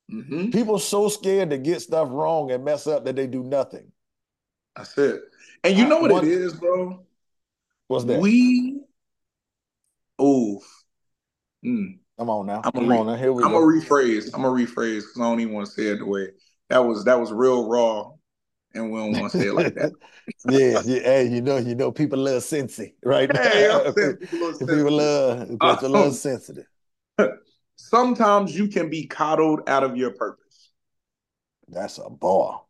hmm 0.09 0.49
People 0.51 0.79
so 0.79 1.09
scared 1.09 1.49
to 1.51 1.57
get 1.57 1.81
stuff 1.81 2.07
wrong 2.11 2.49
and 2.51 2.63
mess 2.63 2.87
up 2.87 3.05
that 3.05 3.15
they 3.15 3.27
do 3.27 3.43
nothing. 3.43 3.91
That's 4.75 4.97
it. 4.97 5.21
And 5.63 5.77
you 5.77 5.87
know 5.87 6.01
what 6.01 6.23
it 6.23 6.29
is, 6.29 6.53
bro? 6.53 7.05
What's 7.87 8.05
that? 8.05 8.19
We, 8.19 8.81
oof. 10.21 10.63
Mm. 11.65 11.99
Come 12.17 12.29
on 12.29 12.45
now. 12.47 12.61
I'm 12.63 12.71
Come 12.71 12.85
gonna 12.85 12.99
on 12.99 13.07
now. 13.07 13.15
Here 13.15 13.31
we 13.31 13.43
I'm 13.43 13.51
gonna 13.51 13.65
rephrase. 13.65 14.33
I'm 14.33 14.41
gonna 14.41 14.49
rephrase 14.49 15.01
because 15.01 15.17
I 15.17 15.23
don't 15.23 15.39
even 15.39 15.53
want 15.53 15.67
to 15.67 15.71
say 15.71 15.87
it 15.87 15.99
the 15.99 16.05
way 16.05 16.29
that 16.69 16.79
was. 16.79 17.05
That 17.05 17.19
was 17.19 17.31
real 17.31 17.69
raw, 17.69 18.11
and 18.73 18.91
we 18.91 18.99
don't 18.99 19.19
want 19.19 19.31
to 19.31 19.37
say 19.39 19.47
it 19.47 19.53
like 19.53 19.75
that. 19.75 19.93
yeah, 20.45 20.81
yeah. 20.85 20.99
Hey, 20.99 21.27
you 21.27 21.41
know, 21.41 21.57
you 21.57 21.75
know, 21.75 21.91
people 21.91 22.19
love 22.19 22.41
Cincy, 22.41 22.93
right? 23.03 23.29
hey, 23.35 23.93
people 23.95 24.53
people 24.59 24.91
love 24.91 25.47
people 25.47 25.89
love 25.89 26.07
Um, 26.07 26.13
sensitive. 26.13 26.65
Sometimes 27.75 28.57
you 28.57 28.67
can 28.67 28.89
be 28.89 29.05
coddled 29.05 29.69
out 29.69 29.83
of 29.83 29.95
your 29.95 30.11
purpose. 30.11 30.71
That's 31.67 31.99
a 31.99 32.09
bar. 32.09 32.63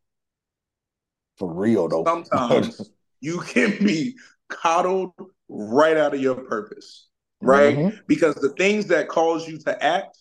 For 1.38 1.54
real 1.54 1.88
though. 1.88 2.04
Sometimes 2.04 2.89
you 3.19 3.39
can 3.41 3.78
be 3.84 4.17
coddled 4.50 5.13
right 5.50 5.97
out 5.97 6.13
of 6.13 6.21
your 6.21 6.36
purpose, 6.36 7.08
right? 7.41 7.78
Mm-hmm. 7.78 7.97
Because 8.08 8.36
the 8.36 8.50
things 8.50 8.88
that 8.88 9.08
cause 9.08 9.47
you 9.47 9.58
to 9.60 9.84
act 9.84 10.17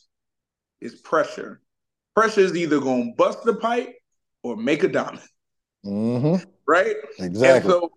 is 0.81 0.97
pressure. 0.97 1.61
Pressure 2.15 2.41
is 2.41 2.57
either 2.57 2.81
going 2.81 3.13
to 3.13 3.17
bust 3.17 3.45
the 3.45 3.55
pipe 3.55 3.95
or 4.43 4.57
make 4.57 4.83
a 4.83 4.89
diamond. 4.89 5.21
Mm-hmm. 5.85 6.49
Right? 6.67 6.97
Exactly. 7.19 7.49
And 7.49 7.65
so 7.65 7.91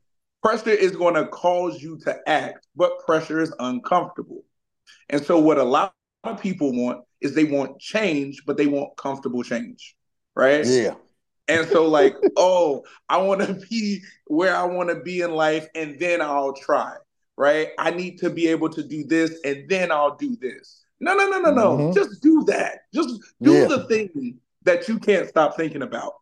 pressure 0.44 0.70
is 0.70 0.96
going 0.96 1.16
to 1.16 1.28
cause 1.28 1.82
you 1.82 2.00
to 2.06 2.18
act, 2.28 2.68
but 2.76 3.00
pressure 3.06 3.40
is 3.42 3.54
uncomfortable. 3.60 4.44
And 5.10 5.24
so 5.24 5.40
what 5.40 5.58
a 5.58 5.64
lot 5.64 5.94
of 6.24 6.42
people 6.42 6.72
want 6.72 7.04
is 7.22 7.36
they 7.36 7.46
want 7.46 7.80
change, 7.80 8.44
but 8.46 8.58
they 8.58 8.68
want 8.68 8.96
comfortable 8.98 9.44
change. 9.44 9.96
Right? 10.36 10.66
Yeah. 10.66 10.96
And 11.50 11.68
so, 11.68 11.88
like, 11.88 12.16
oh, 12.38 12.84
I 13.10 13.18
want 13.18 13.42
to 13.42 13.54
be 13.70 14.02
where 14.28 14.56
I 14.56 14.64
want 14.64 14.90
to 14.90 15.02
be 15.02 15.22
in 15.22 15.32
life, 15.32 15.68
and 15.76 16.00
then 16.00 16.22
I'll 16.22 16.54
try. 16.54 16.94
Right? 17.36 17.70
I 17.78 17.92
need 17.92 18.20
to 18.20 18.30
be 18.30 18.48
able 18.48 18.70
to 18.70 18.84
do 18.84 19.04
this, 19.04 19.40
and 19.44 19.68
then 19.70 19.92
I'll 19.92 20.16
do 20.16 20.36
this. 20.36 20.86
No, 21.00 21.16
no, 21.16 21.28
no, 21.30 21.40
no, 21.40 21.52
no. 21.52 21.78
Mm-hmm. 21.78 21.94
Just 21.94 22.22
do 22.22 22.44
that. 22.46 22.82
Just 22.94 23.10
do 23.42 23.54
yeah. 23.54 23.66
the 23.66 23.86
thing 23.86 24.40
that 24.64 24.88
you 24.88 25.00
can't 25.00 25.28
stop 25.28 25.56
thinking 25.56 25.82
about. 25.82 26.14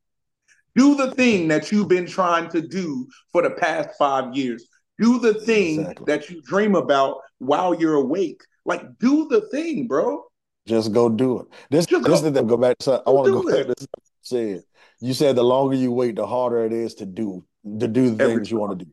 Do 0.76 0.96
the 0.96 1.12
thing 1.16 1.48
that 1.48 1.72
you've 1.72 1.88
been 1.88 2.06
trying 2.06 2.50
to 2.50 2.62
do 2.62 3.08
for 3.32 3.42
the 3.42 3.50
past 3.50 3.98
five 3.98 4.36
years. 4.36 4.68
Do 5.00 5.20
the 5.20 5.34
thing 5.34 5.82
exactly. 5.82 6.06
that 6.06 6.30
you 6.30 6.42
dream 6.44 6.76
about 6.76 7.22
while 7.40 7.74
you're 7.74 7.96
awake. 7.96 8.42
Like, 8.64 8.98
do 9.00 9.28
the 9.28 9.42
thing, 9.50 9.88
bro. 9.88 10.24
Just 10.68 10.92
go 10.92 11.10
do 11.10 11.40
it. 11.40 11.48
This, 11.72 11.86
Just 11.86 12.04
this 12.04 12.22
go, 12.22 12.28
is 12.28 12.34
the 12.34 12.44
go 12.44 12.58
back. 12.58 12.78
To, 12.80 13.02
I 13.08 13.10
want 13.10 13.26
to 13.28 13.32
go 13.32 13.66
back 13.66 13.76
to 13.76 13.88
said. 14.22 14.64
You 15.00 15.14
said 15.14 15.36
the 15.36 15.44
longer 15.44 15.76
you 15.76 15.92
wait, 15.92 16.16
the 16.16 16.26
harder 16.26 16.66
it 16.66 16.74
is 16.74 16.96
to 16.96 17.06
do 17.06 17.46
to 17.80 17.88
do 17.88 18.16
the 18.16 18.24
Every 18.24 18.36
things 18.36 18.52
you 18.52 18.58
want 18.58 18.80
to 18.80 18.86
do. 18.86 18.92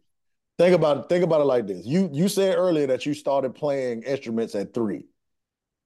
Think 0.59 0.75
about 0.75 0.99
it. 0.99 1.09
Think 1.09 1.25
about 1.25 1.41
it 1.41 1.45
like 1.45 1.67
this. 1.67 1.87
You 1.87 2.11
you 2.13 2.29
said 2.29 2.57
earlier 2.57 2.87
that 2.89 3.07
you 3.07 3.15
started 3.15 3.55
playing 3.55 4.03
instruments 4.03 4.55
at 4.55 4.75
3 4.75 5.07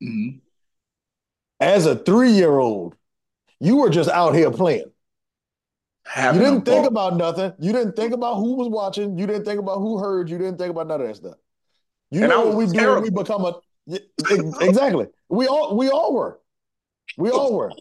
mm-hmm. 0.02 0.38
As 1.60 1.86
a 1.86 1.96
three 1.96 2.30
year 2.30 2.58
old, 2.58 2.94
you 3.60 3.76
were 3.76 3.90
just 3.90 4.10
out 4.10 4.34
here 4.34 4.50
playing. 4.50 4.90
Having 6.04 6.40
you 6.40 6.46
didn't 6.46 6.64
think 6.64 6.86
about 6.86 7.16
nothing. 7.16 7.52
You 7.58 7.72
didn't 7.72 7.94
think 7.94 8.12
about 8.12 8.36
who 8.36 8.54
was 8.54 8.68
watching. 8.68 9.18
You 9.18 9.26
didn't 9.26 9.44
think 9.44 9.60
about 9.60 9.78
who 9.78 9.98
heard. 9.98 10.30
You 10.30 10.38
didn't 10.38 10.56
think 10.56 10.70
about 10.70 10.86
none 10.86 11.00
of 11.00 11.06
that 11.06 11.16
stuff. 11.16 11.34
You 12.10 12.22
and 12.22 12.30
know 12.30 12.46
what 12.46 12.56
we 12.56 12.66
do 12.66 12.94
when 12.94 13.02
we 13.02 13.10
become 13.10 13.44
a 13.44 13.54
exactly. 14.60 15.06
We 15.28 15.46
all 15.46 15.76
we 15.76 15.88
all 15.88 16.14
were. 16.14 16.40
We 17.16 17.30
all 17.30 17.54
were. 17.54 17.72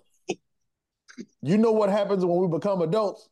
You 1.42 1.58
know 1.58 1.72
what 1.72 1.90
happens 1.90 2.24
when 2.26 2.38
we 2.38 2.48
become 2.48 2.82
adults? 2.82 3.30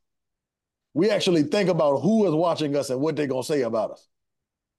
We 0.93 1.09
actually 1.09 1.43
think 1.43 1.69
about 1.69 1.97
who 1.97 2.27
is 2.27 2.33
watching 2.33 2.75
us 2.75 2.89
and 2.89 3.01
what 3.01 3.15
they're 3.15 3.27
gonna 3.27 3.43
say 3.43 3.61
about 3.61 3.91
us. 3.91 4.07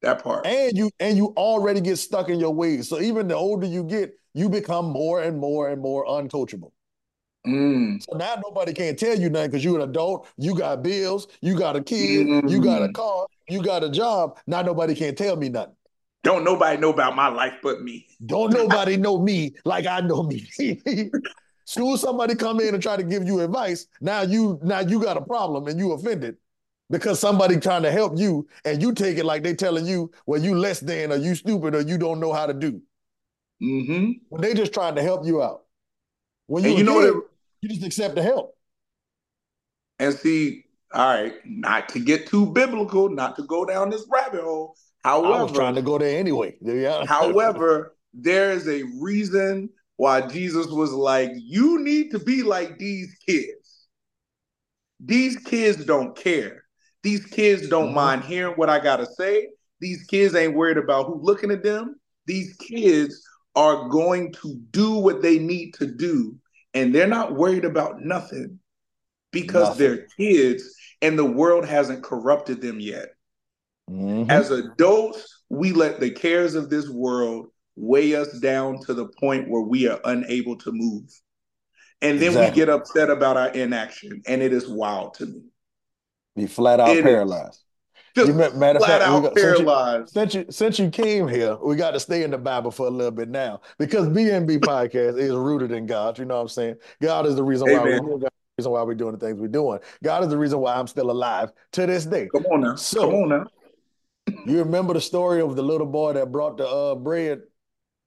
That 0.03 0.23
part. 0.23 0.47
And 0.47 0.77
you 0.77 0.91
and 1.01 1.17
you 1.17 1.35
already 1.37 1.81
get 1.81 1.97
stuck 1.97 2.29
in 2.29 2.41
your 2.41 2.55
ways. 2.55 2.89
So 2.89 3.01
even 3.01 3.29
the 3.29 3.35
older 3.35 3.67
you 3.67 3.85
get, 3.85 4.19
you 4.35 4.49
become 4.49 4.87
more 4.87 5.23
and 5.23 5.39
more 5.39 5.69
and 5.69 5.81
more 5.81 6.07
uncoachable. 6.07 6.73
Mm. 7.47 8.03
So 8.03 8.17
now 8.17 8.37
nobody 8.45 8.73
can 8.73 8.97
tell 8.97 9.19
you 9.19 9.31
nothing 9.31 9.51
because 9.51 9.65
you're 9.65 9.77
an 9.77 9.89
adult, 9.89 10.29
you 10.37 10.55
got 10.55 10.83
bills, 10.83 11.29
you 11.41 11.57
got 11.57 11.77
a 11.77 11.83
kid, 11.83 12.27
mm. 12.27 12.51
you 12.51 12.61
got 12.61 12.83
a 12.83 12.89
mm. 12.89 12.95
car, 12.95 13.27
you 13.49 13.63
got 13.63 13.85
a 13.85 13.91
job. 13.91 14.39
Now 14.47 14.63
nobody 14.63 14.95
can 14.95 15.15
tell 15.15 15.37
me 15.37 15.49
nothing. 15.49 15.75
Don't 16.25 16.43
nobody 16.43 16.77
know 16.77 16.91
about 16.91 17.15
my 17.15 17.29
life 17.29 17.55
but 17.63 17.83
me. 17.83 18.07
Don't 18.25 18.53
nobody 18.53 18.97
know 18.97 19.23
me 19.23 19.55
like 19.65 19.87
I 19.87 20.01
know 20.01 20.25
me. 20.25 20.49
Soon 21.67 21.93
as 21.95 22.01
somebody 22.01 22.37
come 22.37 22.61
in 22.61 22.75
and 22.75 22.83
try 22.83 22.97
to 22.97 23.03
give 23.03 23.25
you 23.25 23.41
advice, 23.41 23.89
now 24.01 24.23
you 24.23 24.59
now 24.63 24.81
you 24.81 25.03
got 25.03 25.17
a 25.17 25.21
problem 25.21 25.67
and 25.67 25.79
you 25.79 25.93
offended 25.93 26.37
because 26.91 27.19
somebody 27.19 27.59
trying 27.59 27.83
to 27.83 27.91
help 27.91 28.17
you 28.17 28.47
and 28.65 28.81
you 28.81 28.95
take 28.95 29.19
it 29.19 29.25
like 29.25 29.43
they 29.43 29.53
telling 29.53 29.85
you, 29.85 30.13
well, 30.27 30.41
you 30.41 30.55
less 30.55 30.79
than 30.79 31.11
or 31.11 31.17
you 31.17 31.35
stupid 31.35 31.75
or 31.75 31.81
you 31.81 31.99
don't 31.99 32.21
know 32.21 32.33
how 32.33 32.47
to 32.47 32.55
do. 32.55 32.81
Mm-hmm. 33.61 34.13
When 34.29 34.43
they 34.43 34.55
just 34.55 34.73
trying 34.73 34.95
to 34.95 35.03
help 35.03 35.27
you 35.27 35.43
out. 35.43 35.65
When 36.47 36.63
you, 36.63 36.71
you 36.71 36.85
know 36.85 36.95
what? 36.95 37.25
You 37.63 37.69
just 37.69 37.85
accept 37.85 38.15
the 38.15 38.23
help. 38.23 38.57
And 39.99 40.15
see, 40.15 40.67
all 40.93 41.15
right, 41.15 41.35
not 41.45 41.89
to 41.91 41.99
get 41.99 42.29
too 42.29 42.47
biblical, 42.47 43.09
not 43.09 43.35
to 43.37 43.43
go 43.43 43.65
down 43.65 43.91
this 43.91 44.07
rabbit 44.09 44.43
hole. 44.43 44.77
However, 45.03 45.35
I 45.35 45.43
was 45.43 45.53
trying 45.53 45.75
to 45.75 45.83
go 45.83 45.99
there 45.99 46.17
anyway. 46.17 46.57
Yeah. 46.61 47.05
however, 47.07 47.97
there 48.15 48.53
is 48.53 48.69
a 48.69 48.85
reason 49.01 49.71
why 49.97 50.27
Jesus 50.27 50.67
was 50.67 50.93
like, 50.93 51.31
you 51.35 51.83
need 51.83 52.11
to 52.11 52.19
be 52.19 52.43
like 52.43 52.79
these 52.79 53.17
kids. 53.27 53.89
These 55.01 55.37
kids 55.39 55.85
don't 55.85 56.17
care. 56.17 56.65
These 57.03 57.27
kids 57.27 57.69
don't 57.69 57.87
mm-hmm. 57.87 57.95
mind 57.95 58.25
hearing 58.25 58.55
what 58.55 58.71
I 58.71 58.79
got 58.79 58.97
to 58.97 59.07
say. 59.07 59.49
These 59.81 60.05
kids 60.05 60.35
ain't 60.35 60.55
worried 60.55 60.79
about 60.79 61.07
who 61.07 61.21
looking 61.23 61.51
at 61.51 61.63
them. 61.63 61.97
These 62.27 62.57
kids 62.57 63.23
are 63.55 63.89
going 63.89 64.33
to 64.43 64.57
do 64.71 64.95
what 64.95 65.23
they 65.23 65.39
need 65.39 65.75
to 65.75 65.87
do 65.87 66.37
and 66.77 66.95
they're 66.95 67.07
not 67.07 67.35
worried 67.35 67.65
about 67.65 68.03
nothing 68.03 68.61
because 69.33 69.69
nothing. 69.71 69.79
they're 69.79 70.07
kids 70.19 70.75
and 71.01 71.19
the 71.19 71.25
world 71.25 71.65
hasn't 71.65 72.05
corrupted 72.05 72.61
them 72.61 72.81
yet. 72.81 73.09
Mm-hmm. 73.91 74.31
As 74.31 74.51
adults, 74.51 75.43
we 75.49 75.73
let 75.73 76.01
the 76.01 76.11
cares 76.11 76.55
of 76.55 76.69
this 76.69 76.89
world 76.89 77.49
weigh 77.77 78.15
us 78.15 78.39
down 78.41 78.81
to 78.81 78.95
the 78.95 79.07
point 79.07 79.49
where 79.49 79.63
we 79.63 79.89
are 79.89 80.01
unable 80.05 80.57
to 80.57 80.73
move. 80.73 81.11
And 82.03 82.19
then 82.19 82.29
exactly. 82.29 82.51
we 82.51 82.67
get 82.67 82.69
upset 82.69 83.11
about 83.11 83.37
our 83.37 83.49
inaction, 83.49 84.23
and 84.27 84.43
it 84.43 84.53
is 84.53 84.69
wild 84.69 85.15
to 85.15 85.27
me. 85.27 85.43
Be 86.35 86.47
flat 86.47 86.81
out 86.81 86.91
it 86.91 87.03
paralyzed. 87.03 87.61
You, 88.15 88.33
matter 88.33 88.79
flat 88.79 89.01
fact, 89.01 89.03
out 89.03 89.23
got, 89.23 89.35
paralyzed. 89.35 90.11
Since 90.11 90.35
you, 90.35 90.41
since 90.41 90.47
you, 90.47 90.53
since 90.53 90.79
you 90.79 90.91
came 90.91 91.29
here, 91.29 91.57
we 91.57 91.77
got 91.77 91.93
to 91.93 92.01
stay 92.01 92.23
in 92.23 92.31
the 92.31 92.39
Bible 92.39 92.71
for 92.71 92.87
a 92.87 92.91
little 92.91 93.11
bit 93.11 93.29
now 93.29 93.61
because 93.79 94.09
BMB 94.09 94.59
podcast 94.61 95.19
is 95.19 95.33
rooted 95.33 95.71
in 95.71 95.87
God. 95.87 96.19
You 96.19 96.25
know 96.25 96.37
what 96.37 96.43
I'm 96.43 96.49
saying? 96.49 96.77
God 97.01 97.27
is 97.27 97.37
the 97.37 97.43
reason 97.43 97.71
why 97.71 97.83
we're 97.83 98.01
doing. 98.01 98.23
reason 98.59 98.73
why 98.73 98.83
we're 98.83 98.95
doing 98.95 99.13
the 99.13 99.19
things 99.19 99.39
we're 99.39 99.49
doing. 99.49 99.81
God 100.03 100.23
is 100.23 100.31
the 100.31 100.39
reason 100.39 100.61
why 100.61 100.77
I'm 100.77 100.87
still 100.87 101.11
alive 101.11 101.51
to 101.73 101.87
this 101.87 102.07
day. 102.07 102.29
Come 102.33 102.47
on 102.47 102.61
now. 102.63 102.77
So, 102.77 103.11
Come 103.11 103.15
on 103.15 103.29
now. 103.29 103.47
you 104.47 104.59
remember 104.59 104.95
the 104.95 105.01
story 105.01 105.43
of 105.43 105.57
the 105.57 105.63
little 105.63 105.87
boy 105.87 106.15
that 106.15 106.33
brought 106.33 106.57
the 106.57 106.67
uh, 106.67 106.95
bread 106.95 107.43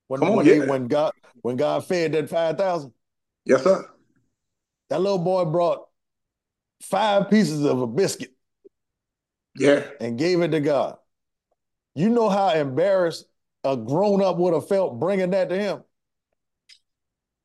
when 0.09 0.21
on, 0.21 0.35
when, 0.35 0.45
yeah. 0.45 0.65
when 0.65 0.87
God 0.87 1.13
when 1.41 1.55
God 1.55 1.85
fed 1.85 2.11
that 2.11 2.29
five 2.29 2.57
thousand? 2.57 2.91
Yes, 3.45 3.63
sir. 3.63 3.89
That 4.89 4.99
little 4.99 5.19
boy 5.19 5.45
brought 5.45 5.87
five 6.81 7.29
pieces 7.29 7.63
of 7.63 7.81
a 7.81 7.87
biscuit 7.87 8.33
yeah. 9.59 9.83
And 9.99 10.17
gave 10.17 10.41
it 10.41 10.49
to 10.49 10.61
God. 10.61 10.97
You 11.93 12.09
know 12.09 12.29
how 12.29 12.53
embarrassed 12.53 13.25
a 13.63 13.75
grown 13.75 14.23
up 14.23 14.37
would 14.37 14.53
have 14.53 14.67
felt 14.67 14.99
bringing 14.99 15.31
that 15.31 15.49
to 15.49 15.57
him? 15.57 15.83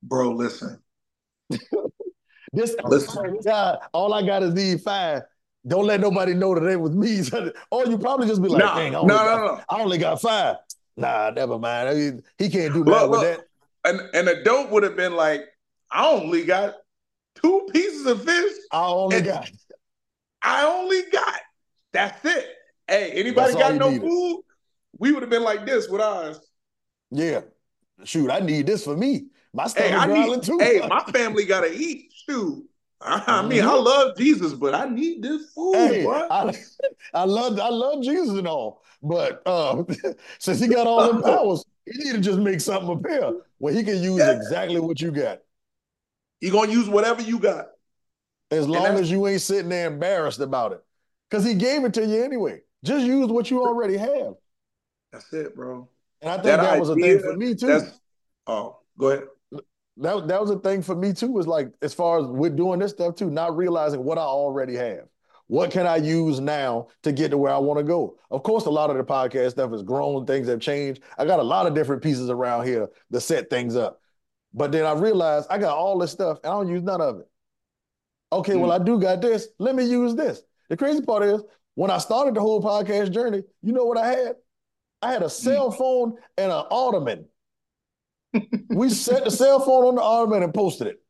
Bro, 0.03 0.33
listen. 0.33 0.81
this 2.53 2.77
listen. 2.85 3.38
God, 3.44 3.79
all 3.92 4.14
I 4.14 4.24
got 4.24 4.42
is 4.42 4.55
these 4.55 4.83
five. 4.83 5.22
Don't 5.66 5.87
let 5.87 6.00
nobody 6.00 6.35
know 6.35 6.55
that 6.55 6.66
it 6.66 6.79
was 6.79 6.92
me. 6.92 7.22
or 7.70 7.87
you 7.87 7.98
probably 7.98 8.29
just 8.29 8.42
be 8.42 8.48
like, 8.48 8.62
nah, 8.62 8.77
dang, 8.77 8.94
I 8.94 8.98
only, 8.98 9.09
no, 9.09 9.18
got, 9.18 9.37
no, 9.37 9.46
no. 9.46 9.62
I 9.68 9.81
only 9.81 9.98
got 9.98 10.20
five. 10.20 10.57
Nah, 10.96 11.30
never 11.30 11.59
mind. 11.59 12.22
He, 12.38 12.48
can't 12.48 12.72
do 12.72 12.85
that 12.85 13.09
with 13.11 13.20
that. 13.20 13.40
And, 13.85 14.00
and 14.14 14.28
a 14.28 14.44
dope 14.44 14.70
would 14.70 14.83
have 14.83 14.96
been 14.96 15.14
like, 15.14 15.42
I 15.90 16.07
only 16.07 16.44
got 16.44 16.74
two 17.35 17.68
pieces 17.72 18.07
of 18.07 18.24
fish. 18.24 18.52
I 18.72 18.87
only 18.87 19.22
got. 19.22 19.50
I 20.42 20.64
only 20.64 21.02
got 21.11 21.40
that's 21.94 22.22
it. 22.24 22.46
Hey, 22.88 23.12
anybody 23.12 23.52
That's 23.52 23.54
got 23.54 23.74
no 23.76 23.88
needed. 23.88 24.02
food? 24.02 24.42
We 24.98 25.12
would 25.12 25.22
have 25.22 25.30
been 25.30 25.44
like 25.44 25.64
this 25.64 25.88
with 25.88 26.02
ours. 26.02 26.38
Yeah. 27.11 27.42
Shoot, 28.02 28.30
I 28.30 28.40
need 28.40 28.66
this 28.66 28.85
for 28.85 28.96
me. 28.96 29.26
My 29.54 29.68
stomach 29.68 30.00
hey, 30.00 30.07
growling 30.07 30.40
too. 30.40 30.59
Hey, 30.61 30.87
my 30.87 31.02
family 31.12 31.46
gotta 31.46 31.72
eat. 31.72 32.12
Shoot. 32.12 32.68
I 33.05 33.43
mean, 33.43 33.61
mm-hmm. 33.61 33.69
I 33.69 33.75
love 33.75 34.17
Jesus, 34.17 34.55
but 34.55 34.75
I 34.75 34.88
need 34.88 35.23
this 35.23 35.51
food, 35.51 35.75
hey, 35.75 36.07
I, 36.07 36.55
I, 37.14 37.25
love 37.25 37.59
I 37.61 37.69
love 37.69 38.03
Jesus 38.03 38.31
and 38.31 38.49
all. 38.49 38.83
But 39.03 39.43
uh, 39.45 39.85
since 40.38 40.61
he 40.61 40.69
got 40.69 40.87
all 40.87 41.12
the 41.12 41.23
powers, 41.23 41.64
he 41.85 41.99
need 41.99 42.14
to 42.14 42.21
just 42.21 42.38
make 42.38 42.61
something 42.61 42.97
appear 42.97 43.35
where 43.59 43.75
he 43.75 43.83
can 43.83 44.03
use 44.03 44.19
yeah. 44.19 44.33
exactly 44.33 44.81
what 44.81 45.01
you 45.01 45.11
got. 45.11 45.40
He 46.40 46.51
gonna 46.51 46.73
use 46.73 46.88
whatever 46.88 47.23
you 47.23 47.38
got. 47.38 47.67
As 48.51 48.69
long 48.69 48.99
as 48.99 49.11
you 49.11 49.27
ain't 49.27 49.40
sitting 49.40 49.69
there 49.69 49.87
embarrassed 49.87 50.40
about 50.40 50.73
it 50.73 50.83
because 51.29 51.45
he 51.45 51.55
gave 51.55 51.85
it 51.85 51.95
to 51.95 52.07
you 52.07 52.23
anyway. 52.23 52.61
Just 52.85 53.05
use 53.05 53.29
what 53.29 53.51
you 53.51 53.62
already 53.62 53.97
have. 53.97 54.35
That's 55.12 55.33
it, 55.33 55.57
bro. 55.57 55.88
And 56.21 56.31
I 56.31 56.35
think 56.35 56.45
that, 56.45 56.61
that 56.61 56.81
was 56.81 56.90
a 56.90 56.95
thing 56.95 57.19
for 57.21 57.37
me 57.37 57.55
too. 57.55 57.81
Oh, 58.47 58.79
go 58.99 59.09
ahead. 59.09 59.25
That, 59.98 60.26
that 60.28 60.40
was 60.40 60.50
a 60.50 60.59
thing 60.59 60.83
for 60.83 60.94
me 60.94 61.12
too, 61.12 61.30
was 61.30 61.46
like 61.46 61.72
as 61.83 61.94
far 61.94 62.18
as 62.18 62.26
with 62.26 62.57
doing 62.57 62.80
this 62.80 62.90
stuff 62.90 63.14
too, 63.14 63.30
not 63.30 63.57
realizing 63.57 64.02
what 64.02 64.18
I 64.18 64.22
already 64.22 64.74
have. 64.74 65.04
What 65.46 65.70
can 65.70 65.87
I 65.87 65.96
use 65.96 66.40
now 66.40 66.88
to 67.02 67.12
get 67.12 67.30
to 67.30 67.38
where 67.38 67.52
I 67.52 67.59
want 67.59 67.78
to 67.78 67.85
go? 67.85 68.16
Of 68.30 68.42
course, 68.42 68.64
a 68.64 68.70
lot 68.70 68.90
of 68.90 68.96
the 68.96 69.04
podcast 69.04 69.52
stuff 69.52 69.70
has 69.72 69.83
grown, 69.83 70.26
things 70.26 70.48
have 70.48 70.61
changed. 70.61 71.02
I 71.18 71.26
got 71.26 71.38
a 71.38 71.44
lot 71.44 71.66
of 71.66 71.74
different 71.74 72.02
pieces 72.02 72.30
around 72.30 72.66
here 72.66 72.88
to 73.12 73.20
set 73.20 73.50
things 73.50 73.76
up. 73.76 74.00
But 74.54 74.72
then 74.72 74.87
I 74.87 74.92
realized 74.92 75.48
I 75.50 75.59
got 75.59 75.76
all 75.76 75.98
this 75.98 76.12
stuff 76.12 76.38
and 76.42 76.52
I 76.52 76.57
don't 76.57 76.68
use 76.68 76.83
none 76.83 77.00
of 77.00 77.20
it. 77.20 77.28
Okay, 78.33 78.54
mm. 78.54 78.61
well, 78.61 78.72
I 78.72 78.78
do 78.78 78.98
got 78.98 79.20
this. 79.20 79.48
Let 79.59 79.74
me 79.74 79.85
use 79.85 80.14
this. 80.14 80.42
The 80.70 80.76
crazy 80.76 81.02
part 81.02 81.22
is 81.24 81.42
when 81.74 81.90
I 81.90 81.98
started 81.98 82.35
the 82.35 82.40
whole 82.40 82.62
podcast 82.62 83.12
journey, 83.12 83.42
you 83.62 83.72
know 83.72 83.85
what 83.85 83.98
I 83.98 84.09
had? 84.09 84.37
I 85.02 85.12
had 85.12 85.22
a 85.22 85.28
cell 85.28 85.70
phone 85.70 86.16
and 86.38 86.50
an 86.50 86.64
ottoman. 86.70 87.26
we 88.70 88.90
set 88.90 89.25
the 89.25 89.31
cell 89.31 89.61
phone 89.61 89.87
on 89.87 89.94
the 89.97 90.03
ottoman 90.03 90.42
and 90.42 90.53
posted 90.55 90.88
it. 90.88 91.01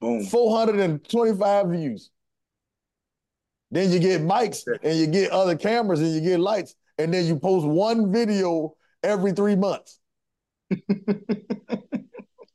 Boom. 0.00 0.24
425 0.24 1.70
views. 1.70 2.10
Then 3.70 3.90
you 3.92 3.98
get 3.98 4.22
mics 4.22 4.62
and 4.82 4.98
you 4.98 5.06
get 5.06 5.30
other 5.30 5.56
cameras 5.56 6.00
and 6.00 6.14
you 6.14 6.20
get 6.20 6.40
lights, 6.40 6.74
and 6.96 7.12
then 7.12 7.26
you 7.26 7.38
post 7.38 7.66
one 7.66 8.10
video 8.12 8.74
every 9.02 9.32
three 9.32 9.56
months. 9.56 10.00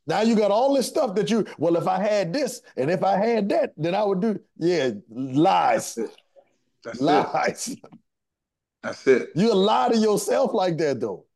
now 0.06 0.22
you 0.22 0.34
got 0.34 0.50
all 0.50 0.74
this 0.74 0.88
stuff 0.88 1.14
that 1.14 1.30
you, 1.30 1.46
well, 1.58 1.76
if 1.76 1.86
I 1.86 2.00
had 2.00 2.32
this 2.32 2.62
and 2.76 2.90
if 2.90 3.04
I 3.04 3.16
had 3.16 3.48
that, 3.50 3.74
then 3.76 3.94
I 3.94 4.02
would 4.02 4.20
do. 4.20 4.40
Yeah, 4.56 4.90
lies. 5.08 5.94
That's 5.94 6.10
it. 6.10 6.16
That's 6.82 7.00
lies. 7.00 7.68
It. 7.68 7.78
That's 8.82 9.06
it. 9.06 9.28
You 9.34 9.54
lie 9.54 9.90
to 9.90 9.96
yourself 9.96 10.52
like 10.52 10.76
that, 10.78 11.00
though. 11.00 11.26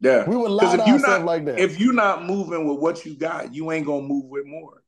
Yeah. 0.00 0.28
We 0.28 0.36
would 0.36 0.50
lie 0.50 0.76
to 0.76 0.82
ourselves 0.82 1.24
like 1.24 1.44
that. 1.46 1.58
If 1.58 1.80
you're 1.80 1.92
not 1.92 2.24
moving 2.24 2.68
with 2.68 2.78
what 2.78 3.04
you 3.04 3.16
got, 3.16 3.54
you 3.54 3.72
ain't 3.72 3.86
gonna 3.86 4.06
move 4.06 4.26
with 4.26 4.46
more. 4.46 4.82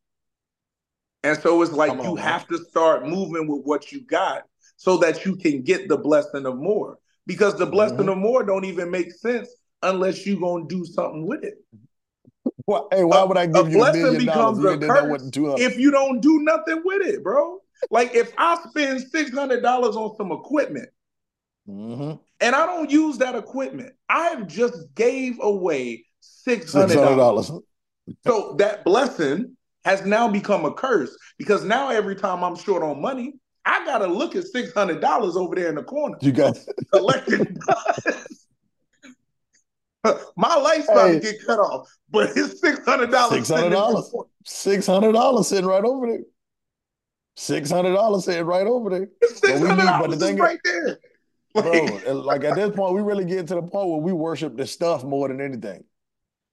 And 1.23 1.39
so 1.39 1.61
it's 1.63 1.73
like 1.73 2.03
you 2.03 2.17
have 2.17 2.47
to 2.49 2.59
start 2.59 3.07
moving 3.07 3.47
with 3.47 3.63
what 3.65 3.93
you 3.93 4.03
got 4.03 4.45
so 4.77 4.97
that 4.99 5.25
you 5.27 5.37
can 5.37 5.63
get 5.63 5.89
the 5.89 5.97
blessing 5.97 6.47
of 6.47 6.57
more. 6.57 6.99
Because 7.27 7.59
the 7.59 7.67
blessing 7.67 7.99
mm-hmm. 7.99 8.09
of 8.09 8.19
more 8.19 8.43
don't 8.45 8.65
even 8.65 8.91
make 8.91 9.13
sense 9.13 9.49
unless 9.83 10.27
you're 10.27 10.41
gonna 10.41 10.67
do 10.67 10.85
something 10.85 11.27
with 11.27 11.45
it. 11.45 11.55
Well, 12.67 12.89
hey, 12.91 13.05
why 13.05 13.23
would 13.25 13.37
I 13.37 13.47
give 13.47 13.67
a, 13.67 13.71
you 13.71 13.85
a 13.85 13.93
million 13.93 14.27
dollars 14.27 15.31
if 15.61 15.79
you 15.79 15.91
don't 15.91 16.21
do 16.21 16.41
nothing 16.43 16.83
with 16.85 17.07
it, 17.07 17.23
bro? 17.23 17.59
Like 17.91 18.15
if 18.15 18.33
I 18.39 18.59
spend 18.69 19.01
six 19.01 19.33
hundred 19.33 19.63
dollars 19.63 19.97
on 19.97 20.15
some 20.17 20.33
equipment, 20.33 20.89
mm-hmm. 21.71 22.13
and 22.41 22.55
I 22.55 22.67
don't 22.67 22.91
use 22.91 23.19
that 23.19 23.35
equipment, 23.35 23.93
I 24.09 24.29
have 24.29 24.47
just 24.47 24.95
gave 24.95 25.39
away 25.41 26.05
six 26.21 26.73
hundred 26.73 26.95
dollars. 26.95 27.51
so 28.27 28.55
that 28.59 28.85
blessing 28.85 29.57
has 29.85 30.05
now 30.05 30.29
become 30.29 30.65
a 30.65 30.73
curse 30.73 31.17
because 31.39 31.65
now 31.65 31.91
every 31.91 32.17
time 32.17 32.43
I'm 32.45 32.57
short 32.57 32.83
on 32.83 33.01
money, 33.01 33.35
I 33.65 33.85
gotta 33.85 34.07
look 34.07 34.37
at 34.37 34.45
six 34.45 34.73
hundred 34.73 35.01
dollars 35.01 35.37
over 35.37 35.55
there 35.55 35.69
in 35.69 35.75
the 35.75 35.83
corner. 35.83 36.17
You 36.21 36.33
got 36.33 36.59
collecting. 36.93 37.57
My 40.37 40.57
life's 40.57 40.89
about 40.89 41.09
hey. 41.09 41.21
to 41.21 41.21
get 41.21 41.45
cut 41.45 41.59
off, 41.59 41.95
but 42.11 42.31
it's 42.35 42.59
six 42.61 42.85
hundred 42.87 43.11
dollars. 43.11 43.47
Six 43.47 43.51
hundred 43.51 43.71
dollars. 43.71 44.11
Six 44.45 44.87
hundred 44.87 45.13
dollars 45.13 45.49
sitting 45.49 45.67
right 45.67 45.85
over 45.85 46.07
there. 46.07 46.25
Six 47.37 47.71
hundred 47.71 47.93
dollars 47.95 48.25
sitting 48.25 48.47
right 48.47 48.67
over 48.67 48.91
there. 48.91 49.09
Six 49.23 49.61
hundred 49.61 49.85
dollars 49.85 50.33
right 50.33 50.59
there. 50.65 50.99
Bro, 51.55 52.01
like 52.25 52.45
at 52.45 52.55
this 52.55 52.75
point, 52.75 52.95
we 52.95 53.03
really 53.03 53.25
get 53.25 53.49
to 53.49 53.57
the 53.57 53.63
point 53.63 53.89
where 53.89 54.01
we 54.01 54.13
worship 54.13 54.57
the 54.57 54.67
stuff 54.67 55.03
more 55.03 55.29
than 55.29 55.41
anything. 55.41 55.85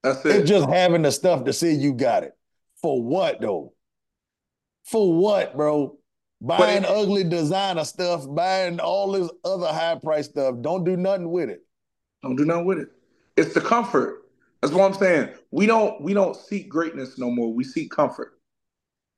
That's 0.03 0.25
it. 0.25 0.35
It's 0.37 0.49
just 0.49 0.69
having 0.69 1.03
the 1.03 1.11
stuff 1.11 1.43
to 1.45 1.53
see 1.53 1.73
you 1.73 1.93
got 1.93 2.23
it. 2.23 2.33
For 2.81 3.01
what 3.01 3.41
though? 3.41 3.73
For 4.85 5.13
what, 5.13 5.55
bro? 5.55 5.97
Buying 6.39 6.83
it, 6.83 6.89
ugly 6.89 7.23
designer 7.23 7.83
stuff, 7.83 8.25
buying 8.29 8.79
all 8.79 9.11
this 9.11 9.29
other 9.43 9.67
high 9.67 9.95
price 9.95 10.27
stuff. 10.27 10.55
Don't 10.61 10.83
do 10.83 10.95
nothing 10.95 11.31
with 11.31 11.49
it. 11.49 11.63
Don't 12.21 12.35
do 12.35 12.45
nothing 12.45 12.65
with 12.65 12.79
it. 12.79 12.89
It's 13.35 13.53
the 13.53 13.61
comfort. 13.61 14.23
That's 14.61 14.73
what 14.73 14.85
I'm 14.85 14.97
saying. 14.97 15.29
We 15.51 15.65
don't 15.65 16.01
we 16.01 16.13
don't 16.13 16.35
seek 16.35 16.69
greatness 16.69 17.17
no 17.17 17.29
more. 17.29 17.53
We 17.53 17.63
seek 17.63 17.91
comfort. 17.91 18.39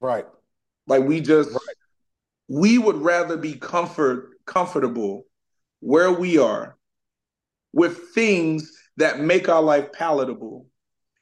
Right. 0.02 0.26
Like 0.88 1.04
we 1.04 1.22
just 1.22 1.52
right. 1.52 1.60
we 2.48 2.78
would 2.78 2.98
rather 2.98 3.38
be 3.38 3.54
comfort 3.54 4.32
comfortable 4.46 5.26
where 5.80 6.12
we 6.12 6.38
are 6.38 6.78
with 7.74 8.10
things 8.10 8.72
that 8.98 9.20
make 9.20 9.48
our 9.48 9.62
life 9.62 9.92
palatable 9.94 10.65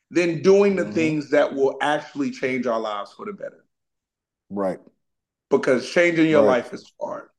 than 0.09 0.41
doing 0.41 0.75
the 0.75 0.83
mm-hmm. 0.83 0.93
things 0.93 1.29
that 1.31 1.53
will 1.53 1.77
actually 1.81 2.31
change 2.31 2.65
our 2.65 2.79
lives 2.79 3.13
for 3.13 3.25
the 3.25 3.33
better. 3.33 3.65
Right. 4.49 4.79
Because 5.49 5.89
changing 5.89 6.29
your 6.29 6.43
right. 6.43 6.63
life 6.63 6.73
is 6.73 6.91
hard. 6.99 7.29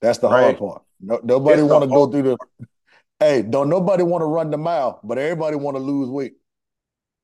That's 0.00 0.18
the 0.18 0.28
right? 0.28 0.42
hard 0.42 0.58
part. 0.58 0.82
No, 1.00 1.20
nobody 1.22 1.62
want 1.62 1.84
to 1.84 1.88
go 1.88 2.10
through 2.10 2.22
the. 2.22 2.66
Hey, 3.20 3.42
don't 3.42 3.68
nobody 3.68 4.02
want 4.02 4.22
to 4.22 4.26
run 4.26 4.50
the 4.50 4.58
mile, 4.58 5.00
but 5.02 5.18
everybody 5.18 5.56
want 5.56 5.76
to 5.76 5.82
lose 5.82 6.08
weight. 6.08 6.34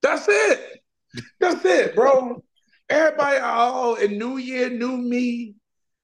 That's 0.03 0.27
it. 0.29 0.83
That's 1.41 1.65
it, 1.65 1.95
bro. 1.95 2.43
Everybody, 2.89 3.39
oh, 3.43 3.97
a 3.97 4.09
new 4.09 4.37
year, 4.37 4.69
new 4.69 4.97
me, 4.97 5.55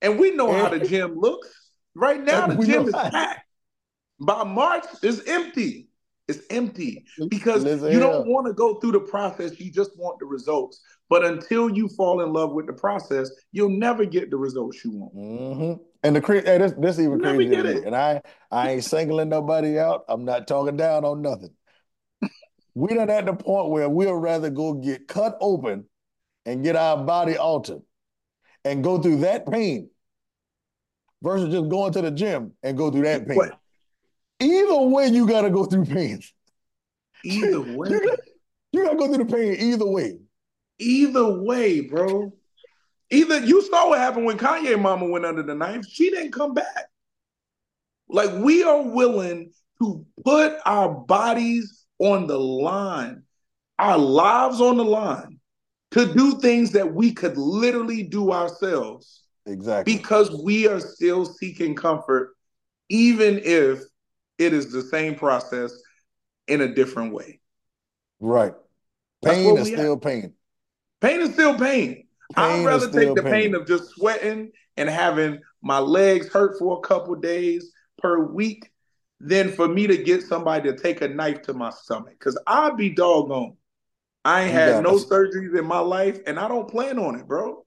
and 0.01 0.19
we 0.19 0.31
know 0.31 0.53
how 0.53 0.69
the 0.69 0.81
gym 0.81 1.19
looks. 1.19 1.49
Right 1.95 2.23
now, 2.23 2.47
the 2.47 2.65
gym 2.65 2.89
is 2.89 2.95
packed. 2.95 3.47
By 4.21 4.45
March, 4.45 4.85
it's 5.03 5.27
empty. 5.29 5.89
It's 6.29 6.47
empty 6.49 7.05
because 7.29 7.65
Listen 7.65 7.91
you 7.91 7.99
don't 7.99 8.29
want 8.29 8.47
to 8.47 8.53
go 8.53 8.77
through 8.77 8.93
the 8.93 9.01
process. 9.01 9.59
You 9.59 9.73
just 9.73 9.99
want 9.99 10.21
the 10.21 10.27
results. 10.27 10.81
But 11.09 11.25
until 11.25 11.69
you 11.69 11.89
fall 11.89 12.21
in 12.21 12.33
love 12.33 12.53
with 12.53 12.67
the 12.67 12.73
process, 12.73 13.33
you'll 13.51 13.77
never 13.77 14.05
get 14.05 14.31
the 14.31 14.37
results 14.37 14.85
you 14.85 14.93
want. 14.93 15.17
Mm-hmm. 15.17 15.83
And 16.05 16.17
the 16.17 16.21
hey, 16.21 16.59
this 16.59 16.73
this 16.79 17.01
even 17.01 17.21
crazy. 17.21 17.53
And 17.85 17.97
I 17.97 18.23
I 18.51 18.71
ain't 18.71 18.85
singling 18.85 19.29
nobody 19.29 19.77
out. 19.77 20.05
I'm 20.09 20.25
not 20.25 20.47
talking 20.47 20.77
down 20.77 21.05
on 21.05 21.21
nothing. 21.21 21.51
we 22.75 22.95
done 22.95 23.11
at 23.11 23.27
the 23.27 23.35
point 23.35 23.71
where 23.71 23.89
we'll 23.89 24.15
rather 24.15 24.51
go 24.51 24.75
get 24.75 25.09
cut 25.09 25.37
open 25.41 25.87
and 26.47 26.63
get 26.63 26.77
our 26.77 27.05
body 27.05 27.37
altered 27.37 27.83
and 28.65 28.85
go 28.85 28.99
through 29.03 29.19
that 29.19 29.51
pain 29.51 29.91
versus 31.23 31.53
just 31.53 31.69
going 31.69 31.93
to 31.93 32.03
the 32.03 32.11
gym 32.11 32.53
and 32.63 32.77
go 32.77 32.91
through 32.91 33.03
that 33.03 33.27
pain. 33.27 33.37
What? 33.37 33.59
Either 34.41 34.81
way, 34.81 35.09
you 35.09 35.27
got 35.27 35.43
to 35.43 35.51
go 35.51 35.65
through 35.65 35.85
pain. 35.85 36.21
Either 37.25 37.61
way. 37.77 37.91
you 38.73 38.85
got 38.85 38.93
to 38.93 38.97
go 38.97 39.13
through 39.13 39.25
the 39.25 39.33
pain 39.33 39.55
either 39.55 39.87
way. 39.87 40.19
Either 40.79 41.43
way, 41.43 41.81
bro. 41.83 42.33
Either 43.11 43.41
you 43.41 43.61
saw 43.63 43.91
what 43.91 43.99
happened 43.99 44.25
when 44.25 44.39
Kanye 44.39 44.81
mama 44.81 45.07
went 45.07 45.27
under 45.27 45.43
the 45.43 45.55
knife. 45.55 45.85
She 45.87 46.11
didn't 46.11 46.33
come 46.33 46.55
back. 46.55 46.87
Like 48.09 48.33
we 48.33 48.63
are 48.63 48.83
willing 48.83 49.53
to 49.81 50.05
put 50.25 50.57
our 50.65 50.89
bodies 50.89 51.85
on 51.99 52.27
the 52.27 52.39
line, 52.39 53.23
our 53.79 53.99
lives 53.99 54.61
on 54.61 54.77
the 54.77 54.85
line, 54.85 55.39
to 55.93 56.13
do 56.13 56.39
things 56.39 56.73
that 56.73 56.95
we 56.95 57.13
could 57.13 57.37
literally 57.37 58.03
do 58.03 58.33
ourselves. 58.33 59.20
Exactly. 59.51 59.97
Because 59.97 60.31
we 60.43 60.69
are 60.69 60.81
still 60.81 61.25
seeking 61.25 61.75
comfort, 61.75 62.35
even 62.89 63.41
if 63.43 63.81
it 64.39 64.53
is 64.53 64.73
the 64.73 64.83
same 64.83 65.17
process 65.17 65.73
in 66.47 66.61
a 66.61 66.75
different 66.75 67.13
way. 67.13 67.41
Right. 68.21 68.55
Pain 69.25 69.59
is 69.59 69.69
still 69.69 69.95
have. 69.95 70.03
pain. 70.03 70.33
Pain 71.01 71.21
is 71.21 71.33
still 71.33 71.59
pain. 71.59 72.07
pain 72.35 72.61
I'd 72.61 72.65
rather 72.65 72.91
take 72.91 73.15
the 73.15 73.23
pain. 73.23 73.33
pain 73.33 73.55
of 73.55 73.67
just 73.67 73.91
sweating 73.91 74.53
and 74.77 74.89
having 74.89 75.41
my 75.63 75.79
legs 75.79 76.29
hurt 76.29 76.59
for 76.59 76.79
a 76.79 76.81
couple 76.81 77.15
days 77.17 77.73
per 77.99 78.25
week 78.25 78.71
than 79.21 79.51
for 79.51 79.69
me 79.69 79.87
to 79.87 79.99
get 79.99 80.23
somebody 80.23 80.71
to 80.71 80.77
take 80.77 81.03
a 81.03 81.09
knife 81.09 81.43
to 81.43 81.53
my 81.53 81.71
stomach. 81.71 82.19
Cause 82.21 82.39
I'd 82.47 82.77
be 82.77 82.91
doggone. 82.91 83.57
I 84.25 84.43
ain't 84.43 84.53
had 84.53 84.83
no 84.83 84.97
surgeries 84.97 85.59
in 85.59 85.67
my 85.67 85.81
life 85.81 86.21
and 86.27 86.39
I 86.39 86.49
don't 86.49 86.71
plan 86.71 86.99
on 86.99 87.19
it, 87.19 87.27
bro. 87.27 87.67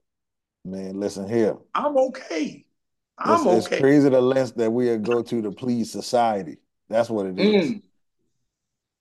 Man, 0.64 0.98
listen 0.98 1.28
here. 1.28 1.56
I'm 1.74 1.96
okay. 1.96 2.64
I'm 3.18 3.34
it's, 3.34 3.46
okay. 3.46 3.56
It's 3.56 3.68
crazy 3.68 4.08
the 4.08 4.20
lengths 4.20 4.52
that 4.52 4.70
we 4.70 4.96
go 4.96 5.22
to 5.22 5.42
to 5.42 5.50
please 5.52 5.92
society. 5.92 6.56
That's 6.88 7.10
what 7.10 7.26
it 7.26 7.38
is. 7.38 7.70
Mm. 7.70 7.82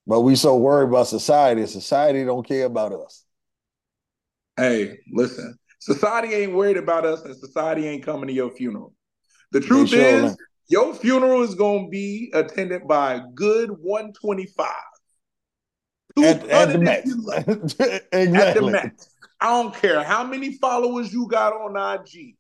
But 0.05 0.21
we 0.21 0.35
so 0.35 0.57
worried 0.57 0.89
about 0.89 1.07
society. 1.07 1.65
Society 1.65 2.25
don't 2.25 2.45
care 2.45 2.65
about 2.65 2.91
us. 2.91 3.23
Hey, 4.57 4.99
listen. 5.11 5.57
Society 5.79 6.33
ain't 6.33 6.53
worried 6.53 6.77
about 6.77 7.05
us, 7.05 7.23
and 7.23 7.35
society 7.35 7.87
ain't 7.87 8.05
coming 8.05 8.27
to 8.27 8.33
your 8.33 8.51
funeral. 8.51 8.93
The 9.51 9.59
truth 9.59 9.89
sure 9.89 9.99
is, 9.99 10.31
ain't. 10.31 10.37
your 10.67 10.93
funeral 10.93 11.43
is 11.43 11.55
gonna 11.55 11.87
be 11.87 12.31
attended 12.33 12.87
by 12.87 13.15
a 13.15 13.21
good 13.33 13.69
125. 13.69 14.67
At, 16.17 16.47
at 16.47 16.71
the 16.71 16.77
max. 16.79 17.09
exactly. 17.11 18.09
At 18.13 18.55
the 18.55 18.69
max. 18.69 19.09
I 19.43 19.47
don't 19.47 19.75
care 19.75 20.01
how 20.01 20.23
many 20.23 20.53
followers 20.53 21.11
you 21.11 21.27
got 21.27 21.51
on 21.51 21.75
IG. 21.75 22.37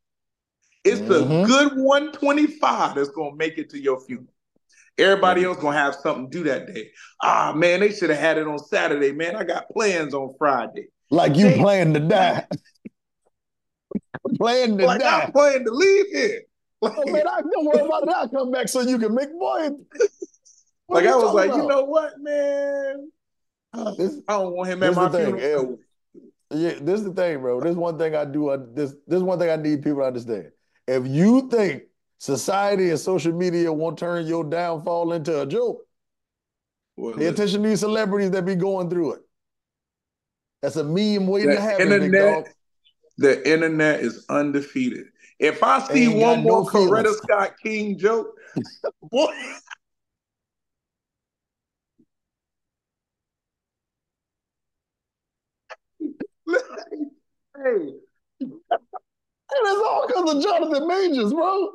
It's 0.85 1.01
mm-hmm. 1.01 1.43
a 1.43 1.45
good 1.45 1.77
125 1.77 2.95
that's 2.95 3.09
gonna 3.09 3.35
make 3.35 3.57
it 3.57 3.69
to 3.71 3.79
your 3.79 3.99
funeral. 3.99 4.33
Everybody 4.97 5.43
else 5.43 5.57
gonna 5.57 5.77
have 5.77 5.95
something 5.95 6.31
to 6.31 6.37
do 6.37 6.43
that 6.45 6.73
day. 6.73 6.91
Ah 7.21 7.51
man, 7.53 7.81
they 7.81 7.91
should 7.91 8.09
have 8.09 8.19
had 8.19 8.37
it 8.37 8.47
on 8.47 8.57
Saturday. 8.57 9.11
Man, 9.11 9.35
I 9.35 9.43
got 9.43 9.69
plans 9.69 10.13
on 10.13 10.33
Friday. 10.37 10.87
Like 11.11 11.35
you 11.35 11.51
plan 11.51 11.93
to 11.93 11.99
die. 11.99 12.47
plan 14.37 14.77
to 14.77 14.85
like 14.85 15.01
die. 15.01 15.23
I 15.23 15.29
plan 15.29 15.65
to 15.65 15.71
leave 15.71 16.05
here. 16.07 16.43
Like, 16.81 16.93
oh, 16.97 17.11
man, 17.11 17.27
I 17.27 17.41
don't 17.41 17.65
worry 17.65 17.85
about 17.85 18.03
it. 18.03 18.09
I'll 18.09 18.29
come 18.29 18.51
back 18.51 18.69
so 18.69 18.79
you 18.81 18.97
can 18.97 19.13
make 19.13 19.29
money. 19.33 19.75
like 20.87 21.05
I 21.05 21.15
was 21.15 21.33
like, 21.33 21.49
about? 21.49 21.61
you 21.61 21.67
know 21.67 21.83
what, 21.83 22.13
man? 22.19 23.11
This, 23.97 24.19
I 24.27 24.33
don't 24.33 24.53
want 24.55 24.69
him 24.69 24.83
at 24.83 24.93
my 24.93 25.09
funeral. 25.09 25.79
Yeah, 26.53 26.73
this 26.81 26.99
is 27.01 27.05
the 27.05 27.13
thing, 27.13 27.39
bro. 27.41 27.59
This 27.61 27.75
one 27.75 27.97
thing 27.97 28.15
I 28.15 28.25
do. 28.25 28.49
Uh, 28.49 28.57
this 28.73 28.93
this 29.07 29.21
one 29.21 29.39
thing 29.39 29.49
I 29.49 29.55
need 29.55 29.83
people 29.83 29.99
to 30.01 30.05
understand. 30.05 30.51
If 30.87 31.07
you 31.07 31.49
think 31.49 31.83
society 32.17 32.89
and 32.89 32.99
social 32.99 33.33
media 33.33 33.71
won't 33.71 33.97
turn 33.97 34.25
your 34.27 34.43
downfall 34.43 35.13
into 35.13 35.41
a 35.41 35.45
joke. 35.45 35.85
Well, 36.95 37.15
Pay 37.15 37.25
attention 37.25 37.63
to 37.63 37.69
these 37.69 37.79
celebrities 37.79 38.31
that 38.31 38.45
be 38.45 38.55
going 38.55 38.89
through 38.89 39.13
it. 39.13 39.21
That's 40.61 40.75
a 40.75 40.83
meme 40.83 41.27
waiting 41.27 41.49
The 41.49 41.55
to 41.55 41.61
happen, 41.61 41.91
internet- 41.91 42.53
the 43.17 43.51
internet 43.51 43.99
is 44.01 44.25
undefeated. 44.29 45.07
If 45.39 45.63
I 45.63 45.79
see 45.87 46.07
one 46.07 46.43
more 46.43 46.69
feelings. 46.69 46.91
Coretta 46.91 47.13
Scott 47.15 47.53
King 47.61 47.97
joke, 47.97 48.27
boy, 49.01 49.33
hey, 56.47 56.61
And 58.39 58.51
it's 59.51 59.83
all 59.85 60.07
because 60.07 60.35
of 60.35 60.43
Jonathan 60.43 60.87
Majors, 60.87 61.33
bro. 61.33 61.69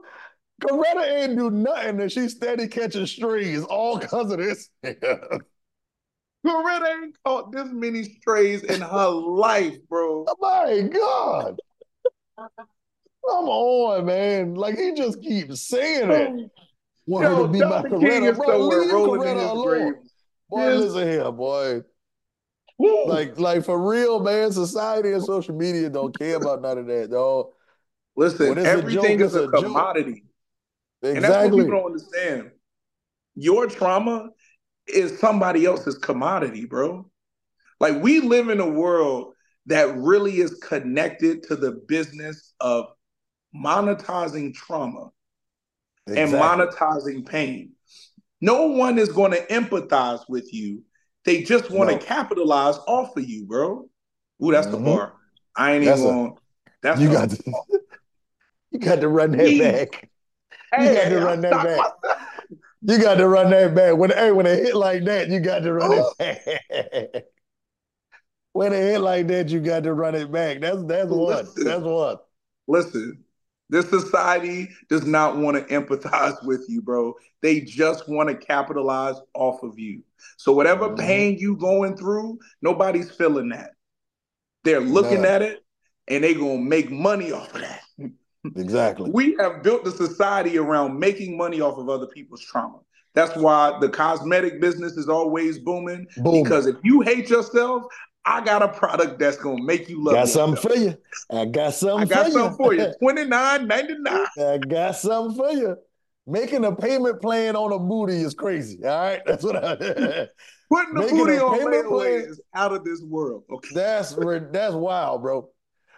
Coretta 0.63 1.23
ain't 1.23 1.37
do 1.39 1.51
nothing 1.51 2.01
and 2.01 2.11
she's 2.11 2.35
steady 2.35 2.67
catching 2.67 3.07
strays 3.07 3.63
all 3.65 3.99
because 3.99 4.33
of 4.33 4.39
this. 4.39 4.69
Coretta 4.85 5.43
ain't 7.03 7.17
caught 7.25 7.53
this 7.53 7.69
many 7.71 8.05
strays 8.05 8.65
in 8.65 8.81
her 8.81 9.09
life, 9.09 9.77
bro. 9.89 10.25
Oh 10.27 10.37
My 10.41 10.81
God. 10.89 11.61
Come 12.37 13.49
on, 13.49 14.07
man. 14.07 14.55
Like 14.55 14.79
he 14.79 14.95
just 14.95 15.21
keeps 15.23 15.69
saying 15.69 16.11
it. 16.11 16.51
Want 17.07 17.27
her 17.27 17.43
to 17.43 17.49
be 17.49 17.61
my 17.61 17.83
Dr. 17.83 17.89
King 17.91 18.01
Coretta. 18.01 18.31
is 18.31 18.39
Bro, 18.39 18.59
leave 18.59 18.91
Coretta 18.91 19.53
alone. 19.53 19.95
Boy, 20.51 20.61
Yes. 20.61 20.81
listen 20.81 21.09
here, 21.09 21.33
boy. 21.33 21.83
Like, 22.79 23.39
like 23.39 23.65
for 23.65 23.91
real, 23.91 24.21
man. 24.21 24.53
Society 24.53 25.13
and 25.13 25.23
social 25.23 25.55
media 25.55 25.91
don't 25.91 26.17
care 26.17 26.37
about 26.37 26.63
none 26.63 26.79
of 26.79 26.87
that, 26.87 27.11
dog. 27.11 27.49
Listen, 28.17 28.59
it's 28.59 28.67
a 28.67 28.71
everything 28.71 29.19
joke, 29.19 29.27
is 29.27 29.35
a 29.35 29.45
a 29.45 29.51
commodity. 29.51 30.25
And 31.03 31.25
that's 31.25 31.31
what 31.31 31.47
Exactly. 31.47 31.63
people 31.63 31.79
don't 31.79 31.87
understand. 31.87 32.51
Your 33.35 33.67
trauma 33.67 34.31
is 34.87 35.19
somebody 35.19 35.65
else's 35.65 35.99
commodity, 35.99 36.65
bro. 36.65 37.09
Like 37.81 38.03
we 38.03 38.21
live 38.21 38.49
in 38.49 38.61
a 38.61 38.69
world 38.69 39.35
that 39.67 39.97
really 39.97 40.39
is 40.41 40.55
connected 40.55 41.45
to 41.45 41.57
the 41.57 41.73
business 41.87 42.55
of 42.61 42.87
monetizing 43.55 44.55
trauma 44.55 45.11
and 46.07 46.33
monetizing 46.33 47.27
pain. 47.27 47.73
No 48.41 48.69
one 48.69 48.99
is 48.99 49.11
going 49.11 49.33
to 49.33 49.47
empathize 49.47 50.21
with 50.29 50.53
you. 50.53 50.83
They 51.29 51.43
just 51.43 51.71
want 51.71 51.91
to 51.91 51.97
No. 51.97 52.03
capitalize 52.03 52.79
off 52.87 53.15
of 53.15 53.29
you, 53.29 53.45
bro. 53.45 53.87
Ooh, 54.43 54.51
that's 54.51 54.67
the 54.69 54.79
Mhm. 54.79 54.85
bar. 54.87 55.13
I 55.55 55.73
ain't 55.75 55.85
That's 55.85 56.01
even 56.01 56.15
going. 56.15 56.37
That's 56.81 57.01
You 57.03 57.13
got 57.13 57.29
to, 57.29 57.43
you 58.71 58.79
got 58.79 59.01
to 59.03 59.09
run 59.11 59.33
that 59.33 59.59
back. 59.59 60.09
you 60.81 60.95
got 60.95 61.09
to 61.11 61.19
run 61.21 61.41
that 61.43 61.63
back. 61.63 61.93
You 62.81 62.99
got 62.99 63.17
to 63.17 63.29
run 63.29 63.51
that 63.51 63.75
back. 63.75 63.95
When 63.99 64.09
hey, 64.09 64.33
when 64.33 64.47
it 64.47 64.59
hit 64.65 64.75
like 64.75 65.05
that, 65.05 65.29
you 65.29 65.41
got 65.41 65.59
to 65.65 65.75
run 65.75 65.91
Oh. 65.93 66.15
it 66.19 67.05
back. 67.13 67.25
when 68.55 68.73
it 68.73 68.81
hit 68.83 69.01
like 69.03 69.27
that, 69.27 69.51
you 69.51 69.61
got 69.61 69.83
to 69.83 69.93
run 69.93 70.15
it 70.15 70.33
back. 70.33 70.61
That's 70.63 70.83
that's 70.85 71.11
what. 71.11 71.45
Listen. 71.45 71.65
That's 71.65 71.83
what. 71.83 72.27
Listen, 72.69 73.23
this 73.71 73.89
society 73.89 74.69
does 74.89 75.05
not 75.05 75.37
want 75.37 75.57
to 75.57 75.75
empathize 75.75 76.45
with 76.45 76.65
you, 76.69 76.83
bro. 76.83 77.15
They 77.43 77.61
just 77.61 78.09
want 78.09 78.29
to 78.29 78.35
capitalize 78.35 79.17
off 79.35 79.63
of 79.63 79.79
you. 79.79 80.03
So 80.37 80.53
whatever 80.53 80.89
Mhm. 80.91 80.99
pain 80.99 81.39
you 81.39 81.57
going 81.57 81.97
through, 81.97 82.39
nobody's 82.63 83.11
feeling 83.11 83.51
that. 83.51 83.73
They're 84.65 84.81
looking 84.81 85.23
Nah. 85.23 85.29
at 85.29 85.43
it 85.43 85.63
and 86.09 86.25
they're 86.25 86.35
gonna 86.35 86.59
make 86.59 86.91
money 86.91 87.33
off 87.33 87.55
of 87.55 87.61
that. 87.61 87.81
Exactly. 88.57 89.11
We 89.11 89.37
have 89.41 89.63
built 89.63 89.85
the 89.85 89.91
society 89.91 90.59
around 90.59 90.99
making 90.99 91.37
money 91.37 91.61
off 91.61 91.77
of 91.77 91.89
other 91.89 92.07
people's 92.07 92.41
trauma. 92.41 92.79
That's 93.15 93.37
why 93.37 93.77
the 93.81 93.89
cosmetic 93.89 94.61
business 94.61 94.93
is 94.97 95.09
always 95.09 95.59
booming. 95.59 96.07
Boom. 96.19 96.45
Because 96.45 96.67
if 96.67 96.77
you 96.85 97.01
hate 97.01 97.29
yourself, 97.29 97.83
I 98.29 98.45
got 98.45 98.63
a 98.63 98.69
product 98.69 99.19
that's 99.19 99.39
gonna 99.39 99.63
make 99.63 99.89
you 99.89 100.05
love 100.05 100.15
got 100.15 100.21
yourself. 100.27 100.59
something 100.61 100.71
for 100.71 100.77
you. 100.77 100.97
I 101.31 101.47
got 101.47 101.73
something. 101.73 102.13
I 102.13 102.15
got 102.15 102.27
for 102.27 102.33
something 102.33 102.57
for 102.57 102.75
you. 102.75 102.83
you. 102.83 102.95
Twenty 103.01 103.25
nine 103.25 103.67
ninety 103.67 103.95
nine. 103.99 104.27
I 104.39 104.59
got 104.59 104.97
something 104.97 105.35
for 105.35 105.51
you. 105.51 105.77
Making 106.27 106.67
a 106.67 106.77
payment 106.77 107.23
plan 107.23 107.57
on 107.57 107.73
a 107.73 107.79
booty 107.79 108.21
is 108.21 108.35
crazy. 108.35 108.85
All 108.85 108.91
right, 108.91 109.23
that's 109.27 109.43
what 109.43 109.57
I. 109.57 109.77
Putting 110.71 110.95
the 110.95 111.01
Making 111.01 111.17
booty 111.17 111.39
on 111.39 111.59
payment 111.59 111.87
layaway 111.87 112.21
plan- 112.21 112.31
is 112.31 112.41
out 112.55 112.75
of 112.75 112.85
this 112.85 113.01
world. 113.01 113.45
Okay. 113.51 113.71
that's 113.73 114.15
that's 114.53 114.75
wild, 114.75 115.23
bro. 115.23 115.49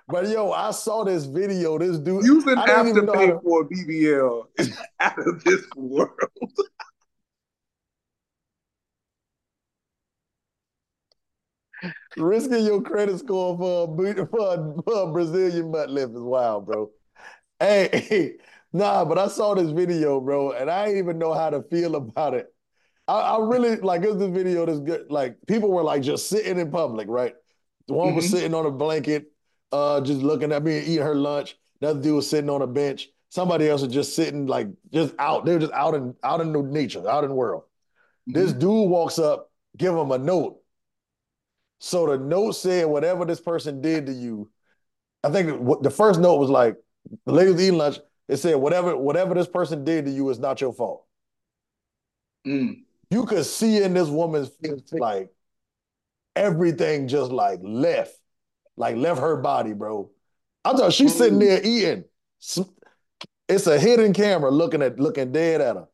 But 0.06 0.28
yo, 0.28 0.52
I 0.52 0.70
saw 0.70 1.02
this 1.02 1.24
video. 1.24 1.78
This 1.78 1.98
dude. 1.98 2.24
Using 2.24 2.56
I 2.56 2.66
didn't 2.66 2.88
even 2.88 3.06
know 3.06 3.12
how 3.12 3.18
Afterpay 3.18 3.42
for 3.42 3.62
a 3.62 3.64
BBL 3.64 4.42
is 4.58 4.78
out 5.00 5.18
of 5.18 5.42
this 5.42 5.64
world. 5.74 6.10
Risking 12.16 12.64
your 12.64 12.82
credit 12.82 13.18
score 13.18 13.56
for 13.56 13.84
a, 13.84 14.26
for 14.26 14.82
for 14.84 15.02
a 15.02 15.12
Brazilian 15.12 15.70
butt 15.72 15.90
lift 15.90 16.12
is 16.14 16.20
wild, 16.20 16.66
bro. 16.66 16.90
Hey, 17.58 18.34
nah, 18.72 19.04
but 19.04 19.18
I 19.18 19.28
saw 19.28 19.54
this 19.54 19.70
video, 19.70 20.20
bro, 20.20 20.52
and 20.52 20.70
I 20.70 20.86
didn't 20.86 20.98
even 20.98 21.18
know 21.18 21.34
how 21.34 21.50
to 21.50 21.62
feel 21.64 21.96
about 21.96 22.34
it. 22.34 22.46
I, 23.08 23.20
I 23.20 23.38
really 23.40 23.76
like 23.76 24.02
it 24.02 24.08
was 24.10 24.18
this 24.18 24.30
video 24.30 24.66
that's 24.66 24.80
good. 24.80 25.10
Like 25.10 25.36
people 25.46 25.70
were 25.70 25.82
like 25.82 26.02
just 26.02 26.28
sitting 26.28 26.58
in 26.58 26.70
public, 26.70 27.08
right? 27.08 27.34
The 27.88 27.94
one 27.94 28.14
was 28.14 28.26
Mhm. 28.26 28.30
sitting 28.30 28.54
on 28.54 28.66
a 28.66 28.70
blanket, 28.70 29.32
uh, 29.72 30.00
just 30.00 30.20
looking 30.22 30.52
at 30.52 30.62
me 30.62 30.78
and 30.78 30.86
eating 30.86 31.04
her 31.04 31.14
lunch. 31.14 31.56
Another 31.80 32.00
dude 32.00 32.16
was 32.16 32.28
sitting 32.30 32.50
on 32.50 32.62
a 32.62 32.66
bench. 32.66 33.08
Somebody 33.30 33.68
else 33.68 33.82
was 33.82 33.92
just 33.92 34.14
sitting 34.14 34.46
like 34.46 34.68
just 34.92 35.14
out. 35.18 35.44
They 35.44 35.54
were 35.54 35.60
just 35.60 35.72
out 35.72 35.94
in 35.94 36.14
out 36.22 36.40
in 36.40 36.52
the 36.52 36.62
nature, 36.62 37.08
out 37.08 37.24
in 37.24 37.30
the 37.30 37.36
world. 37.36 37.64
This 38.26 38.52
dude 38.52 38.90
walks 38.90 39.18
up, 39.18 39.50
give 39.76 39.94
him 39.94 40.10
a 40.12 40.18
note. 40.18 40.59
So 41.80 42.06
the 42.06 42.18
note 42.18 42.52
said, 42.52 42.86
whatever 42.86 43.24
this 43.24 43.40
person 43.40 43.80
did 43.80 44.06
to 44.06 44.12
you, 44.12 44.50
I 45.24 45.30
think 45.30 45.82
the 45.82 45.90
first 45.90 46.20
note 46.20 46.36
was 46.36 46.50
like, 46.50 46.76
the 47.26 47.32
lady 47.32 47.52
was 47.52 47.60
eating 47.60 47.78
lunch. 47.78 47.98
It 48.28 48.36
said, 48.36 48.54
whatever, 48.56 48.96
whatever 48.96 49.34
this 49.34 49.48
person 49.48 49.82
did 49.84 50.04
to 50.04 50.10
you 50.10 50.28
is 50.30 50.38
not 50.38 50.60
your 50.60 50.72
fault. 50.72 51.04
Mm. 52.46 52.82
You 53.10 53.24
could 53.26 53.44
see 53.44 53.82
in 53.82 53.94
this 53.94 54.08
woman's 54.08 54.50
face, 54.62 54.92
like 54.92 55.30
everything 56.36 57.08
just 57.08 57.32
like 57.32 57.58
left, 57.62 58.14
like 58.76 58.96
left 58.96 59.20
her 59.20 59.36
body, 59.38 59.72
bro. 59.72 60.10
I'm 60.64 60.76
talking, 60.76 60.92
she's 60.92 61.16
sitting 61.16 61.40
there 61.40 61.60
eating. 61.64 62.04
It's 63.48 63.66
a 63.66 63.80
hidden 63.80 64.12
camera 64.12 64.50
looking 64.50 64.80
at 64.80 65.00
looking 65.00 65.32
dead 65.32 65.60
at 65.60 65.74
her. 65.74 65.88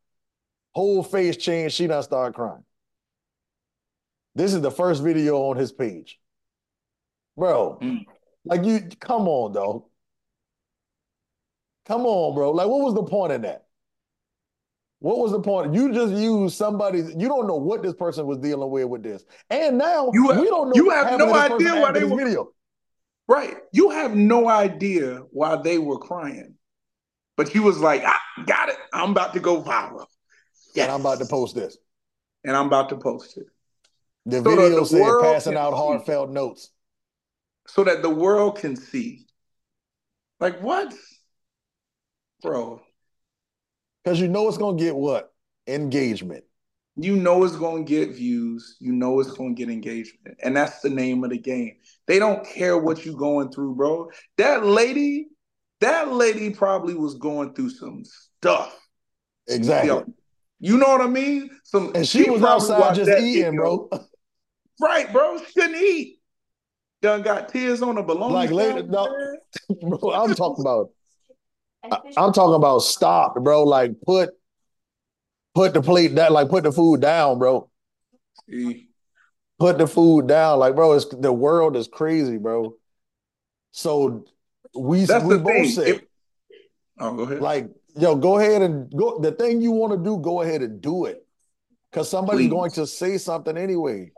Whole 0.74 1.02
face 1.02 1.38
changed. 1.38 1.74
She 1.74 1.86
done 1.86 2.02
start 2.02 2.34
crying. 2.34 2.65
This 4.36 4.52
is 4.52 4.60
the 4.60 4.70
first 4.70 5.02
video 5.02 5.38
on 5.48 5.56
his 5.56 5.72
page. 5.72 6.20
Bro, 7.38 7.78
Mm. 7.80 8.04
like 8.44 8.64
you 8.64 8.80
come 9.00 9.26
on, 9.28 9.52
dog. 9.54 9.84
Come 11.86 12.04
on, 12.04 12.34
bro. 12.34 12.50
Like, 12.50 12.68
what 12.68 12.80
was 12.82 12.94
the 12.94 13.02
point 13.04 13.32
of 13.32 13.42
that? 13.42 13.66
What 14.98 15.18
was 15.18 15.32
the 15.32 15.40
point? 15.40 15.72
You 15.72 15.90
just 15.92 16.12
used 16.12 16.54
somebody, 16.56 16.98
you 16.98 17.28
don't 17.28 17.46
know 17.46 17.56
what 17.56 17.82
this 17.82 17.94
person 17.94 18.26
was 18.26 18.38
dealing 18.38 18.70
with 18.70 18.84
with 18.86 19.02
this. 19.02 19.24
And 19.48 19.78
now 19.78 20.10
You 20.12 20.28
have- 20.30 20.40
we 20.40 20.48
don't 20.48 20.68
know 20.68 20.74
you 20.74 20.90
have 20.90 21.12
no 21.12 21.18
to 21.18 21.24
this 21.32 21.32
person 21.48 21.54
idea 21.68 21.80
why 21.80 21.92
they 21.92 22.04
were- 22.04 22.16
video. 22.16 22.52
Right. 23.28 23.56
You 23.72 23.90
have 23.90 24.14
no 24.14 24.48
idea 24.48 25.20
why 25.30 25.56
they 25.56 25.78
were 25.78 25.98
crying. 25.98 26.58
But 27.36 27.54
you 27.54 27.62
was 27.62 27.78
like, 27.78 28.02
I 28.04 28.16
got 28.46 28.68
it. 28.68 28.76
I'm 28.92 29.12
about 29.12 29.32
to 29.34 29.40
go 29.40 29.62
viral. 29.62 30.06
Yes. 30.74 30.84
And 30.86 30.92
I'm 30.92 31.00
about 31.00 31.18
to 31.20 31.26
post 31.26 31.54
this. 31.54 31.76
And 32.44 32.54
I'm 32.56 32.66
about 32.66 32.90
to 32.90 32.96
post 32.96 33.36
it. 33.38 33.46
The 34.26 34.42
So 34.42 34.42
video 34.42 34.80
the 34.80 34.86
said 34.86 35.18
passing 35.22 35.56
out 35.56 35.72
heartfelt 35.72 36.30
notes. 36.30 36.70
So 37.68 37.84
that 37.84 38.02
the 38.02 38.10
world 38.10 38.58
can 38.58 38.76
see. 38.76 39.26
Like 40.40 40.60
what? 40.60 40.94
Bro, 42.42 42.82
Because 44.04 44.20
you 44.20 44.28
know 44.28 44.48
it's 44.48 44.58
gonna 44.58 44.76
get 44.78 44.94
what? 44.96 45.32
Engagement. 45.66 46.44
you 46.96 47.16
know 47.16 47.44
it's 47.44 47.56
going 47.56 47.84
to 47.84 47.90
get 47.90 48.14
views. 48.16 48.76
You 48.80 48.92
know 48.92 49.20
it's 49.20 49.32
going 49.32 49.54
to 49.56 49.60
get 49.60 49.70
engagement. 49.72 50.36
And 50.42 50.56
that's 50.56 50.80
the 50.80 50.90
name 50.90 51.24
of 51.24 51.30
the 51.30 51.38
game. 51.38 51.76
They 52.06 52.18
don't 52.18 52.46
care 52.46 52.78
what 52.78 53.04
you're 53.04 53.16
going 53.18 53.50
through, 53.50 53.74
bro. 53.74 54.10
That 54.38 54.64
lady, 54.64 55.28
that 55.80 56.12
lady 56.12 56.50
probably 56.50 56.94
was 56.94 57.14
going 57.16 57.54
through 57.54 57.70
some 57.70 58.04
stuff. 58.04 58.78
Exactly. 59.48 59.88
Yo, 59.88 60.04
You 60.60 60.78
know 60.78 60.88
what 60.88 61.00
I 61.02 61.08
mean? 61.08 61.50
Some 61.64 61.92
And 61.94 62.06
she 62.06 62.30
was 62.30 62.42
outside 62.42 62.94
just 62.94 63.10
eating, 63.10 63.44
video. 63.52 63.52
bro. 63.56 63.90
Right, 64.80 65.10
bro. 65.12 65.38
She 65.38 65.52
couldn't 65.54 65.76
eat. 65.76 66.18
Done 67.02 67.22
got 67.22 67.48
tears 67.48 67.82
on 67.82 67.94
the 67.96 68.02
balloon. 68.02 68.32
Like, 68.32 68.50
later- 68.50 68.82
no. 68.82 69.06
bro 69.80 70.12
I'm 70.12 70.34
talking 70.34 70.62
about 70.62 70.90
I- 71.84 72.00
I'm 72.16 72.32
talking 72.32 72.54
about 72.54 72.80
stop, 72.80 73.36
bro. 73.42 73.62
Like 73.64 73.92
put 74.04 74.30
put 75.54 75.74
the 75.74 75.82
plate 75.82 76.14
down, 76.14 76.32
like 76.32 76.48
put 76.48 76.64
the 76.64 76.72
food 76.72 77.00
down, 77.00 77.38
bro. 77.38 77.70
See, 78.48 78.88
Put 79.58 79.78
the 79.78 79.86
food 79.86 80.26
down. 80.26 80.58
Like, 80.58 80.74
bro, 80.74 80.92
it's 80.92 81.06
the 81.06 81.32
world 81.32 81.76
is 81.76 81.88
crazy, 81.88 82.36
bro. 82.36 82.74
So 83.72 84.26
we 84.74 85.04
That's 85.04 85.24
we 85.24 85.38
both 85.38 85.46
thing. 85.46 85.68
said 85.70 86.02
oh, 86.98 87.14
go 87.14 87.22
ahead. 87.22 87.40
like 87.40 87.70
yo, 87.98 88.16
go 88.16 88.38
ahead 88.38 88.62
and 88.62 88.90
go. 88.94 89.18
The 89.18 89.32
thing 89.32 89.62
you 89.62 89.70
want 89.70 89.92
to 89.92 89.98
do, 89.98 90.18
go 90.18 90.42
ahead 90.42 90.60
and 90.62 90.80
do 90.80 91.06
it. 91.06 91.26
Because 91.90 92.10
somebody's 92.10 92.48
Please. 92.48 92.50
going 92.50 92.70
to 92.72 92.86
say 92.86 93.16
something 93.16 93.56
anyway. 93.56 94.10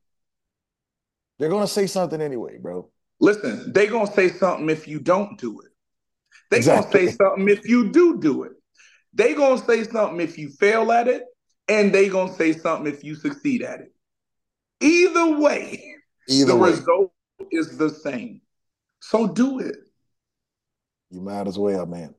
They're 1.39 1.49
going 1.49 1.66
to 1.66 1.72
say 1.72 1.86
something 1.86 2.20
anyway, 2.20 2.59
bro. 2.59 2.91
Listen, 3.20 3.72
they 3.72 3.89
gonna 3.89 4.12
say 4.12 4.28
something 4.28 4.70
if 4.70 4.86
you 4.86 5.01
don't 5.01 5.36
do 5.41 5.61
it. 5.61 5.72
They 6.51 6.59
Exactly. 6.59 7.01
gonna 7.01 7.11
say 7.11 7.16
something 7.16 7.49
if 7.49 7.68
you 7.68 7.91
do 7.91 8.20
do 8.20 8.45
it. 8.45 8.53
They 9.12 9.34
gonna 9.34 9.59
say 9.64 9.82
something 9.82 10.20
if 10.20 10.39
you 10.39 10.51
fail 10.51 10.93
at 10.93 11.09
it, 11.09 11.24
and 11.66 11.93
they 11.93 12.09
gonna 12.09 12.32
say 12.34 12.53
something 12.53 12.93
if 12.93 13.03
you 13.03 13.16
succeed 13.16 13.62
at 13.62 13.80
it. 13.80 13.93
Either 14.80 15.36
way, 15.41 15.95
Either 16.28 16.53
the 16.53 16.57
way, 16.57 16.70
result 16.70 17.12
is 17.51 17.76
the 17.76 17.91
same. 17.91 18.41
So 19.01 19.26
do 19.26 19.59
it. 19.59 19.76
you 21.11 21.20
might 21.20 21.49
as 21.49 21.59
well, 21.59 21.86
man. 21.86 22.14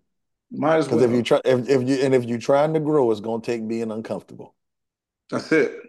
Might 0.52 0.78
as 0.80 0.86
Because 0.88 1.02
well. 1.02 1.10
if 1.12 1.16
you 1.16 1.24
try, 1.24 1.42
if, 1.46 1.70
if 1.70 1.88
you 1.88 1.96
and 2.04 2.14
if 2.14 2.26
you're 2.26 2.40
trying 2.40 2.74
to 2.74 2.80
grow, 2.82 3.10
it's 3.12 3.22
going 3.22 3.42
to 3.42 3.46
take 3.46 3.68
being 3.68 3.92
uncomfortable. 3.92 4.54
That's 5.30 5.50
it. 5.54 5.80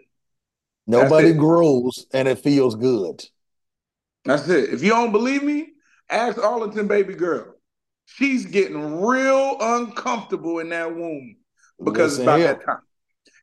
Nobody 0.91 1.33
grows 1.33 2.05
and 2.13 2.27
it 2.27 2.39
feels 2.39 2.75
good. 2.75 3.23
That's 4.25 4.47
it. 4.49 4.73
If 4.73 4.83
you 4.83 4.89
don't 4.89 5.11
believe 5.11 5.41
me, 5.43 5.69
ask 6.09 6.37
Arlington 6.37 6.87
baby 6.87 7.13
girl. 7.13 7.55
She's 8.05 8.45
getting 8.45 9.01
real 9.01 9.55
uncomfortable 9.59 10.59
in 10.59 10.69
that 10.69 10.93
womb 10.95 11.37
because 11.83 12.17
Listen 12.17 12.21
it's 12.21 12.23
about 12.27 12.39
here. 12.39 12.47
that 12.53 12.65
time. 12.65 12.81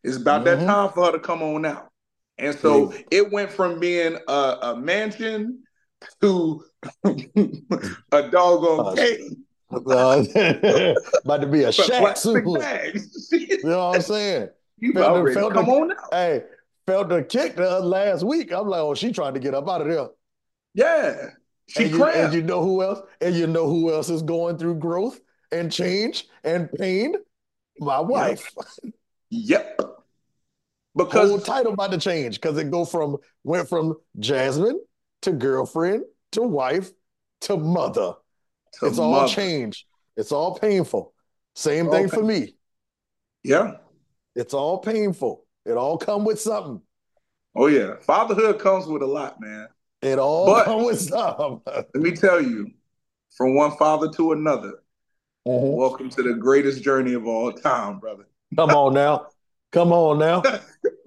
It's 0.04 0.16
about 0.16 0.44
that 0.44 0.58
Mhm. 0.58 0.66
time 0.66 0.92
for 0.92 1.06
her 1.06 1.12
to 1.12 1.18
come 1.18 1.42
on 1.42 1.64
out. 1.64 1.88
And 2.36 2.54
so 2.56 2.92
Yeah. 2.92 2.98
it 3.10 3.32
went 3.32 3.50
from 3.50 3.80
being 3.80 4.16
a, 4.28 4.56
a 4.62 4.76
mansion 4.76 5.62
to 6.20 6.62
a 7.04 8.28
doggone 8.30 8.86
Uh, 8.86 8.94
cave. 8.94 9.32
Uh, 9.70 10.24
about 11.24 11.40
to 11.40 11.46
be 11.46 11.64
a 11.64 11.72
shack 11.72 12.16
soon. 12.16 12.44
You 13.32 13.58
know 13.64 13.78
what 13.88 13.96
I'm 13.96 14.02
saying? 14.02 14.48
you 14.78 14.92
Felt 14.92 15.32
felt 15.34 15.52
come 15.54 15.66
the- 15.66 15.72
on 15.72 15.90
out. 15.92 15.96
Hey, 16.12 16.42
felt 16.88 17.10
the 17.10 17.22
kick 17.22 17.54
the 17.56 17.80
last 17.80 18.24
week. 18.24 18.50
I'm 18.50 18.66
like, 18.66 18.80
oh, 18.80 18.94
she 18.94 19.12
trying 19.12 19.34
to 19.34 19.40
get 19.40 19.54
up 19.54 19.68
out 19.68 19.82
of 19.82 19.88
there. 19.88 20.08
Yeah. 20.72 21.30
She 21.66 21.84
and, 21.84 21.92
you, 21.92 22.04
and 22.04 22.32
you 22.32 22.42
know 22.42 22.62
who 22.62 22.82
else? 22.82 23.00
And 23.20 23.34
you 23.34 23.46
know 23.46 23.68
who 23.68 23.92
else 23.92 24.08
is 24.08 24.22
going 24.22 24.56
through 24.56 24.76
growth 24.76 25.20
and 25.52 25.70
change 25.70 26.26
and 26.44 26.72
pain? 26.72 27.14
My 27.78 28.00
wife. 28.00 28.50
Yep. 29.28 29.82
Because 30.96 31.28
Whole 31.28 31.38
title 31.38 31.74
about 31.74 31.92
to 31.92 31.98
change 31.98 32.40
because 32.40 32.56
it 32.56 32.70
go 32.70 32.86
from 32.86 33.18
went 33.44 33.68
from 33.68 33.94
Jasmine 34.18 34.80
to 35.22 35.32
girlfriend 35.32 36.04
to 36.32 36.42
wife 36.42 36.90
to 37.42 37.58
mother. 37.58 38.14
to 38.80 38.86
it's 38.86 38.98
all 38.98 39.28
change. 39.28 39.86
It's 40.16 40.32
all 40.32 40.58
painful. 40.58 41.12
Same 41.54 41.88
All 41.88 41.92
thing 41.92 42.08
for 42.08 42.22
me. 42.22 42.54
Yeah. 43.44 43.74
It's 44.34 44.54
all 44.54 44.78
painful. 44.78 45.44
It 45.68 45.76
all 45.76 45.98
come 45.98 46.24
with 46.24 46.40
something. 46.40 46.80
Oh 47.54 47.66
yeah. 47.66 47.96
Fatherhood 48.00 48.58
comes 48.58 48.86
with 48.86 49.02
a 49.02 49.06
lot, 49.06 49.38
man. 49.38 49.68
It 50.00 50.18
all 50.18 50.46
But- 50.46 50.64
come 50.64 50.84
with 50.86 50.98
something. 50.98 51.60
Let 51.66 51.94
me 51.94 52.12
tell 52.12 52.40
you, 52.40 52.70
from 53.36 53.54
one 53.54 53.76
father 53.76 54.08
to 54.12 54.32
another, 54.32 54.82
Mhm. 55.46 55.76
welcome 55.76 56.08
to 56.08 56.22
the 56.22 56.34
greatest 56.34 56.82
journey 56.82 57.12
of 57.12 57.26
all 57.26 57.52
time, 57.52 57.98
brother. 57.98 58.26
Come 58.56 58.70
on 58.70 58.94
now. 58.94 59.26
Come 59.72 59.92
on 59.92 60.18
now. 60.18 60.42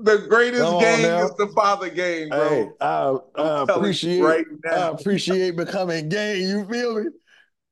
The 0.04 0.18
greatest 0.28 0.64
Come 0.64 0.80
game 0.80 1.06
is 1.24 1.32
the 1.36 1.46
father 1.56 1.88
game, 1.88 2.30
bro. 2.30 2.50
Hey, 2.50 2.70
I, 2.82 3.18
I 3.36 3.62
appreciate 3.70 4.20
right 4.20 4.46
I 4.72 4.88
appreciate 4.88 5.56
becoming 5.56 6.10
game. 6.10 6.42
You 6.42 6.66
feel 6.66 7.04
me? 7.04 7.10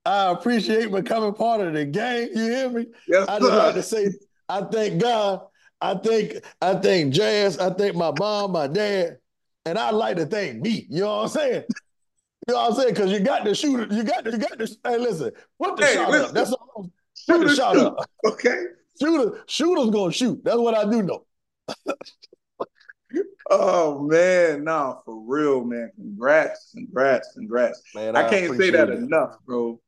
I 0.06 0.30
appreciate 0.32 0.92
becoming 0.92 1.34
part 1.34 1.62
of 1.62 1.74
the 1.74 1.86
game. 1.86 2.30
You 2.36 2.44
hear 2.44 2.70
me? 2.70 2.86
Yes, 3.08 3.28
I 3.28 3.40
just 3.40 3.52
like 3.52 3.74
to 3.74 3.82
say, 3.82 4.12
I 4.48 4.62
thank 4.62 5.02
God. 5.02 5.42
I 5.82 5.96
think 5.96 6.36
I 6.62 6.76
think 6.76 7.14
Jazz. 7.14 7.58
I 7.58 7.74
think 7.74 7.96
my 7.96 8.12
mom, 8.12 8.52
my 8.52 8.68
dad, 8.68 9.18
and 9.66 9.78
I 9.78 9.92
like 9.92 10.18
to 10.18 10.26
thank 10.26 10.62
me. 10.62 10.86
You 10.90 11.02
know 11.02 11.18
what 11.18 11.24
I'm 11.24 11.28
saying? 11.30 11.64
You 12.48 12.54
know 12.54 12.62
what 12.62 12.70
I'm 12.72 12.76
saying? 12.76 12.94
Because 12.94 13.12
you 13.12 13.20
got 13.20 13.46
to 13.46 13.56
shoot 13.56 13.80
it. 13.82 13.92
You 13.92 14.04
got 14.04 14.26
to. 14.26 14.32
You 14.32 14.38
got 14.38 14.60
to. 14.60 14.78
Hey, 14.84 14.98
listen. 14.98 15.32
Put 15.62 15.78
the 15.78 15.86
Hey, 15.86 15.94
shot 15.94 16.10
listen. 16.10 16.26
up. 16.28 16.34
That's 16.34 16.52
all. 16.52 16.84
Put 16.84 16.92
Shoot 17.16 17.48
the 17.48 17.56
shot 17.56 17.76
shoot. 17.76 17.86
up. 17.86 18.10
Okay. 18.26 18.64
Shooter, 19.02 19.44
shooter's 19.48 19.90
gonna 19.92 20.12
shoot. 20.12 20.44
That's 20.44 20.58
what 20.58 20.76
I 20.76 20.90
do 20.90 21.02
know. 21.02 21.26
Oh 23.52 24.04
man, 24.04 24.64
nah, 24.64 24.98
for 25.04 25.20
real, 25.26 25.64
man. 25.64 25.92
Congrats, 25.96 26.72
congrats, 26.76 27.34
congrats. 27.34 27.82
Man, 27.96 28.16
I 28.16 28.30
can't 28.30 28.56
say 28.58 28.70
that 28.70 28.90
it. 28.90 29.00
enough, 29.00 29.38
bro. 29.44 29.82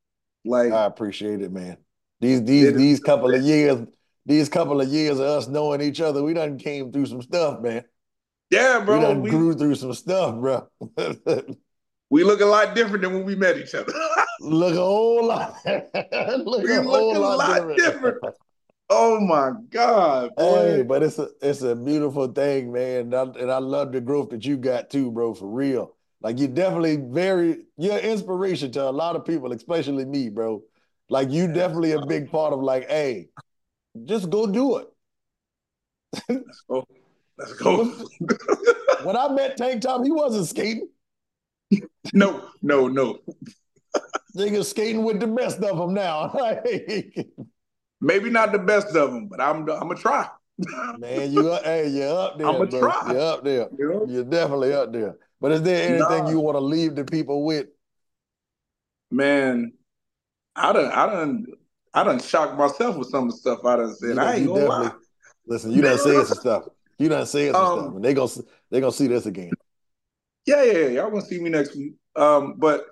Like, 0.43 0.71
I 0.71 0.85
appreciate 0.85 1.41
it, 1.41 1.51
man. 1.51 1.77
These 2.19 2.43
these 2.43 2.73
these 2.73 2.99
couple 2.99 3.31
of 3.33 3.41
years, 3.43 3.85
these 4.26 4.49
couple 4.49 4.82
of 4.82 4.88
years 4.89 5.19
of 5.19 5.26
us 5.26 5.47
knowing 5.47 5.82
each 5.82 6.01
other, 6.01 6.24
we 6.24 6.34
done 6.34 6.57
came 6.57 6.91
through 6.91 7.07
some 7.07 7.22
stuff, 7.22 7.59
man. 7.61 7.84
yeah, 8.49 8.84
we 8.86 8.86
bro. 8.86 9.01
done 9.01 9.22
We, 9.22 9.30
grew 9.30 9.53
through 9.53 9.76
some 9.76 9.93
stuff, 9.93 10.36
bro. 10.36 10.67
we 12.09 12.24
look 12.24 12.41
a 12.41 12.45
lot 12.45 12.76
different 12.76 13.01
than 13.03 13.13
when 13.13 13.26
we 13.26 13.36
met 13.36 13.57
each 13.57 13.74
other. 13.74 13.93
look 14.39 14.74
a 14.74 14.78
whole 14.78 15.26
lot. 15.26 15.55
look 15.65 16.63
we 16.63 16.76
a 16.76 16.82
look 16.82 17.15
a 17.15 17.19
lot, 17.19 17.38
lot 17.38 17.76
different. 17.76 17.78
different. 17.78 18.17
Oh 18.89 19.19
my 19.22 19.51
God, 19.69 20.32
Hey, 20.38 20.84
boy. 20.84 20.84
but 20.84 21.01
it's 21.03 21.17
a 21.19 21.30
it's 21.41 21.61
a 21.61 21.76
beautiful 21.76 22.28
thing, 22.28 22.72
man. 22.74 23.13
And 23.13 23.15
I, 23.15 23.22
and 23.24 23.51
I 23.51 23.59
love 23.59 23.91
the 23.93 24.01
growth 24.01 24.30
that 24.32 24.45
you 24.45 24.57
got 24.57 24.89
too, 24.89 25.11
bro, 25.11 25.34
for 25.34 25.47
real. 25.47 25.95
Like 26.22 26.39
you're 26.39 26.49
definitely 26.49 26.97
very 26.97 27.65
you're 27.78 27.97
an 27.97 28.03
inspiration 28.03 28.72
to 28.74 28.89
a 28.89 28.91
lot 28.91 29.15
of 29.15 29.26
people, 29.26 29.51
especially 29.53 30.05
me, 30.05 30.30
bro. 30.30 30.63
Like 31.09 31.30
you 31.32 31.47
definitely 31.47 31.93
a 31.93 32.05
big 32.05 32.30
part 32.32 32.53
of 32.53 32.61
like, 32.61 32.89
hey, 32.89 33.30
just 34.05 34.29
go 34.29 34.47
do 34.47 34.77
it. 34.77 34.87
Let's 36.29 36.61
go. 36.67 36.85
Let's 37.37 37.53
go. 37.53 37.85
When 39.03 39.15
I 39.15 39.29
met 39.29 39.57
Tank 39.57 39.81
Top, 39.81 40.03
he 40.03 40.11
wasn't 40.11 40.47
skating. 40.47 40.89
no, 42.13 42.49
no, 42.61 42.87
no. 42.87 43.19
Nigga 44.35 44.63
skating 44.63 45.03
with 45.03 45.19
the 45.19 45.27
best 45.27 45.59
of 45.63 45.77
them 45.77 45.93
now. 45.93 46.31
Maybe 48.01 48.29
not 48.29 48.51
the 48.51 48.59
best 48.59 48.95
of 48.95 49.11
them, 49.11 49.27
but 49.27 49.41
I'm 49.41 49.57
I'm 49.57 49.65
gonna 49.65 49.95
try. 49.95 50.27
Man, 50.97 51.31
you 51.31 51.51
up, 51.51 51.63
hey, 51.63 51.87
you're 51.89 52.17
up 52.17 52.37
there, 52.37 52.47
I'ma 52.47 52.65
try. 52.65 53.11
You're 53.11 53.21
up 53.21 53.43
there. 53.43 53.67
You 53.77 53.89
know? 53.89 54.05
You're 54.07 54.23
definitely 54.23 54.73
up 54.73 54.91
there. 54.93 55.17
But 55.39 55.51
is 55.53 55.61
there 55.63 55.89
anything 55.89 56.25
Nah. 56.25 56.29
you 56.29 56.39
want 56.39 56.55
to 56.55 56.61
leave 56.61 56.95
the 56.95 57.03
people 57.03 57.43
with? 57.43 57.67
Man, 59.09 59.73
I 60.55 60.73
done 60.73 60.91
I 60.91 61.05
done 61.07 61.45
I 61.93 62.03
done 62.03 62.19
shocked 62.19 62.57
myself 62.57 62.97
with 62.97 63.09
some 63.09 63.25
of 63.25 63.31
the 63.31 63.37
stuff 63.37 63.65
I 63.65 63.77
done 63.77 63.95
said. 63.95 64.09
You 64.15 64.19
I 64.19 64.23
done- 64.23 64.35
ain't 64.35 64.47
gonna 64.47 64.65
lie. 64.65 64.93
Listen, 65.47 65.71
you 65.71 65.81
done 65.81 65.97
said 65.97 66.25
some 66.25 66.37
stuff. 66.37 66.63
You 66.97 67.09
done 67.09 67.25
said 67.25 67.53
some 67.53 67.65
Um, 67.65 67.79
stuff, 67.79 67.95
and 67.95 68.05
they 68.05 68.13
gonna 68.13 68.31
they 68.69 68.79
gonna 68.79 68.91
see 68.91 69.07
this 69.07 69.25
again. 69.25 69.51
Yeah, 70.45 70.63
yeah, 70.63 70.71
yeah. 70.73 70.87
Y'all 70.87 71.09
gonna 71.09 71.25
see 71.25 71.39
me 71.41 71.49
next 71.49 71.75
week. 71.75 71.93
Um, 72.15 72.55
but 72.57 72.85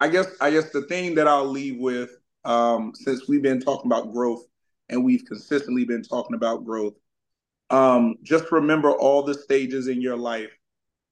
I 0.00 0.08
guess 0.08 0.26
I 0.40 0.50
guess 0.50 0.70
the 0.70 0.82
thing 0.82 1.14
that 1.16 1.28
I'll 1.28 1.46
leave 1.46 1.78
with, 1.78 2.10
um, 2.44 2.92
since 2.94 3.28
we've 3.28 3.42
been 3.42 3.60
talking 3.60 3.90
about 3.90 4.12
growth 4.12 4.44
and 4.88 5.04
we've 5.04 5.24
consistently 5.24 5.84
been 5.84 6.02
talking 6.02 6.34
about 6.34 6.64
growth, 6.64 6.94
um, 7.68 8.16
just 8.22 8.50
remember 8.50 8.90
all 8.90 9.22
the 9.22 9.34
stages 9.34 9.86
in 9.88 10.00
your 10.00 10.16
life 10.16 10.50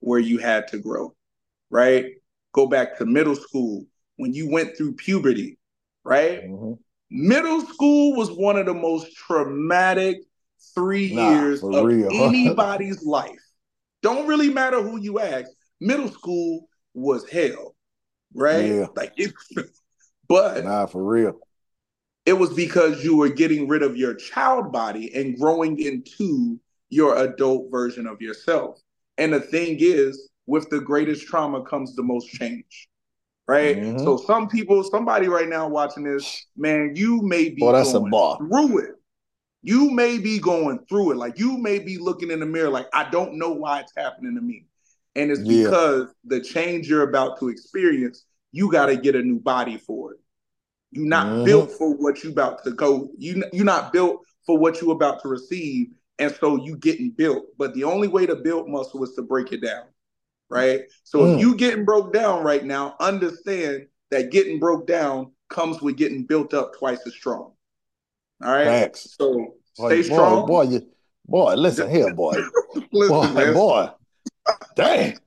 where 0.00 0.18
you 0.18 0.38
had 0.38 0.68
to 0.68 0.78
grow, 0.78 1.14
right? 1.70 2.06
Go 2.52 2.66
back 2.66 2.96
to 2.98 3.06
middle 3.06 3.36
school 3.36 3.86
when 4.16 4.32
you 4.32 4.50
went 4.50 4.76
through 4.76 4.94
puberty, 4.94 5.58
right? 6.02 6.42
Mhm. 6.44 6.78
Middle 7.10 7.60
school 7.62 8.14
was 8.16 8.30
one 8.30 8.56
of 8.58 8.66
the 8.66 8.74
most 8.74 9.14
traumatic 9.16 10.18
three 10.74 11.12
Nah, 11.14 11.30
years 11.30 11.62
of 11.62 11.84
real. 11.84 12.10
anybody's 12.14 13.04
life. 13.04 13.40
Don't 14.02 14.26
really 14.26 14.50
matter 14.50 14.82
who 14.82 14.98
you 15.00 15.18
ask. 15.18 15.50
Middle 15.80 16.08
school 16.08 16.68
was 16.94 17.28
hell, 17.28 17.74
right? 18.34 18.72
Yeah. 18.74 18.86
Like 18.94 19.12
it, 19.16 19.32
but 20.28 20.64
Nah, 20.64 20.86
for 20.86 21.02
real. 21.02 21.38
it 22.26 22.34
was 22.34 22.52
because 22.52 23.02
you 23.02 23.16
were 23.16 23.28
getting 23.28 23.68
rid 23.68 23.82
of 23.82 23.96
your 23.96 24.14
child 24.14 24.72
body 24.72 25.14
and 25.14 25.38
growing 25.38 25.80
into 25.80 26.60
your 26.90 27.16
adult 27.16 27.70
version 27.70 28.06
of 28.06 28.20
yourself. 28.20 28.78
And 29.16 29.32
the 29.32 29.40
thing 29.40 29.76
is, 29.80 30.28
with 30.46 30.68
the 30.70 30.80
greatest 30.80 31.26
trauma 31.26 31.62
comes 31.64 31.94
the 31.94 32.02
most 32.02 32.28
change. 32.28 32.88
Right? 33.48 33.78
Mhm. 33.78 34.04
So 34.04 34.18
some 34.18 34.46
people, 34.46 34.84
somebody 34.84 35.26
right 35.26 35.48
now 35.48 35.66
watching 35.68 36.04
this, 36.04 36.46
man, 36.54 36.92
you 36.94 37.22
may 37.22 37.48
be 37.48 37.60
Boy, 37.60 37.72
that's 37.72 37.94
a 37.94 37.98
going 37.98 38.10
bar. 38.10 38.36
through 38.36 38.78
it. 38.80 38.94
You 39.62 39.90
may 39.90 40.18
be 40.18 40.38
going 40.38 40.80
through 40.88 41.12
it. 41.12 41.16
Like 41.16 41.38
you 41.38 41.56
may 41.56 41.78
be 41.78 41.96
looking 41.96 42.30
in 42.30 42.40
the 42.40 42.46
mirror, 42.46 42.68
like, 42.68 42.88
I 42.92 43.08
don't 43.08 43.38
know 43.38 43.50
why 43.50 43.80
it's 43.80 43.92
happening 43.96 44.34
to 44.34 44.42
me. 44.42 44.66
And 45.16 45.30
it's 45.30 45.40
Yeah. 45.40 45.64
because 45.64 46.14
the 46.24 46.40
change 46.40 46.88
you're 46.88 47.08
about 47.08 47.40
to 47.40 47.48
experience, 47.48 48.24
you 48.52 48.70
got 48.70 48.86
to 48.86 48.96
get 48.96 49.16
a 49.16 49.22
new 49.22 49.40
body 49.40 49.78
for 49.78 50.12
it. 50.12 50.20
You're 50.90 51.06
not 51.06 51.26
Mhm. 51.26 51.44
built 51.46 51.72
for 51.72 51.94
what 51.96 52.22
you're 52.22 52.32
about 52.32 52.62
to 52.64 52.70
go. 52.70 53.10
You 53.18 53.42
you're 53.52 53.64
not 53.64 53.92
built 53.94 54.24
for 54.46 54.58
what 54.58 54.80
you're 54.80 54.92
about 54.92 55.20
to 55.22 55.28
receive, 55.28 55.88
and 56.18 56.34
so 56.38 56.56
you 56.64 56.76
getting 56.76 57.10
built. 57.10 57.46
But 57.58 57.74
the 57.74 57.84
only 57.84 58.08
way 58.08 58.26
to 58.26 58.36
build 58.36 58.68
muscle 58.68 59.02
is 59.04 59.14
to 59.14 59.22
break 59.22 59.52
it 59.52 59.62
down, 59.62 59.84
right? 60.50 60.82
So 61.04 61.20
Mm. 61.20 61.34
if 61.34 61.40
you 61.40 61.54
getting 61.56 61.84
broke 61.84 62.12
down 62.12 62.42
right 62.42 62.64
now, 62.64 62.96
understand 63.00 63.86
that 64.10 64.30
getting 64.30 64.58
broke 64.58 64.86
down 64.86 65.32
comes 65.48 65.80
with 65.82 65.96
getting 65.96 66.24
built 66.24 66.54
up 66.54 66.76
twice 66.78 67.00
as 67.06 67.14
strong. 67.14 67.52
All 68.42 68.52
right. 68.52 68.64
Facts. 68.64 69.14
So 69.18 69.54
Boy, 69.76 69.88
stay 69.88 69.96
boy, 70.08 70.14
strong. 70.14 70.46
boy, 70.46 70.62
you, 70.62 70.86
boy, 71.26 71.54
listen 71.54 71.90
here, 71.90 72.12
boy. 72.14 72.34
Listen, 72.92 73.34
Boy, 73.34 73.52
boy. 73.54 73.88
Dang. 74.76 75.18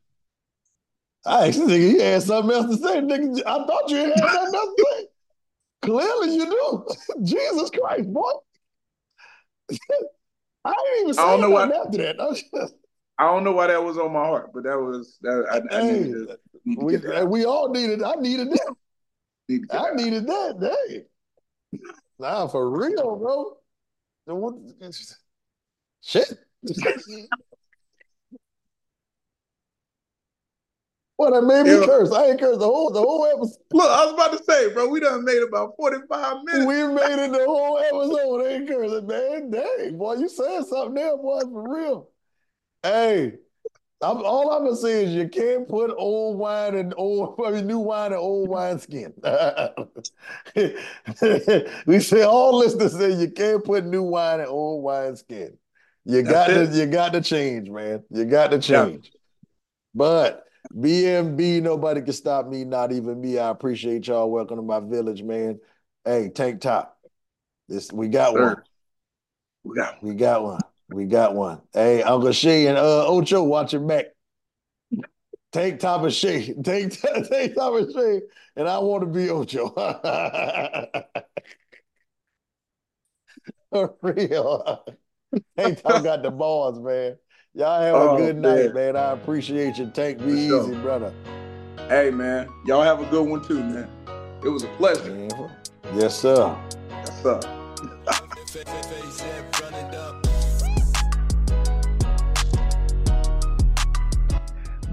I 1.25 1.47
actually 1.47 1.67
think 1.67 1.95
he 1.97 1.99
had 2.01 2.23
something 2.23 2.55
else 2.55 2.75
to 2.75 2.81
say. 2.81 2.99
Nigga, 3.01 3.41
I 3.45 3.65
thought 3.65 3.89
you 3.89 3.97
had 3.97 4.17
something 4.17 4.55
else 4.55 4.75
to 4.75 4.85
say. 4.97 5.07
Clearly 5.83 6.35
you 6.35 6.45
do. 6.45 6.87
Jesus 7.23 7.69
Christ, 7.69 8.11
boy. 8.11 8.31
I 10.65 10.71
didn't 10.73 11.01
even 11.01 11.13
say 11.13 11.21
I 11.21 11.25
don't 11.31 11.41
know 11.41 11.49
what- 11.49 11.71
after 11.73 11.97
that. 11.99 12.71
I 13.21 13.25
I 13.27 13.33
don't 13.33 13.43
know 13.43 13.51
why 13.51 13.67
that 13.67 13.83
was 13.83 13.97
on 13.99 14.13
my 14.13 14.25
heart, 14.25 14.51
but 14.53 14.63
that 14.63 14.77
was 14.79 15.17
that. 15.21 15.45
I, 15.51 15.75
I 15.77 15.81
Hey, 15.81 15.99
needed 15.99 16.29
need 16.65 16.77
we, 16.81 16.95
that. 16.97 17.27
we 17.29 17.45
all 17.45 17.69
needed, 17.69 18.01
I 18.01 18.13
needed 18.15 18.49
that. 18.51 18.73
Need 19.47 19.61
I 19.71 19.77
that. 19.83 19.95
needed 19.95 20.27
that. 20.27 20.75
Hey. 20.89 21.79
Nah, 22.19 22.47
for 22.47 22.69
real, 22.69 23.15
bro. 23.17 23.57
The 24.25 24.35
one- 24.35 24.73
Shit. 26.01 26.33
What 31.17 31.33
that 31.33 31.41
made 31.43 31.63
me 31.63 31.79
Yeah. 31.79 31.85
curse. 31.85 32.11
I 32.11 32.29
ain't 32.29 32.39
cursed 32.39 32.59
the 32.59 32.65
whole 32.65 32.89
the 32.89 32.99
whole 32.99 33.25
episode. 33.27 33.59
Look, 33.73 33.91
I 33.91 34.05
was 34.05 34.13
about 34.15 34.37
to 34.37 34.43
say, 34.43 34.73
bro, 34.73 34.87
we 34.87 34.99
done 34.99 35.23
made 35.23 35.43
about 35.43 35.75
forty 35.77 35.97
five 36.09 36.37
minutes. 36.43 36.65
We 36.65 36.83
made 36.87 37.23
it 37.25 37.31
the 37.31 37.45
whole 37.45 37.77
episode. 37.77 38.47
Ain't 38.47 38.67
cursing, 38.67 39.05
man. 39.05 39.51
Dang, 39.51 39.97
boy, 39.99 40.15
you 40.15 40.27
said 40.27 40.63
something 40.63 40.95
there, 40.95 41.15
boy, 41.17 41.41
for 41.41 41.71
real. 41.75 42.10
Hey, 42.83 43.33
I'm, 44.01 44.17
all 44.25 44.51
I'm 44.51 44.63
gonna 44.65 44.75
say 44.75 45.05
is 45.05 45.11
you 45.13 45.29
can't 45.29 45.67
put 45.69 45.91
old 45.97 46.37
wine 46.39 46.75
and 46.75 46.93
old, 46.97 47.39
I 47.45 47.51
mean, 47.51 47.67
new 47.67 47.77
wine 47.79 48.11
and 48.13 48.19
old 48.21 48.49
wine 48.49 48.79
skin. 48.79 49.13
we 51.85 51.99
say 51.99 52.23
all 52.23 52.57
listeners 52.57 52.97
say 52.97 53.11
you 53.13 53.29
can't 53.31 53.63
put 53.63 53.85
new 53.85 54.03
wine 54.03 54.39
in 54.41 54.47
old 54.47 54.83
wine 54.83 55.15
skin. 55.15 55.57
You 56.05 56.23
got 56.23 56.53
to, 56.53 56.65
you 56.67 56.85
got 56.87 57.13
to 57.13 57.21
change, 57.21 57.69
man. 57.69 58.03
You 58.09 58.25
got 58.25 58.47
to 58.51 58.57
Yeah. 58.67 58.69
change. 58.85 59.11
But 59.93 60.43
BMB, 60.71 61.61
nobody 61.61 62.01
can 62.01 62.13
stop 62.13 62.47
me, 62.47 62.63
not 62.65 62.91
even 62.91 63.19
me. 63.21 63.37
I 63.39 63.49
appreciate 63.49 64.07
y'all. 64.07 64.29
Welcome 64.31 64.57
to 64.57 64.63
my 64.63 64.79
village, 64.79 65.21
man. 65.23 65.59
Hey, 66.05 66.29
tank 66.29 66.61
top. 66.61 66.97
This 67.67 67.91
we 67.91 68.07
got 68.07 68.33
Sir. 68.33 68.37
one. 68.37 68.63
We 69.63 69.75
got 69.75 70.03
We 70.03 70.13
got 70.15 70.43
one. 70.43 70.59
We 70.91 71.05
got 71.05 71.33
one. 71.35 71.61
Hey, 71.73 72.03
Uncle 72.03 72.33
Shay 72.33 72.67
and 72.67 72.77
uh 72.77 73.07
Ocho, 73.07 73.43
watch 73.43 73.71
your 73.73 73.81
back. 73.81 74.07
Take 75.53 75.79
top 75.79 76.03
of 76.03 76.13
Shay. 76.13 76.53
Take 76.63 76.91
take 77.29 77.55
top 77.55 77.73
of 77.73 77.91
Shay. 77.93 78.21
And 78.57 78.67
I 78.67 78.79
want 78.79 79.01
to 79.03 79.07
be 79.07 79.29
Ocho. 79.29 79.69
For 83.71 83.95
real. 84.01 84.83
Tank 85.57 85.81
top 85.81 86.03
got 86.03 86.23
the 86.23 86.31
balls, 86.31 86.77
man. 86.79 87.17
Y'all 87.53 87.81
have 87.81 87.95
a 87.95 87.99
Oh, 87.99 88.17
good 88.17 88.35
night, 88.37 88.73
man. 88.73 88.93
man. 88.93 88.97
I 88.97 89.11
appreciate 89.11 89.77
you. 89.77 89.89
Tank, 89.91 90.17
be 90.19 90.23
For 90.25 90.29
easy, 90.29 90.49
sure. 90.49 90.81
brother. 90.81 91.13
Hey 91.87 92.11
man, 92.11 92.49
y'all 92.65 92.83
have 92.83 93.01
a 93.01 93.05
good 93.05 93.27
one 93.27 93.41
too, 93.41 93.63
man. 93.63 93.87
It 94.43 94.49
was 94.49 94.63
a 94.63 94.67
pleasure. 94.77 95.27
Yes, 95.93 96.19
sir. 96.19 96.55
Yes, 96.89 97.21
sir. 97.23 97.39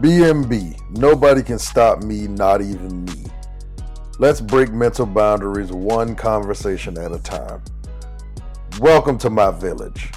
BMB, 0.01 0.97
nobody 0.97 1.43
can 1.43 1.59
stop 1.59 2.05
me, 2.05 2.29
not 2.29 2.61
even 2.61 3.05
me. 3.05 3.25
Let's 4.21 4.41
break 4.41 4.73
mental 4.73 5.07
boundaries 5.07 5.73
one 5.73 6.15
conversation 6.15 6.97
at 6.97 7.11
a 7.11 7.19
time. 7.19 7.61
Welcome 8.79 9.19
to 9.19 9.29
my 9.29 9.51
village. 9.51 10.13